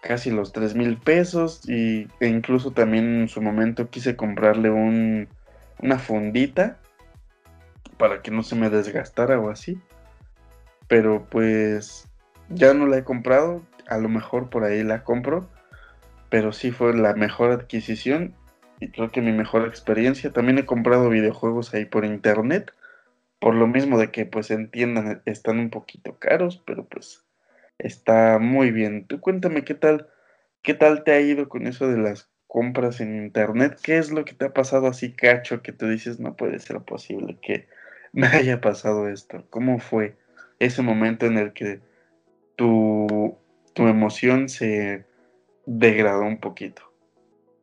[0.00, 5.28] casi los tres mil pesos y, e incluso también en su momento quise comprarle un,
[5.80, 6.78] una fundita
[7.96, 9.80] para que no se me desgastara o así.
[10.88, 12.08] Pero pues
[12.48, 15.48] ya no la he comprado, a lo mejor por ahí la compro,
[16.30, 18.34] pero sí fue la mejor adquisición
[18.80, 20.32] y creo que mi mejor experiencia.
[20.32, 22.72] También he comprado videojuegos ahí por internet,
[23.40, 27.24] por lo mismo de que pues entiendan, están un poquito caros, pero pues
[27.78, 29.06] está muy bien.
[29.06, 30.08] Tú cuéntame qué tal,
[30.62, 34.24] qué tal te ha ido con eso de las compras en internet, qué es lo
[34.24, 37.68] que te ha pasado así cacho que tú dices no puede ser posible que
[38.12, 39.44] me haya pasado esto.
[39.50, 40.16] ¿Cómo fue
[40.58, 41.80] ese momento en el que
[42.56, 43.36] tu,
[43.74, 45.04] tu emoción se
[45.66, 46.82] degradó un poquito?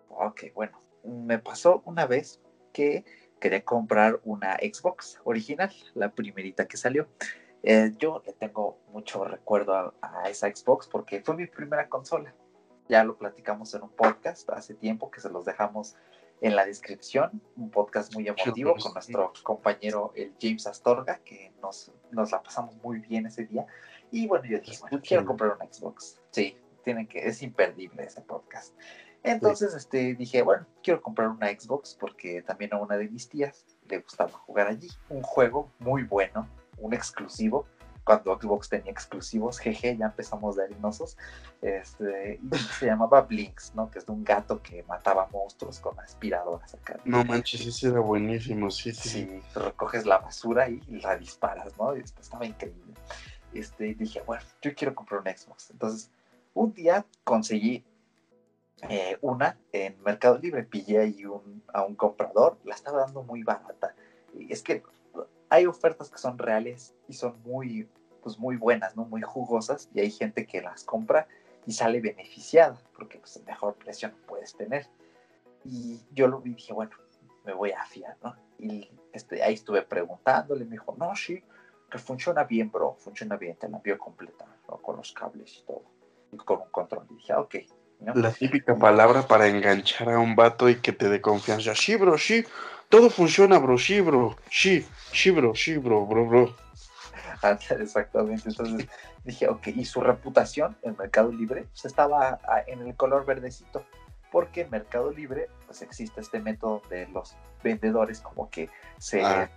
[0.10, 2.40] Ok, bueno, me pasó una vez
[2.72, 3.04] que
[3.40, 7.08] quería comprar una Xbox original, la primerita que salió.
[7.64, 12.34] Eh, yo le tengo mucho recuerdo a, esa Xbox porque fue mi primera consola.
[12.88, 15.96] Ya lo platicamos en un podcast hace tiempo que se los dejamos
[16.42, 17.42] en la descripción.
[17.56, 22.76] Un podcast muy emotivo con nuestro compañero el James Astorga, que nos, nos la pasamos
[22.84, 23.66] muy bien ese día.
[24.12, 26.22] Y bueno, yo dije, bueno, quiero comprar una Xbox.
[26.32, 28.76] Sí, tienen que, es imperdible ese podcast.
[29.24, 33.66] Entonces, este, dije, bueno, quiero comprar una Xbox porque también a una de mis tías
[33.90, 34.88] le gustaba jugar allí.
[35.10, 36.48] Un juego muy bueno,
[36.78, 37.66] un exclusivo,
[38.06, 41.18] cuando Xbox tenía exclusivos, jeje, ya empezamos de harinosos,
[41.62, 42.40] este,
[42.80, 43.90] se llamaba Blinks, ¿no?
[43.90, 47.00] Que es de un gato que mataba monstruos con aspiradoras acá.
[47.04, 49.10] No manches, ese era buenísimo, sí, sí.
[49.10, 51.94] Sí, recoges la basura y la disparas, ¿no?
[51.94, 52.94] Este, estaba increíble.
[53.54, 55.72] Este, dije, bueno, yo quiero comprar un Xbox.
[55.72, 56.12] Entonces,
[56.54, 57.84] un día conseguí
[58.88, 63.42] eh, una en Mercado Libre, pillé ahí un, a un comprador, la estaba dando muy
[63.42, 63.96] barata.
[64.38, 64.84] Y es que
[65.56, 67.90] hay ofertas que son reales y son muy,
[68.22, 69.06] pues muy buenas, ¿no?
[69.06, 71.28] Muy jugosas y hay gente que las compra
[71.66, 74.88] y sale beneficiada porque pues el mejor precio no puedes tener.
[75.64, 76.92] Y yo lo vi y dije, bueno,
[77.44, 78.36] me voy a fiar, ¿no?
[78.60, 81.44] Y este, ahí estuve preguntándole, me dijo, no, sí,
[81.90, 84.78] que funciona bien, bro, funciona bien, te la envío completa, ¿no?
[84.82, 85.84] Con los cables y todo,
[86.32, 87.08] y con un control.
[87.10, 87.56] Y dije, ok.
[88.14, 91.74] La típica palabra para enganchar a un vato y que te dé confianza.
[91.76, 92.46] Sí, bro, sí,
[92.90, 96.56] todo funciona, bro, sí, bro, sí, sí, bro, sí, bro, bro, bro.
[97.80, 98.88] Exactamente, entonces
[99.24, 103.86] dije, ok, y su reputación en Mercado Libre pues, estaba ah, en el color verdecito,
[104.32, 109.50] porque en Mercado Libre pues existe este método de los vendedores como que se, ah.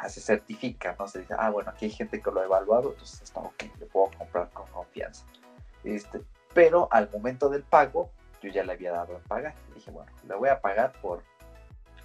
[0.00, 1.06] Ah, se certifica, ¿no?
[1.06, 3.86] Se dice, ah, bueno, aquí hay gente que lo ha evaluado, entonces está ok, le
[3.86, 5.24] puedo comprar con confianza.
[5.84, 6.22] Este,
[6.54, 8.10] pero al momento del pago,
[8.42, 9.54] yo ya le había dado en pagar.
[9.74, 11.22] dije, bueno, le voy a pagar por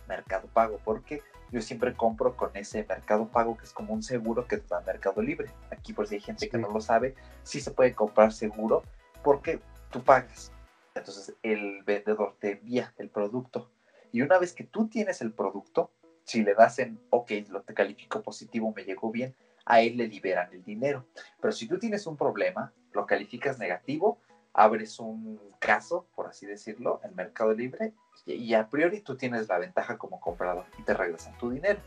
[0.07, 1.21] Mercado Pago, porque
[1.51, 4.81] yo siempre compro con ese Mercado Pago que es como un seguro que te da
[4.81, 5.49] Mercado Libre.
[5.71, 8.83] Aquí por si hay gente que no lo sabe, sí se puede comprar seguro
[9.23, 9.59] porque
[9.89, 10.51] tú pagas.
[10.95, 13.71] Entonces el vendedor te envía el producto.
[14.11, 15.91] Y una vez que tú tienes el producto,
[16.23, 20.07] si le das en, ok, lo te califico positivo, me llegó bien, a él le
[20.07, 21.05] liberan el dinero.
[21.41, 24.19] Pero si tú tienes un problema, lo calificas negativo,
[24.57, 27.93] abres un caso, por así decirlo, en Mercado Libre
[28.25, 31.79] y, a priori tú tienes la ventaja como comprador y te regresan tu dinero.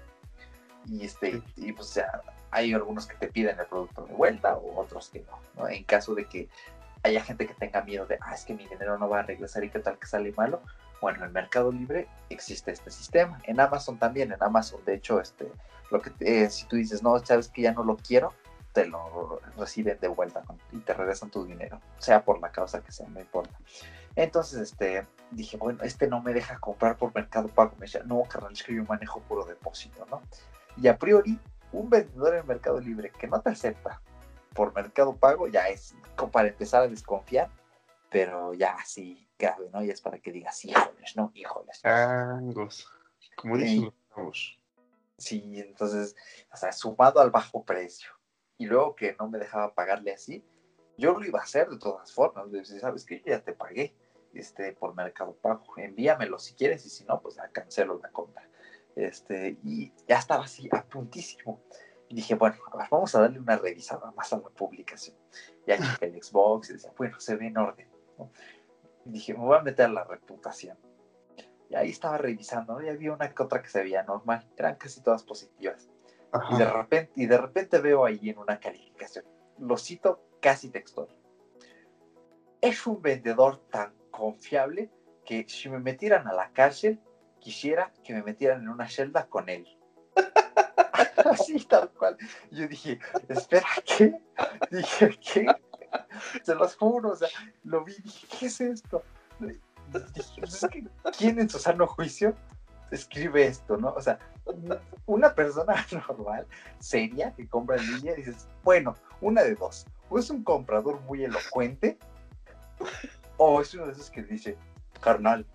[0.87, 2.23] Y, este, y pues ya
[2.53, 5.25] hay algunos que te piden el producto de vuelta o otros que
[5.57, 6.49] no, En caso de que
[7.03, 9.65] haya gente que tenga miedo de, ah, es que mi dinero no va a regresar
[9.65, 10.63] y qué tal que sale malo.
[11.01, 13.41] Bueno, en Mercado Libre existe este sistema.
[13.45, 15.51] En Amazon también, en Amazon, de hecho, este,
[15.91, 18.33] lo que eh, si tú dices, no, sabes que ya no lo quiero,
[18.73, 20.43] te lo reciben de vuelta
[20.73, 23.59] y te regresan tu dinero, sea por la causa que sea, no importa.
[24.17, 27.73] Entonces, este, dije, bueno, este no me deja comprar por Mercado Pago.
[27.77, 30.23] Me decía, no, carnal, es que yo manejo puro depósito, ¿no?
[30.77, 31.39] Y a priori,
[31.73, 34.01] un vendedor en Mercado Libre que no te acepta
[34.55, 37.51] por Mercado Pago ya es como para empezar a desconfiar,
[38.11, 39.83] pero ya sí, grave, ¿no?
[39.83, 41.31] Y es para que digas, híjoles, ¿no?
[41.35, 41.85] Híjoles.
[41.85, 42.89] Angos,
[43.37, 44.57] como dicen los
[45.19, 46.17] Sí, entonces,
[46.51, 48.11] o sea, sumado al bajo precio
[48.61, 50.45] y luego que no me dejaba pagarle así,
[50.99, 52.45] yo lo iba a hacer de todas formas.
[52.79, 53.97] Sabes que yo ya te pagué
[54.35, 58.47] este, por Mercado Pago, envíamelo si quieres y si no, pues ya cancelo la compra.
[58.95, 61.63] Este, y ya estaba así a puntísimo.
[62.11, 62.57] Y dije, bueno,
[62.91, 65.17] vamos a darle una revisada más a la publicación.
[65.67, 67.89] Ya chequé el Xbox y decía, bueno, se ve en orden.
[69.07, 70.77] Y dije, me voy a meter la reputación.
[71.71, 75.01] Y ahí estaba revisando, y había una que otra que se veía normal, eran casi
[75.01, 75.90] todas positivas.
[76.51, 79.25] Y de, repente, y de repente veo ahí en una calificación,
[79.59, 81.09] lo cito casi textual.
[82.61, 84.91] Es un vendedor tan confiable
[85.25, 87.01] que si me metieran a la cárcel,
[87.41, 89.67] quisiera que me metieran en una celda con él.
[91.25, 92.17] Así tal cual.
[92.51, 92.99] Yo dije,
[93.29, 94.15] espera, ¿qué?
[94.71, 95.47] Dije, ¿qué?
[96.45, 97.29] Se los juro, o sea,
[97.65, 99.03] lo vi dije, ¿qué es esto?
[99.41, 100.89] Dije,
[101.19, 102.35] ¿quién en su sano juicio
[102.91, 103.93] escribe esto, no?
[103.95, 104.19] O sea,
[105.07, 106.47] una persona normal,
[106.79, 109.87] seria, que compra en línea, dices, bueno, una de dos.
[110.09, 111.99] O es un comprador muy elocuente,
[113.37, 114.57] o es uno de esos que dice,
[115.01, 115.47] carnal,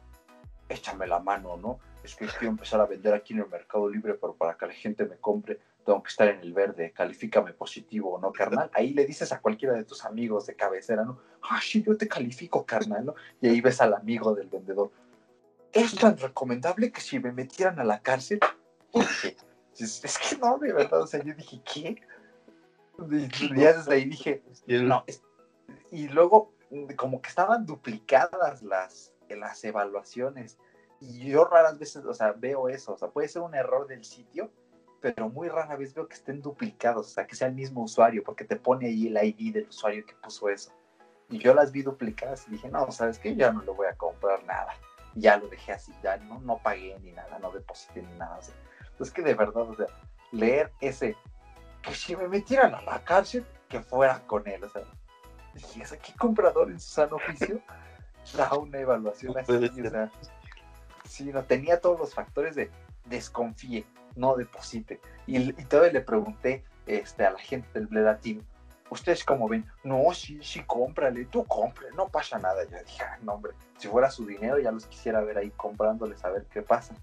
[0.70, 1.80] échame la mano, ¿no?
[2.04, 4.74] Es que quiero empezar a vender aquí en el Mercado Libre, pero para que la
[4.74, 8.70] gente me compre, tengo que estar en el verde, califícame positivo, ¿no, carnal?
[8.74, 11.20] Ahí le dices a cualquiera de tus amigos de cabecera, ¿no?
[11.42, 13.16] Ah, sí, yo te califico, carnal, ¿no?
[13.42, 14.92] Y ahí ves al amigo del vendedor.
[15.76, 18.40] Es tan recomendable que si me metieran a la cárcel,
[19.78, 22.02] es, que no, de verdad, o sea, yo dije, ¿qué?
[23.12, 25.04] Y ya desde ahí dije, no,
[25.92, 26.54] y luego
[26.96, 30.58] como que estaban duplicadas las, las evaluaciones.
[31.02, 34.06] Y yo raras veces, o sea, veo eso, o sea, puede ser un error del
[34.06, 34.50] sitio,
[35.02, 38.24] pero muy rara vez veo que estén duplicados, o sea, que sea el mismo usuario,
[38.24, 40.72] porque te pone ahí el ID del usuario que puso eso.
[41.30, 43.36] Y yo las vi duplicadas y dije, no, ¿sabes qué?
[43.36, 44.74] Ya no le voy a comprar nada.
[45.16, 48.40] Ya lo dejé así, ya no, no pagué ni nada, no deposité ni nada.
[49.00, 49.88] O es que de verdad, o sea,
[50.32, 51.16] leer ese,
[51.82, 54.84] que si me metieran a la cárcel, que fuera con él, o sea,
[55.54, 57.62] dije, ¿qué comprador en su sano oficio
[58.38, 59.52] da una evaluación así?
[59.52, 60.12] O sea,
[61.06, 62.70] sí, no, tenía todos los factores de
[63.06, 63.86] desconfíe,
[64.16, 65.00] no deposite.
[65.28, 68.42] Y, todavía le pregunté este, a la gente del Bleda Team,
[68.90, 69.66] ¿ustedes cómo ven?
[69.84, 72.64] No, sí, sí, cómprale, tú compre, no pasa nada.
[72.66, 76.30] Yo dije, no, hombre, si fuera su dinero ya los quisiera ver ahí comprándoles a
[76.30, 76.96] ver qué pasa.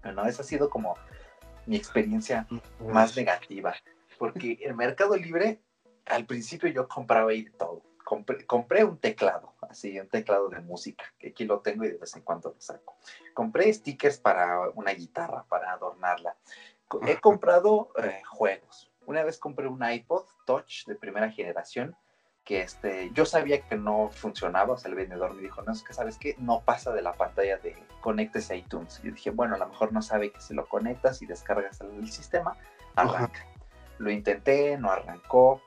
[0.00, 0.96] Pero no, esa ha sido como
[1.66, 2.46] mi experiencia
[2.80, 3.74] más negativa,
[4.18, 5.62] porque el Mercado Libre,
[6.06, 7.82] al principio yo compraba ahí todo.
[8.04, 11.96] Compré, compré, un teclado, así, un teclado de música, que aquí lo tengo y de
[11.96, 12.98] vez en cuando lo saco.
[13.32, 16.36] Compré stickers para una guitarra, para adornarla.
[17.06, 18.92] He comprado eh, juegos.
[19.06, 21.96] Una vez compré un iPod Touch de primera generación
[22.44, 25.82] que este, yo sabía que no funcionaba, o sea, el vendedor me dijo, no, es
[25.82, 29.00] que sabes que no pasa de la pantalla de conectes a iTunes.
[29.02, 31.80] Y yo dije, bueno, a lo mejor no sabe que si lo conectas y descargas
[31.80, 32.56] el sistema,
[32.96, 33.46] arranca.
[33.98, 35.62] Lo intenté, no arrancó,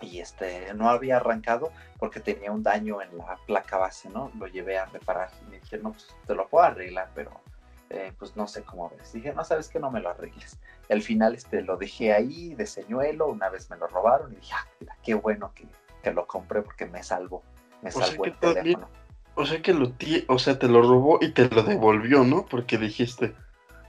[0.00, 4.30] y este, no había arrancado porque tenía un daño en la placa base, ¿no?
[4.38, 7.40] Lo llevé a reparar y me dije, no, pues te lo puedo arreglar, pero
[7.90, 9.12] eh, pues no sé cómo ves.
[9.12, 10.58] Dije, no, sabes que no me lo arregles.
[10.88, 14.54] al final este, lo dejé ahí de señuelo, una vez me lo robaron y dije,
[14.54, 15.66] ah, qué bueno que,
[16.02, 17.42] que lo compré porque me salvó,
[17.82, 18.88] me salvó el teléfono.
[19.34, 19.92] o sea que lo
[20.28, 22.46] o sea, te lo robó y te lo devolvió, ¿no?
[22.46, 23.34] Porque dijiste,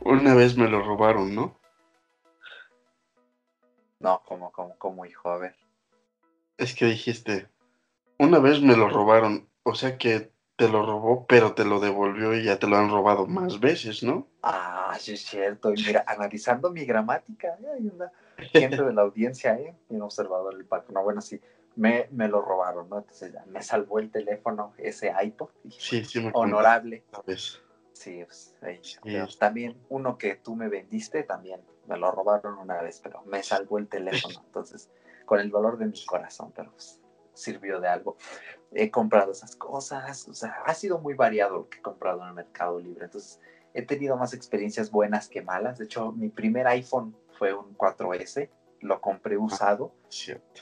[0.02, 1.60] una vez me lo robaron, ¿no?
[4.00, 5.56] No, como, como, como, hijo, a ver.
[6.58, 7.50] Es que dijiste,
[8.20, 12.34] una vez me lo robaron, o sea que te lo robó, pero te lo devolvió
[12.34, 14.28] y ya te lo han robado más veces, ¿no?
[14.42, 15.74] Ah, sí es cierto.
[15.74, 17.68] Y mira, analizando mi gramática, ¿eh?
[17.78, 18.12] hay una
[18.52, 19.76] gente de la audiencia, ¿eh?
[19.90, 20.94] un observador del parque.
[20.94, 21.42] No, bueno, sí,
[21.76, 23.00] me, me lo robaron, ¿no?
[23.00, 25.50] Entonces ya me salvó el teléfono, ese iPod.
[25.78, 27.04] sí, sí, me Honorable.
[27.92, 33.00] Sí, pues, sí, también uno que tú me vendiste, también me lo robaron una vez,
[33.02, 34.42] pero me salvó el teléfono.
[34.46, 34.90] Entonces,
[35.26, 37.02] con el dolor de mi corazón, pero pues,
[37.36, 38.18] sirvió de algo.
[38.72, 42.30] He comprado esas cosas, o sea, ha sido muy variado lo que he comprado en
[42.30, 43.06] el Mercado Libre.
[43.06, 43.40] Entonces,
[43.74, 45.78] he tenido más experiencias buenas que malas.
[45.78, 48.50] De hecho, mi primer iPhone fue un 4S,
[48.82, 49.94] lo compré usado.
[50.10, 50.62] cierto.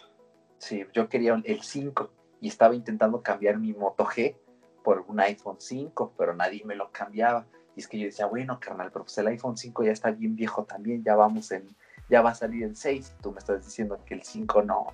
[0.58, 2.10] Sí, yo quería el 5
[2.42, 4.36] y estaba intentando cambiar mi Moto G
[4.84, 7.46] por un iPhone 5, pero nadie me lo cambiaba.
[7.76, 10.36] Y es que yo decía, bueno, carnal, pero pues el iPhone 5 ya está bien
[10.36, 11.68] viejo también, ya vamos en,
[12.10, 13.18] ya va a salir el 6.
[13.22, 14.88] Tú me estás diciendo que el 5 no.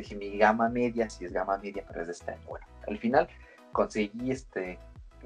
[0.00, 2.42] Dije, mi gama media, si es gama media, pero es de este año.
[2.46, 3.28] Bueno, al final
[3.72, 4.78] conseguí este,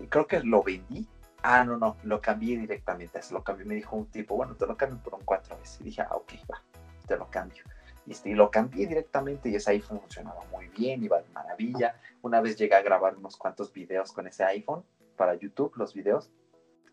[0.09, 1.07] creo que lo vendí.
[1.43, 3.23] Ah, no, no, lo cambié directamente.
[3.23, 5.81] Se lo cambié, me dijo un tipo, bueno, te lo cambio por un 4S.
[5.81, 6.63] Y dije, ah, ok, va,
[7.07, 7.63] te lo cambio.
[8.25, 11.95] Y, lo cambié directamente y ese iPhone funcionaba muy bien, iba de maravilla.
[12.23, 14.83] Una vez llegué a grabar unos cuantos videos con ese iPhone
[15.17, 16.31] para YouTube, los videos.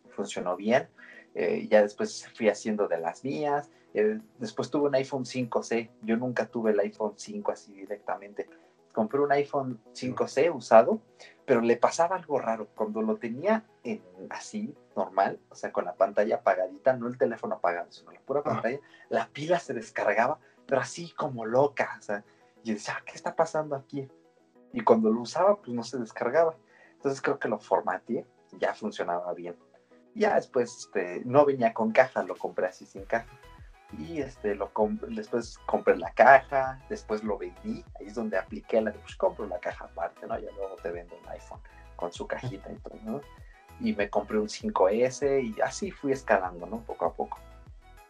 [0.09, 0.89] Funcionó bien.
[1.33, 3.69] Eh, ya después fui haciendo de las mías.
[3.97, 5.89] Eh, después tuve un iPhone 5C.
[6.01, 8.49] Yo nunca tuve el iPhone 5 así directamente.
[8.91, 11.01] Compré un iPhone 5C usado,
[11.45, 12.67] pero le pasaba algo raro.
[12.75, 17.55] Cuando lo tenía en, así, normal, o sea, con la pantalla apagadita, no el teléfono
[17.55, 22.23] apagado, sino la pura pantalla, la pila se descargaba, pero así como loca, o sea,
[22.63, 24.09] y decía, ah, ¿qué está pasando aquí?
[24.73, 26.57] Y cuando lo usaba, pues no se descargaba.
[26.95, 28.25] Entonces creo que lo formateé,
[28.59, 29.55] ya funcionaba bien.
[30.15, 33.27] Ya después, este, no venía con caja, lo compré así sin caja.
[33.93, 34.71] Y este, lo
[35.09, 39.59] después compré la caja, después lo vendí, ahí es donde apliqué la, pues compro la
[39.59, 40.37] caja aparte, ¿no?
[40.39, 41.59] Ya luego te vendo un iPhone
[41.95, 43.21] con su cajita y todo, ¿no?
[43.79, 46.81] Y me compré un 5S y así fui escalando, ¿no?
[46.81, 47.39] Poco a poco.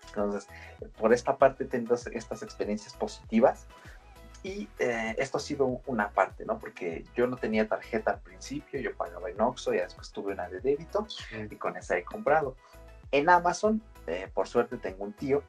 [0.08, 0.48] Entonces,
[0.98, 3.68] por esta parte he tenido estas experiencias positivas
[4.44, 6.60] y eh, esto ha sido una parte, ¿no?
[6.60, 10.48] Porque yo no tenía tarjeta al principio, yo pagaba en Oxxo y después tuve una
[10.48, 11.08] de débito
[11.50, 12.56] y con esa he comprado.
[13.12, 15.44] En Amazon, eh, por suerte, tengo un tío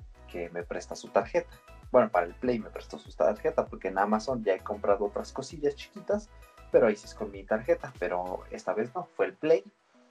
[0.52, 1.48] me presta su tarjeta.
[1.90, 5.32] Bueno, para el Play me prestó su tarjeta porque en Amazon ya he comprado otras
[5.32, 6.28] cosillas chiquitas,
[6.72, 9.64] pero ahí sí es con mi tarjeta, pero esta vez no, fue el Play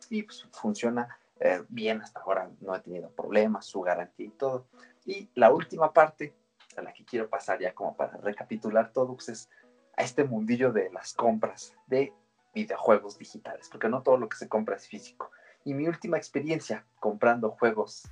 [0.10, 4.68] y pues, funciona eh, bien hasta ahora, no he tenido problemas, su garantía y todo.
[5.06, 6.34] Y la última parte
[6.78, 9.50] a la que quiero pasar ya como para recapitular todo, pues es
[9.98, 12.14] a este mundillo de las compras de
[12.54, 15.32] videojuegos digitales, porque no todo lo que se compra es físico.
[15.64, 18.08] Y mi última experiencia comprando juegos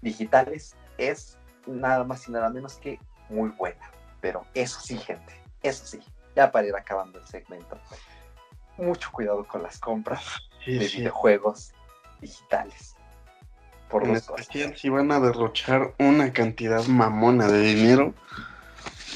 [0.00, 3.90] digitales es nada más y nada menos que muy buena.
[4.20, 6.00] Pero eso sí, gente, eso sí,
[6.34, 7.78] ya para ir acabando el segmento.
[8.76, 10.22] Mucho cuidado con las compras
[10.66, 11.72] de videojuegos
[12.20, 12.94] digitales
[13.88, 18.14] por en especial si van a derrochar una cantidad mamona de dinero,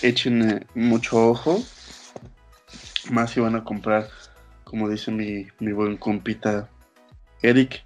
[0.03, 1.59] echen mucho ojo.
[3.11, 4.09] Más si van a comprar,
[4.65, 6.69] como dice mi, mi buen compita
[7.43, 7.85] Eric,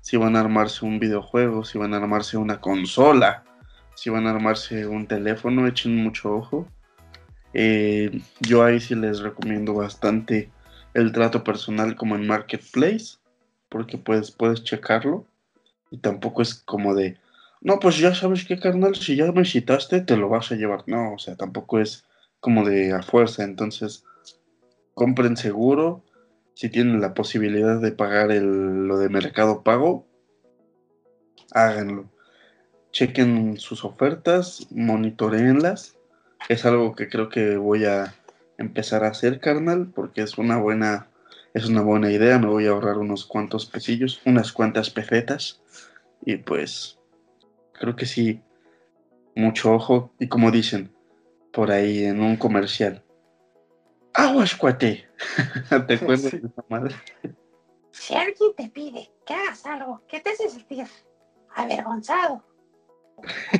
[0.00, 3.42] si van a armarse un videojuego, si van a armarse una consola,
[3.98, 6.68] si van a armarse un teléfono, echen mucho ojo.
[7.52, 10.52] Eh, yo ahí sí les recomiendo bastante
[10.94, 13.16] el trato personal como en Marketplace,
[13.68, 15.26] porque puedes, puedes checarlo
[15.90, 17.18] y tampoco es como de,
[17.60, 20.84] no, pues ya sabes qué, carnal, si ya me citaste, te lo vas a llevar.
[20.86, 22.04] No, o sea, tampoco es
[22.38, 23.42] como de a fuerza.
[23.42, 24.04] Entonces,
[24.94, 26.04] compren seguro.
[26.54, 30.06] Si tienen la posibilidad de pagar el, lo de mercado pago,
[31.50, 32.08] háganlo.
[32.98, 35.96] Chequen sus ofertas, monitoreenlas.
[36.48, 38.12] Es algo que creo que voy a
[38.56, 41.08] empezar a hacer, carnal, porque es una buena,
[41.54, 42.40] es una buena idea.
[42.40, 45.62] Me voy a ahorrar unos cuantos pesillos, unas cuantas pesetas
[46.26, 46.98] y pues
[47.72, 48.42] creo que sí,
[49.36, 50.10] mucho ojo.
[50.18, 50.92] Y como dicen
[51.52, 53.04] por ahí en un comercial,
[54.12, 55.06] aguas cuate.
[55.86, 56.96] ¿Te acuerdas de esa madre?
[57.92, 60.88] Si alguien te pide que hagas algo que te hace sentir
[61.54, 62.42] avergonzado,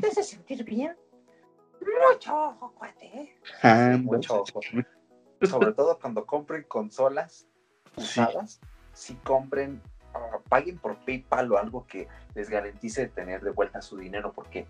[0.01, 0.97] te hace sentir bien,
[1.81, 3.37] mucho ojo, cuate.
[3.63, 4.61] Ah, mucho ojo.
[5.43, 7.47] Sobre todo cuando compren consolas
[7.97, 8.61] usadas,
[8.93, 9.81] si compren
[10.49, 14.67] paguen por PayPal o algo que les garantice tener de vuelta su dinero, porque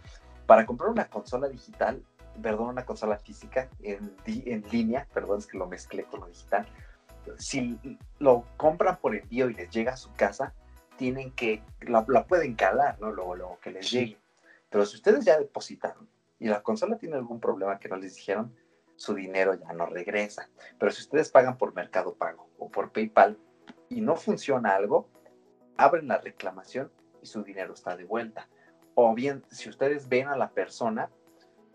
[0.46, 2.02] para comprar una consola digital,
[2.42, 6.66] perdón, una consola física en, en línea, perdón, es que lo mezclé con lo digital,
[7.38, 7.78] si
[8.18, 10.54] lo compran por envío y les llega a su casa,
[10.96, 13.10] tienen que, la, pueden calar, ¿no?
[13.12, 14.18] Luego, luego que les llegue.
[14.70, 16.08] Pero si ustedes ya depositaron
[16.38, 18.54] y la consola tiene algún problema que no les dijeron,
[18.96, 20.50] su dinero ya no regresa.
[20.78, 23.38] Pero si ustedes pagan por Mercado Pago o por PayPal
[23.88, 25.08] y no funciona algo,
[25.76, 26.90] abren la reclamación
[27.22, 28.48] y su dinero está de vuelta.
[28.94, 31.10] O bien, si ustedes ven a la persona,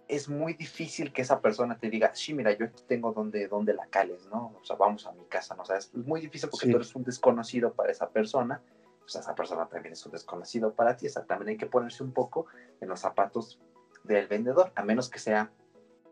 [0.08, 3.74] es muy difícil que esa persona te diga, sí, mira, yo aquí tengo donde, donde
[3.74, 4.54] la cales, ¿no?
[4.60, 5.64] O sea, vamos a mi casa, ¿no?
[5.64, 8.62] O sea, es muy difícil porque tú eres un desconocido para esa persona,
[9.04, 12.04] pues esa persona también es un desconocido para ti, o sea, también hay que ponerse
[12.04, 12.48] un poco
[12.82, 13.60] en los zapatos
[14.04, 15.52] del vendedor, a menos que sea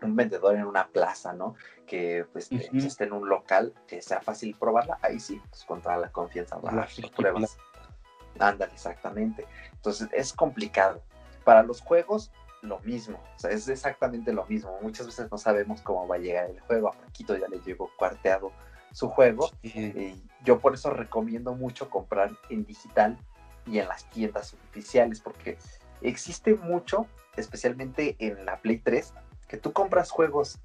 [0.02, 1.56] un vendedor en una plaza, ¿no?
[1.86, 5.98] Que pues, esté en un local, que sea fácil probarla, ahí sí, pues con toda
[5.98, 7.58] la confianza va a pruebas.
[8.40, 9.46] Ándale, exactamente.
[9.74, 11.02] Entonces es complicado.
[11.44, 12.32] Para los juegos,
[12.62, 13.22] lo mismo.
[13.36, 14.78] O sea, es exactamente lo mismo.
[14.82, 16.90] Muchas veces no sabemos cómo va a llegar el juego.
[16.90, 18.52] A Paquito ya le llegó cuarteado
[18.92, 19.50] su juego.
[19.62, 23.18] Y yo por eso recomiendo mucho comprar en digital
[23.66, 25.58] y en las tiendas oficiales, porque
[26.02, 27.06] existe mucho,
[27.36, 29.14] especialmente en la Play 3,
[29.48, 30.60] que tú compras juegos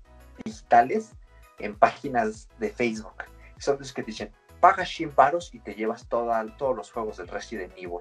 [0.44, 1.10] digitales
[1.58, 3.24] en páginas de Facebook.
[3.58, 7.28] Son los que te dicen, pagas 100 paros y te llevas todos los juegos del
[7.28, 8.00] Resident Evil.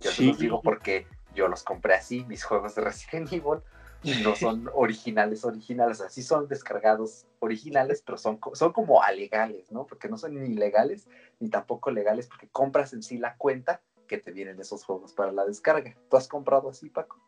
[0.00, 3.60] Yo te los digo porque yo los compré así, mis juegos de Resident Evil,
[4.02, 9.86] no son originales, originales, así son descargados originales, pero son, son como alegales, ¿no?
[9.86, 11.08] Porque no son ni legales
[11.40, 15.32] ni tampoco legales, porque compras en sí la cuenta que te vienen esos juegos para
[15.32, 15.94] la descarga.
[16.08, 17.20] ¿Tú has comprado así, Paco?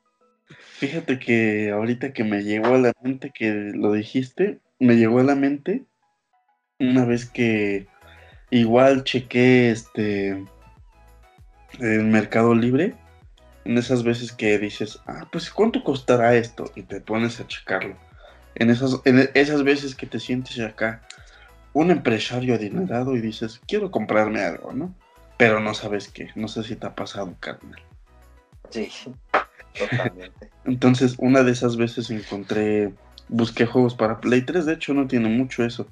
[0.47, 5.25] Fíjate que ahorita que me llegó a la mente que lo dijiste, me llegó a
[5.25, 5.85] la mente
[6.81, 7.87] una vez que
[8.51, 10.45] igual chequé este
[11.79, 12.97] en Mercado Libre,
[13.65, 16.71] en esas veces que dices, ah, pues ¿cuánto costará esto?
[16.75, 17.97] Y te pones a checarlo.
[18.55, 21.03] En esas, en esas veces que te sientes acá,
[21.73, 24.95] un empresario adinerado y dices, quiero comprarme algo, ¿no?
[25.37, 27.81] Pero no sabes qué, no sé si te ha pasado, carnal.
[28.71, 28.91] Sí,
[29.79, 30.51] totalmente.
[30.65, 32.93] Entonces, una de esas veces encontré,
[33.29, 35.87] busqué juegos para Play 3, de hecho no tiene mucho eso.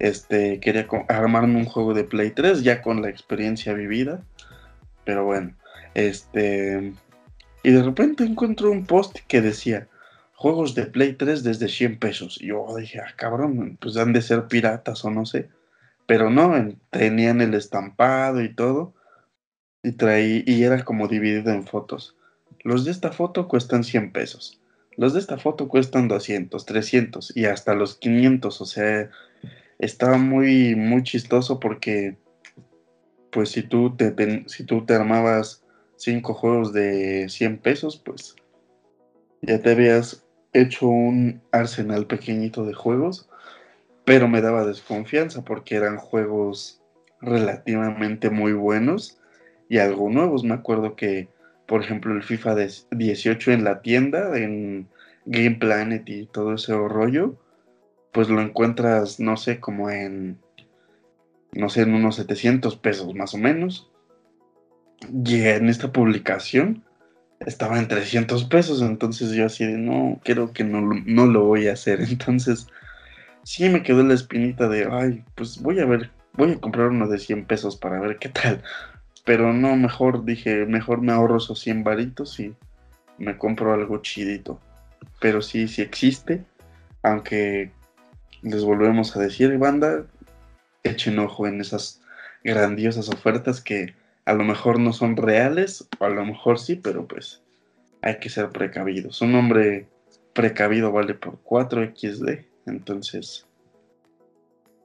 [0.00, 4.20] Este, quería armarme un juego de Play 3 ya con la experiencia vivida.
[5.04, 5.54] Pero bueno,
[5.94, 6.92] este...
[7.62, 9.88] Y de repente encuentro un post que decía,
[10.34, 12.38] juegos de Play 3 desde 100 pesos.
[12.40, 15.48] Y yo dije, ah, cabrón, pues han de ser piratas o no sé.
[16.06, 16.52] Pero no,
[16.90, 18.94] tenían el estampado y todo.
[19.82, 22.16] Y, traí, y era como dividido en fotos.
[22.62, 24.60] Los de esta foto cuestan 100 pesos.
[24.96, 28.60] Los de esta foto cuestan 200, 300 y hasta los 500.
[28.60, 29.10] O sea,
[29.78, 32.16] estaba muy, muy chistoso porque,
[33.30, 35.63] pues si tú te, si tú te armabas
[36.04, 38.36] 5 juegos de 100 pesos, pues
[39.42, 43.28] ya te habías hecho un arsenal pequeñito de juegos,
[44.04, 46.82] pero me daba desconfianza porque eran juegos
[47.20, 49.18] relativamente muy buenos
[49.68, 50.44] y algo nuevos.
[50.44, 51.28] Me acuerdo que
[51.66, 52.56] por ejemplo, el FIFA
[52.90, 54.88] 18 en la tienda, en
[55.24, 57.36] Game Planet y todo ese rollo,
[58.12, 60.38] pues lo encuentras, no sé, como en,
[61.52, 63.90] no sé, en unos 700 pesos más o menos.
[65.12, 66.82] Y en esta publicación
[67.40, 71.68] estaba en 300 pesos, entonces yo así de, no, creo que no, no lo voy
[71.68, 72.00] a hacer.
[72.08, 72.66] Entonces,
[73.42, 77.08] sí me quedó la espinita de, ay, pues voy a ver, voy a comprar uno
[77.08, 78.62] de 100 pesos para ver qué tal.
[79.24, 82.54] Pero no, mejor dije, mejor me ahorro esos 100 varitos y
[83.18, 84.60] me compro algo chidito.
[85.20, 86.44] Pero sí, sí existe.
[87.02, 87.70] Aunque
[88.42, 90.04] les volvemos a decir, banda,
[90.82, 92.02] echen ojo en esas
[92.42, 93.94] grandiosas ofertas que
[94.24, 97.42] a lo mejor no son reales, o a lo mejor sí, pero pues
[98.02, 99.20] hay que ser precavidos.
[99.20, 99.86] Un hombre
[100.32, 103.46] precavido vale por 4XD, entonces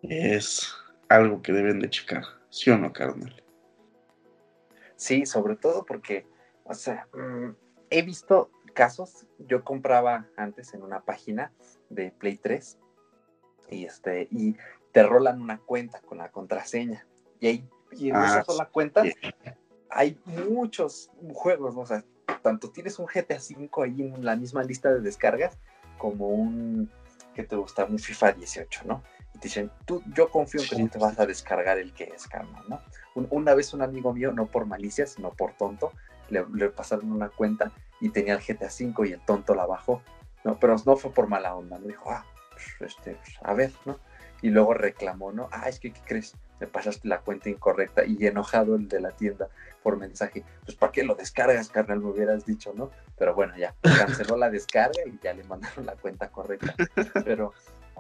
[0.03, 0.74] es
[1.07, 3.44] algo que deben de checar, ¿sí o no, carnal?
[4.95, 6.26] Sí, sobre todo porque,
[6.66, 7.56] o sea, mm,
[7.90, 11.52] he visto casos, yo compraba antes en una página
[11.90, 12.78] de Play 3
[13.70, 14.56] y este y
[14.91, 17.06] te rolan una cuenta con la contraseña
[17.40, 19.03] y ahí y en esa ah, sola cuenta
[19.90, 22.03] hay muchos juegos, o sea,
[22.41, 25.57] tanto tienes un GTA V ahí en la misma lista de descargas
[25.98, 26.90] como un
[27.34, 29.03] que te gusta un FIFA 18, ¿no?
[29.41, 32.64] dicen, tú, yo confío en que tú te vas a descargar el que es, carnal,
[32.68, 32.82] ¿no?
[33.16, 35.94] una vez un amigo mío, no por malicia, sino por tonto,
[36.30, 40.02] le, pasaron una cuenta y tenía el GTA V y el tonto la bajó,
[40.44, 40.60] ¿no?
[40.60, 41.88] Pero no fue por mala onda, ¿no?
[41.88, 42.26] Dijo, ah,
[42.78, 43.99] pues, este, a ver, ¿no?
[44.41, 45.49] Y luego reclamó, ¿no?
[45.52, 46.36] Ah, es que, ¿qué crees?
[46.60, 49.49] Me pasaste la cuenta incorrecta y enojado el de la tienda
[49.84, 52.02] por mensaje, pues ¿para qué lo descargas, carnal?
[52.02, 52.91] Me hubieras dicho, ¿no?
[53.18, 56.76] Pero bueno, ya, canceló la descarga y ya le mandaron la cuenta correcta.
[57.23, 57.53] Pero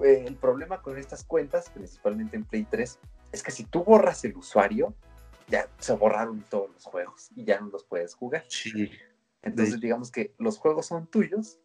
[0.03, 2.99] eh, el problema con estas cuentas, principalmente en Play 3,
[3.31, 4.93] es que si tú borras el usuario,
[5.47, 8.43] ya se borraron todos los juegos y ya no los puedes jugar.
[8.47, 8.91] Sí.
[9.41, 11.59] Entonces, digamos que los juegos son tuyos,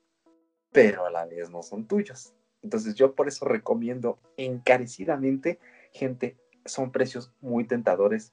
[0.72, 2.34] pero a la vez no son tuyos.
[2.62, 5.58] Entonces, yo por eso recomiendo encarecidamente,
[5.92, 8.32] gente, son precios muy tentadores,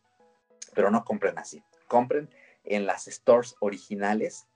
[0.73, 1.63] pero no compren así.
[1.87, 2.29] Compren
[2.63, 4.47] en las stores originales.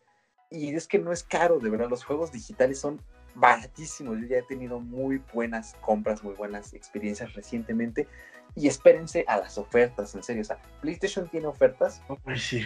[0.50, 3.02] Y es que no es caro, de verdad, los juegos digitales son
[3.36, 4.20] baratísimos.
[4.20, 8.08] Yo ya he tenido muy buenas compras, muy buenas experiencias recientemente.
[8.56, 10.42] Y espérense a las ofertas, en serio.
[10.42, 12.02] O sea, PlayStation tiene ofertas.
[12.36, 12.64] sí.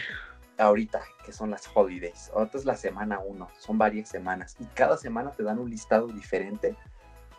[0.57, 2.29] Ahorita, que son las holidays.
[2.35, 4.57] Ahorita es la semana 1, son varias semanas.
[4.59, 6.75] Y cada semana te dan un listado diferente.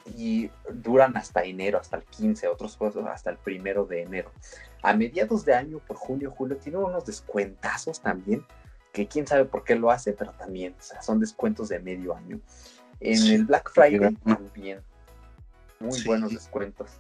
[0.06, 4.32] Y duran hasta enero, hasta el 15, otros juegos hasta el primero de enero.
[4.82, 8.44] A mediados de año, por junio, julio, tiene unos descuentazos también,
[8.92, 12.14] que quién sabe por qué lo hace, pero también, o sea, son descuentos de medio
[12.14, 12.40] año.
[12.98, 14.80] En el Black Friday también.
[15.78, 16.90] Muy buenos descuentos.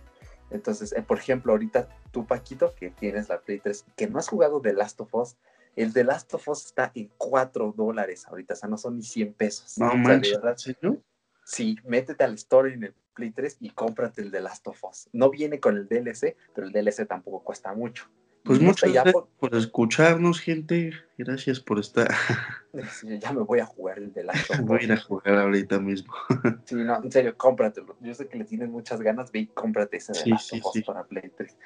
[0.50, 4.28] Entonces, eh, por ejemplo, ahorita tú, Paquito, que tienes la Play 3, que no has
[4.28, 5.36] jugado The Last of Us,
[5.76, 9.02] el The Last of Us está en 4 dólares ahorita, o sea, no son ni
[9.02, 9.78] 100 pesos.
[9.78, 10.38] No manches,
[11.50, 15.08] Sí, métete al store en el Play 3 y cómprate el The Last of Us.
[15.12, 18.08] No viene con el DLC, pero el DLC tampoco cuesta mucho.
[18.44, 19.54] Pues muchas gracias por...
[19.56, 20.92] escucharnos, gente.
[21.18, 22.08] Gracias por estar.
[23.02, 24.32] ya me voy a jugar el de la
[24.62, 26.14] Voy a ir a jugar ahorita mismo.
[26.66, 27.96] sí, no, en serio, cómpratelo.
[28.00, 31.32] Yo sé que le tienes muchas ganas, ve y cómprate ese de sí, para Play
[31.36, 31.56] 3.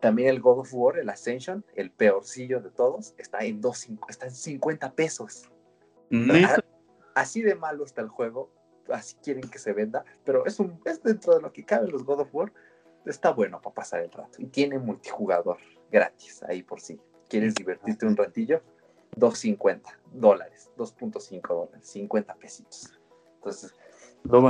[0.00, 4.26] También el God of War, el Ascension, el peorcillo de todos, está en, dos, está
[4.26, 5.50] en 50 pesos.
[7.14, 8.50] Así de malo está el juego,
[8.92, 12.04] así quieren que se venda, pero es, un, es dentro de lo que cabe los
[12.04, 12.52] God of War,
[13.06, 15.58] está bueno para pasar el rato y tiene multijugador
[15.90, 17.00] gratis ahí por sí.
[17.28, 18.62] ¿Quieres divertirte un ratillo?
[19.16, 23.00] 2.50 dólares, 2.5 dólares, 50 pesitos.
[23.36, 23.74] Entonces,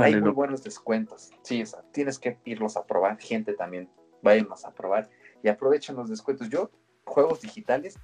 [0.01, 1.31] hay muy buenos descuentos.
[1.43, 3.19] Sí, o sea, tienes que irlos a probar.
[3.19, 3.89] Gente también,
[4.21, 5.09] váyanos a probar
[5.41, 6.49] y aprovechen los descuentos.
[6.49, 6.69] Yo,
[7.05, 7.99] juegos digitales,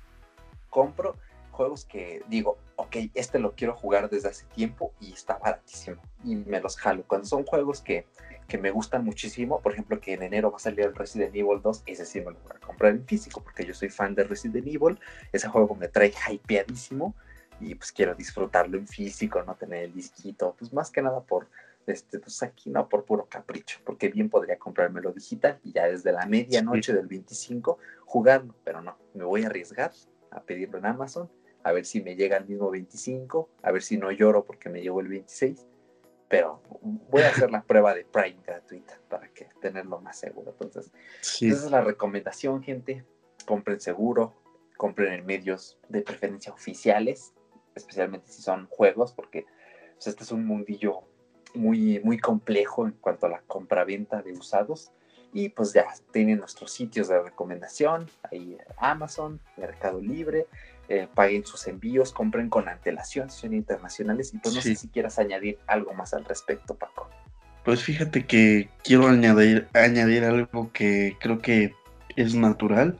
[0.70, 1.16] compro
[1.58, 6.36] juegos que digo, ok, este lo quiero jugar desde hace tiempo y está baratísimo y
[6.36, 7.04] me los jalo.
[7.06, 8.06] Cuando son juegos que,
[8.48, 11.60] que me gustan muchísimo, por ejemplo, que en enero va a salir el Resident Evil
[11.62, 14.24] 2, ese sí me lo voy a comprar en físico porque yo soy fan de
[14.24, 15.00] Resident Evil.
[15.34, 17.16] Ese juego me trae hypeadísimo
[17.60, 21.48] y pues quiero disfrutarlo en físico, no tener el disquito, pues más que nada por,
[21.88, 26.12] este, pues aquí no por puro capricho, porque bien podría comprármelo digital y ya desde
[26.12, 29.92] la medianoche del 25 jugarlo, pero no, me voy a arriesgar
[30.30, 31.30] a pedirlo en Amazon,
[31.68, 34.82] a ver si me llega el mismo 25, a ver si no lloro porque me
[34.82, 35.66] llegó el 26,
[36.30, 40.52] pero voy a hacer la prueba de Prime gratuita para que tenerlo más seguro.
[40.52, 43.04] Entonces, esa es la recomendación, gente.
[43.46, 44.34] Compren seguro,
[44.78, 47.34] compren en medios de preferencia oficiales,
[47.76, 49.46] especialmente si son juegos, porque
[49.96, 51.02] pues, este es un mundillo
[51.54, 54.94] muy, muy complejo en cuanto a la compra-venta de usados.
[55.34, 60.48] Y pues ya tienen nuestros sitios de recomendación, ahí Amazon, Mercado Libre,
[60.90, 64.34] eh, paguen sus envíos, compren con antelación, son internacionales.
[64.34, 67.10] Y pues no sé si quieras añadir algo más al respecto, Paco.
[67.64, 71.74] Pues fíjate que quiero añadir, añadir algo que creo que
[72.16, 72.98] es natural.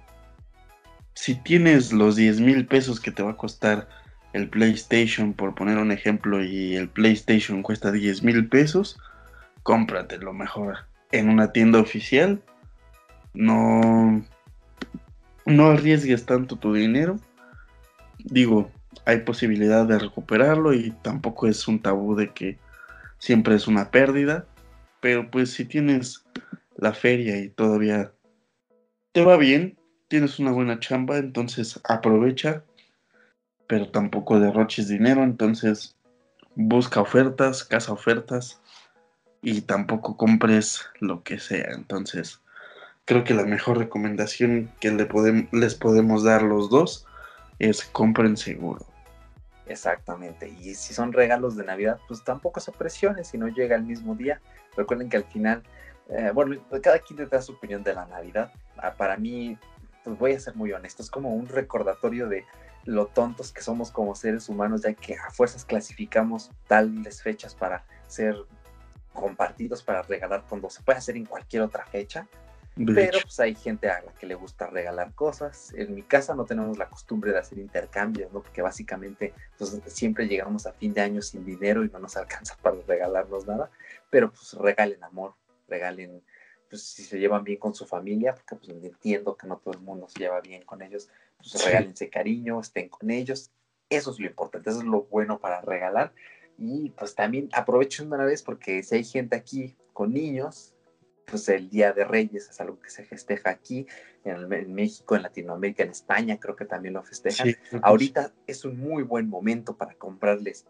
[1.14, 3.88] Si tienes los 10 mil pesos que te va a costar
[4.34, 8.98] el PlayStation, por poner un ejemplo, y el PlayStation cuesta 10 mil pesos,
[10.22, 10.78] lo mejor
[11.12, 12.42] en una tienda oficial.
[13.34, 14.24] No,
[15.46, 17.20] no arriesgues tanto tu dinero.
[18.24, 18.72] Digo,
[19.06, 22.58] hay posibilidad de recuperarlo y tampoco es un tabú de que
[23.20, 24.46] siempre es una pérdida.
[25.00, 26.26] Pero pues si tienes
[26.76, 28.12] la feria y todavía
[29.12, 29.78] te va bien,
[30.08, 32.64] tienes una buena chamba, entonces aprovecha
[33.68, 35.96] pero tampoco derroches dinero, entonces
[36.56, 38.62] busca ofertas, casa ofertas
[39.42, 41.72] y tampoco compres lo que sea.
[41.74, 42.42] Entonces,
[43.06, 45.08] creo que la mejor recomendación que le
[45.52, 47.06] les podemos dar los dos
[47.60, 48.86] es compren seguro.
[49.66, 50.48] Exactamente.
[50.48, 54.16] Y si son regalos de Navidad, pues tampoco se presione si no llega el mismo
[54.16, 54.42] día.
[54.76, 55.64] Recuerden que al final,
[56.10, 58.52] eh, bueno, cada quien te da su opinión de la Navidad.
[58.78, 59.58] Ah, para mí,
[60.04, 62.46] pues voy a ser muy honesto, es como un recordatorio de
[62.86, 67.84] lo tontos que somos como seres humanos, ya que a fuerzas clasificamos tales fechas para
[68.08, 68.38] ser
[69.12, 72.28] compartidos, para regalar cuando se puede hacer en cualquier otra fecha.
[72.86, 75.74] Pero pues hay gente a la que le gusta regalar cosas.
[75.74, 78.42] En mi casa no tenemos la costumbre de hacer intercambios, ¿no?
[78.42, 82.56] Porque básicamente pues, siempre llegamos a fin de año sin dinero y no nos alcanza
[82.62, 83.70] para regalarnos nada.
[84.10, 85.36] Pero pues regalen amor,
[85.68, 86.24] regalen
[86.70, 89.80] pues si se llevan bien con su familia, porque pues entiendo que no todo el
[89.80, 93.52] mundo se lleva bien con ellos, pues regálense cariño, estén con ellos,
[93.90, 96.14] eso es lo importante, eso es lo bueno para regalar
[96.58, 100.74] y pues también aprovechen una vez porque si hay gente aquí con niños,
[101.30, 103.86] pues el Día de Reyes es algo que se festeja aquí,
[104.24, 107.56] en, México, en Latinoamérica, en España creo que también lo festejan.
[107.82, 110.66] Ahorita es un muy buen momento para comprarles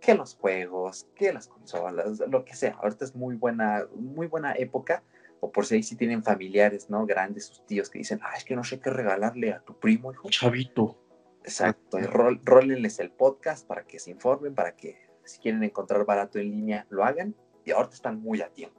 [0.00, 2.78] que los juegos, que las consolas, lo que sea.
[2.82, 5.02] Ahorita es muy buena, muy buena época
[5.40, 7.06] o por si ahí sí tienen familiares, ¿no?
[7.06, 10.12] Grandes, sus tíos que dicen, ah, es que no sé qué regalarle a tu primo,
[10.12, 10.28] hijo.
[10.30, 10.98] Chavito.
[11.44, 11.98] Exacto,
[12.44, 16.86] rólenles el podcast para que se informen, para que si quieren encontrar barato en línea,
[16.90, 17.34] lo hagan.
[17.64, 18.77] Y ahorita están muy a tiempo.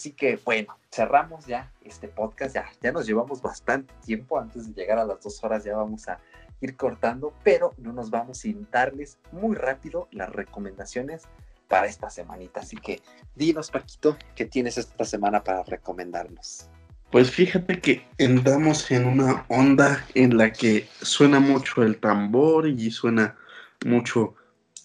[0.00, 4.72] Así que bueno, cerramos ya este podcast, ya, ya nos llevamos bastante tiempo, antes de
[4.72, 6.18] llegar a las dos horas ya vamos a
[6.62, 11.24] ir cortando, pero no nos vamos sin darles muy rápido las recomendaciones
[11.68, 12.60] para esta semanita.
[12.60, 13.02] Así que
[13.34, 16.70] dinos, Paquito, ¿qué tienes esta semana para recomendarnos?
[17.10, 22.90] Pues fíjate que andamos en una onda en la que suena mucho el tambor y
[22.90, 23.36] suena
[23.84, 24.34] mucho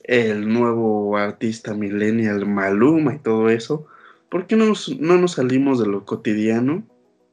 [0.03, 3.87] el nuevo artista millennial Maluma y todo eso.
[4.35, 6.83] ¿Por qué no nos, salimos de lo cotidiano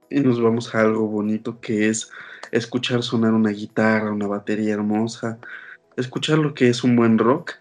[0.08, 2.08] y nos vamos a algo bonito que es
[2.52, 5.40] escuchar sonar una guitarra, una batería hermosa,
[5.96, 7.54] escuchar lo que es un buen rock?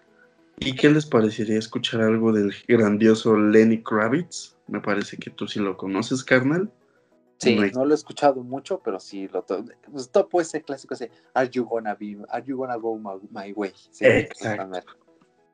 [0.60, 4.54] ¿Y qué les parecería escuchar algo del grandioso Lenny Kravitz?
[4.68, 6.70] Me parece que tú sí lo conoces, carnal.
[7.38, 11.50] Sí, no, lo he escuchado mucho, pero sí lo pues, topo ese clásico ese Are
[11.50, 13.72] you gonna be, are you gonna go my, way?
[13.98, 14.84] Exacto.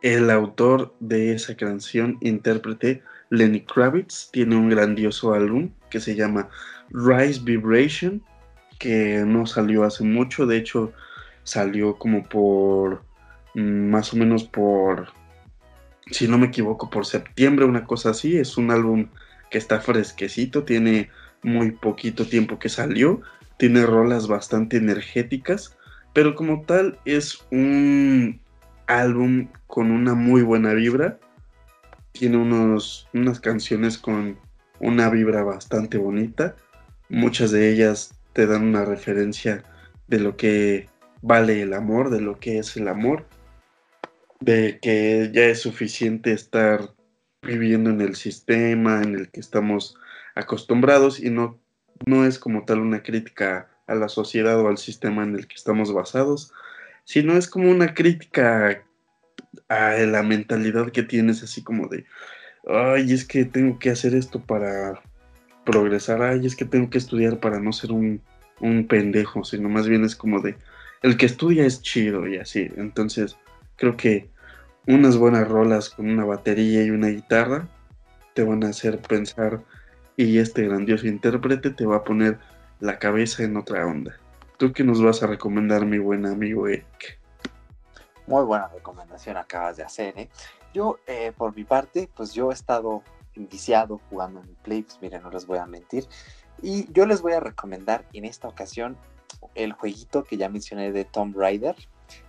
[0.03, 6.49] El autor de esa canción, intérprete, Lenny Kravitz tiene un grandioso álbum que se llama
[6.91, 8.23] Rise Vibration,
[8.79, 10.93] que no salió hace mucho, de hecho
[11.43, 13.03] salió como por
[13.55, 15.09] mm, más o menos por,
[16.11, 18.39] si no me equivoco, por septiembre, una cosa así.
[18.39, 19.09] Es un álbum
[19.51, 21.11] que está fresquecito, tiene
[21.43, 23.23] muy poquito tiempo que salió,
[23.57, 25.77] tiene rolas bastante energéticas,
[26.13, 28.41] pero como tal es un
[28.87, 31.19] álbum con una muy buena vibra.
[32.19, 34.37] Tiene unos, unas canciones con
[34.81, 36.57] una vibra bastante bonita.
[37.09, 39.63] Muchas de ellas te dan una referencia
[40.09, 40.89] de lo que
[41.23, 43.25] vale el amor, de lo que es el amor,
[44.41, 46.93] de que ya es suficiente estar
[47.41, 49.97] viviendo en el sistema en el que estamos
[50.35, 51.61] acostumbrados y no,
[52.05, 55.55] no es como tal una crítica a la sociedad o al sistema en el que
[55.55, 56.53] estamos basados,
[57.05, 58.83] sino es como una crítica
[59.69, 62.05] a la mentalidad que tienes así como de,
[62.67, 65.01] ay, es que tengo que hacer esto para
[65.65, 68.21] progresar, ay, es que tengo que estudiar para no ser un,
[68.61, 70.57] un pendejo, sino más bien es como de,
[71.03, 72.71] el que estudia es chido y así.
[72.77, 73.37] Entonces,
[73.77, 74.29] creo que
[74.87, 77.69] unas buenas rolas con una batería y una guitarra
[78.35, 79.61] te van a hacer pensar
[80.17, 82.39] y este grandioso intérprete te va a poner
[82.81, 84.17] la cabeza en otra onda.
[84.57, 87.18] ¿Tú qué nos vas a recomendar, mi buen amigo Eric?
[88.29, 90.29] Muy buena recomendación acabas de hacer, ¿eh?
[90.75, 93.03] Yo, eh, por mi parte, pues yo he estado
[93.35, 96.07] viciado jugando en Play, pues miren, no les voy a mentir.
[96.61, 98.99] Y yo les voy a recomendar en esta ocasión
[99.55, 101.75] el jueguito que ya mencioné de Tomb Raider.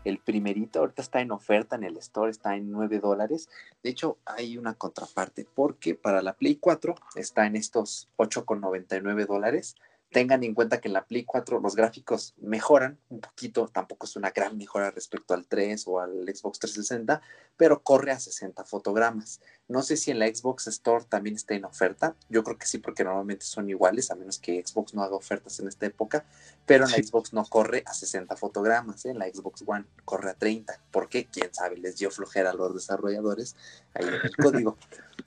[0.05, 3.49] El primerito, ahorita está en oferta en el store, está en 9 dólares.
[3.83, 9.75] De hecho, hay una contraparte porque para la Play 4 está en estos 8,99 dólares
[10.11, 14.15] tengan en cuenta que en la Play 4 los gráficos mejoran un poquito, tampoco es
[14.15, 17.21] una gran mejora respecto al 3 o al Xbox 360,
[17.55, 19.39] pero corre a 60 fotogramas.
[19.69, 22.79] No sé si en la Xbox Store también está en oferta, yo creo que sí
[22.79, 26.25] porque normalmente son iguales, a menos que Xbox no haga ofertas en esta época,
[26.65, 29.11] pero en la Xbox no corre a 60 fotogramas, ¿eh?
[29.11, 30.81] en la Xbox One corre a 30.
[30.89, 31.27] ¿Por qué?
[31.31, 33.55] Quién sabe, les dio flojera a los desarrolladores
[33.93, 34.75] ahí en el código.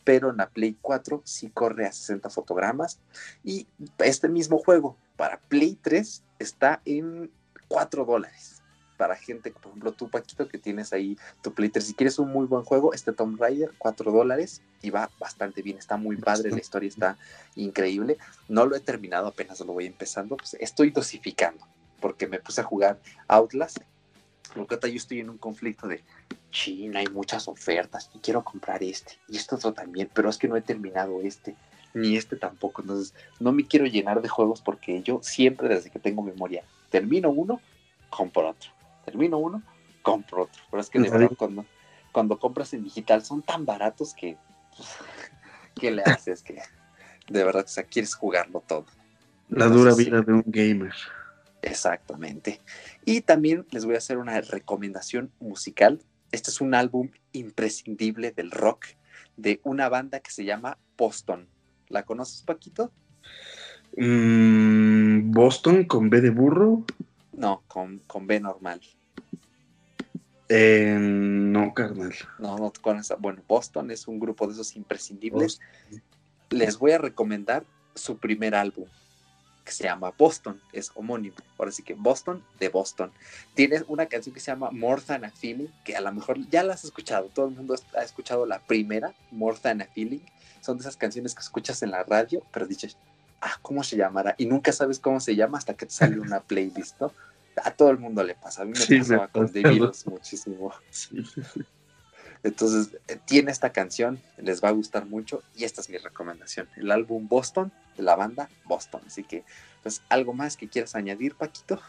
[0.03, 2.99] Pero en la Play 4 sí corre a 60 fotogramas
[3.45, 7.31] y este mismo juego para Play 3 está en
[7.69, 8.62] 4 dólares
[9.03, 12.47] para gente, por ejemplo, tú, Paquito, que tienes ahí tu Play Si quieres un muy
[12.47, 15.77] buen juego, este Tomb Raider, 4 dólares y va bastante bien.
[15.77, 17.19] Está muy padre, la historia está
[17.57, 18.17] increíble.
[18.49, 20.37] No lo he terminado, apenas lo voy empezando.
[20.37, 21.67] Pues estoy dosificando
[22.01, 23.79] porque me puse a jugar Outlast.
[24.55, 26.05] Lo que yo estoy en un conflicto de
[26.53, 30.47] China, hay muchas ofertas y quiero comprar este y esto otro también, pero es que
[30.47, 31.57] no he terminado este
[31.93, 32.83] ni este tampoco.
[32.83, 37.31] Entonces, no me quiero llenar de juegos porque yo siempre, desde que tengo memoria, termino
[37.31, 37.61] uno,
[38.09, 38.71] compro otro
[39.05, 39.63] termino uno,
[40.03, 40.63] compro otro.
[40.71, 41.65] Pero es que de verdad cuando,
[42.13, 44.37] cuando compras en digital son tan baratos que,
[44.77, 44.89] pues,
[45.81, 46.43] ¿qué le haces?
[46.43, 46.61] Que
[47.29, 48.87] de verdad, o sea, quieres jugarlo todo.
[49.49, 50.95] La dura vida de un gamer.
[51.63, 52.61] Exactamente.
[53.05, 56.01] Y también les voy a hacer una recomendación musical.
[56.33, 58.87] Este es un álbum imprescindible del rock
[59.37, 61.49] de una banda que se llama Boston.
[61.89, 62.91] ¿La conoces, Paquito?
[63.97, 66.85] Mm, Boston con B de burro.
[67.33, 68.81] No, con, con B normal.
[70.49, 72.15] Eh, no, carnal.
[72.39, 73.17] No, no con esa.
[73.17, 75.61] Bueno, Boston es un grupo de esos imprescindibles.
[76.51, 77.65] Les voy a recomendar
[77.95, 78.87] su primer álbum,
[79.65, 81.37] que se llama Boston, es homónimo.
[81.59, 83.13] Ahora sí que Boston de Boston.
[83.55, 86.63] Tiene una canción que se llama More Than a Feeling, que a lo mejor ya
[86.63, 87.31] la has escuchado.
[87.33, 90.21] Todo el mundo ha escuchado la primera, More Than a Feeling.
[90.61, 92.99] Son de esas canciones que escuchas en la radio, pero dices,
[93.43, 94.35] ah, ¿cómo se llamará?
[94.39, 97.13] Y nunca sabes cómo se llama hasta que te sale una playlist, ¿no?
[97.63, 100.73] A todo el mundo le pasa, a mí me pasaba con Beatles muchísimo.
[102.45, 106.67] Entonces, eh, tiene esta canción, les va a gustar mucho y esta es mi recomendación,
[106.77, 109.03] el álbum Boston de la banda Boston.
[109.07, 109.45] Así que,
[109.83, 111.81] pues, ¿algo más que quieras añadir, Paquito?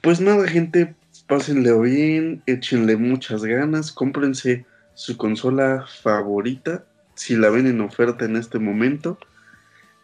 [0.00, 0.94] Pues nada, gente,
[1.28, 8.36] pásenle bien, échenle muchas ganas, cómprense su consola favorita, si la ven en oferta en
[8.36, 9.18] este momento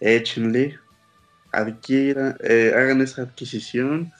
[0.00, 0.78] échenle,
[1.52, 4.12] adquieran, eh, hagan esa adquisición.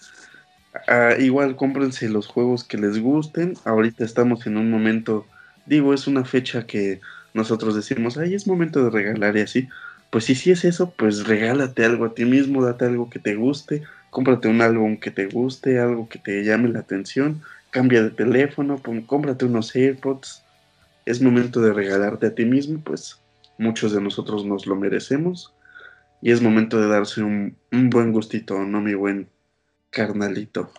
[0.86, 3.55] Ah, igual cómprense los juegos que les gusten.
[3.64, 5.26] Ahorita estamos en un momento,
[5.66, 7.00] digo, es una fecha que
[7.34, 9.68] nosotros decimos, ay, es momento de regalar y así.
[10.10, 13.34] Pues si sí es eso, pues regálate algo a ti mismo, date algo que te
[13.34, 18.10] guste, cómprate un álbum que te guste, algo que te llame la atención, cambia de
[18.10, 20.42] teléfono, cómprate unos AirPods.
[21.05, 23.20] Es momento de regalarte a ti mismo, pues
[23.59, 25.57] muchos de nosotros nos lo merecemos.
[26.20, 29.28] Y es momento de darse un, buen gustito, ¿no, mi buen
[29.90, 30.72] carnalito?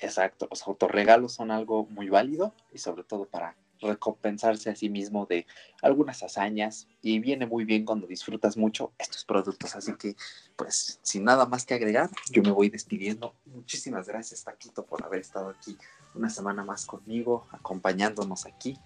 [0.00, 5.26] Exacto, los autorregalos son algo muy válido y sobre todo para recompensarse a sí mismo
[5.26, 5.46] de
[5.82, 9.74] algunas hazañas y viene muy bien cuando disfrutas mucho estos productos.
[9.74, 10.16] Así que,
[10.56, 13.34] pues, sin nada más que agregar, yo me voy despidiendo.
[13.44, 15.76] Muchísimas gracias, Taquito, por haber estado aquí
[16.14, 18.78] una semana más conmigo, acompañándonos aquí.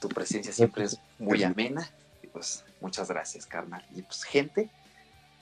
[0.00, 1.90] Tu presencia siempre es muy amena.
[2.22, 3.84] Y pues, muchas gracias, carnal.
[3.94, 4.70] Y pues, gente,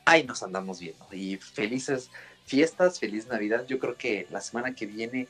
[0.07, 1.07] ahí nos andamos viendo.
[1.13, 2.11] Y felices
[2.47, 3.67] fiestas, feliz Navidad.
[3.67, 5.29] Yo creo que la semana que viene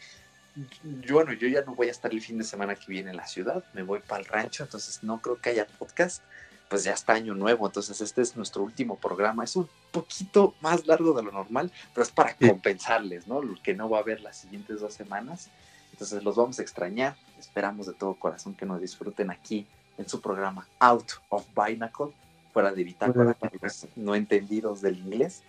[1.02, 3.16] yo, bueno, yo ya no voy a estar el fin de semana que viene en
[3.16, 6.22] la ciudad, me voy para el rancho, entonces no creo que haya podcast,
[6.68, 10.86] pues ya está año nuevo, entonces este es nuestro último programa, es un poquito más
[10.86, 13.42] largo de lo normal, pero es para compensarles, ¿no?
[13.42, 15.50] Lo que no va a haber las siguientes dos semanas,
[15.92, 19.66] entonces los vamos a extrañar, esperamos de todo corazón que nos disfruten aquí
[19.98, 22.12] en su programa Out of Binacle,
[22.56, 25.42] fuera de bitácora para los no entendidos del inglés.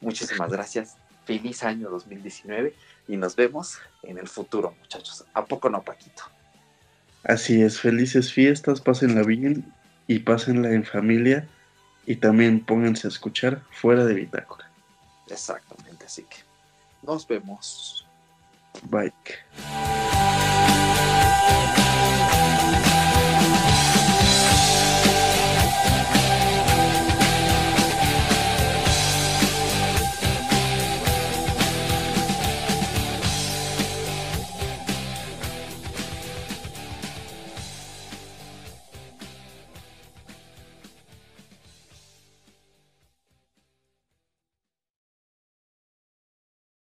[0.00, 2.72] Muchísimas gracias, feliz año 2019
[3.08, 5.24] y nos vemos en el futuro, muchachos.
[5.34, 6.22] ¿A poco no, Paquito?
[7.24, 9.74] Así es, felices fiestas, pásenla bien
[10.06, 11.48] y pásenla en familia
[12.06, 14.70] y también pónganse a escuchar fuera de bitácora.
[15.28, 16.36] Exactamente, así que
[17.02, 18.06] nos vemos.
[18.84, 19.12] Bye.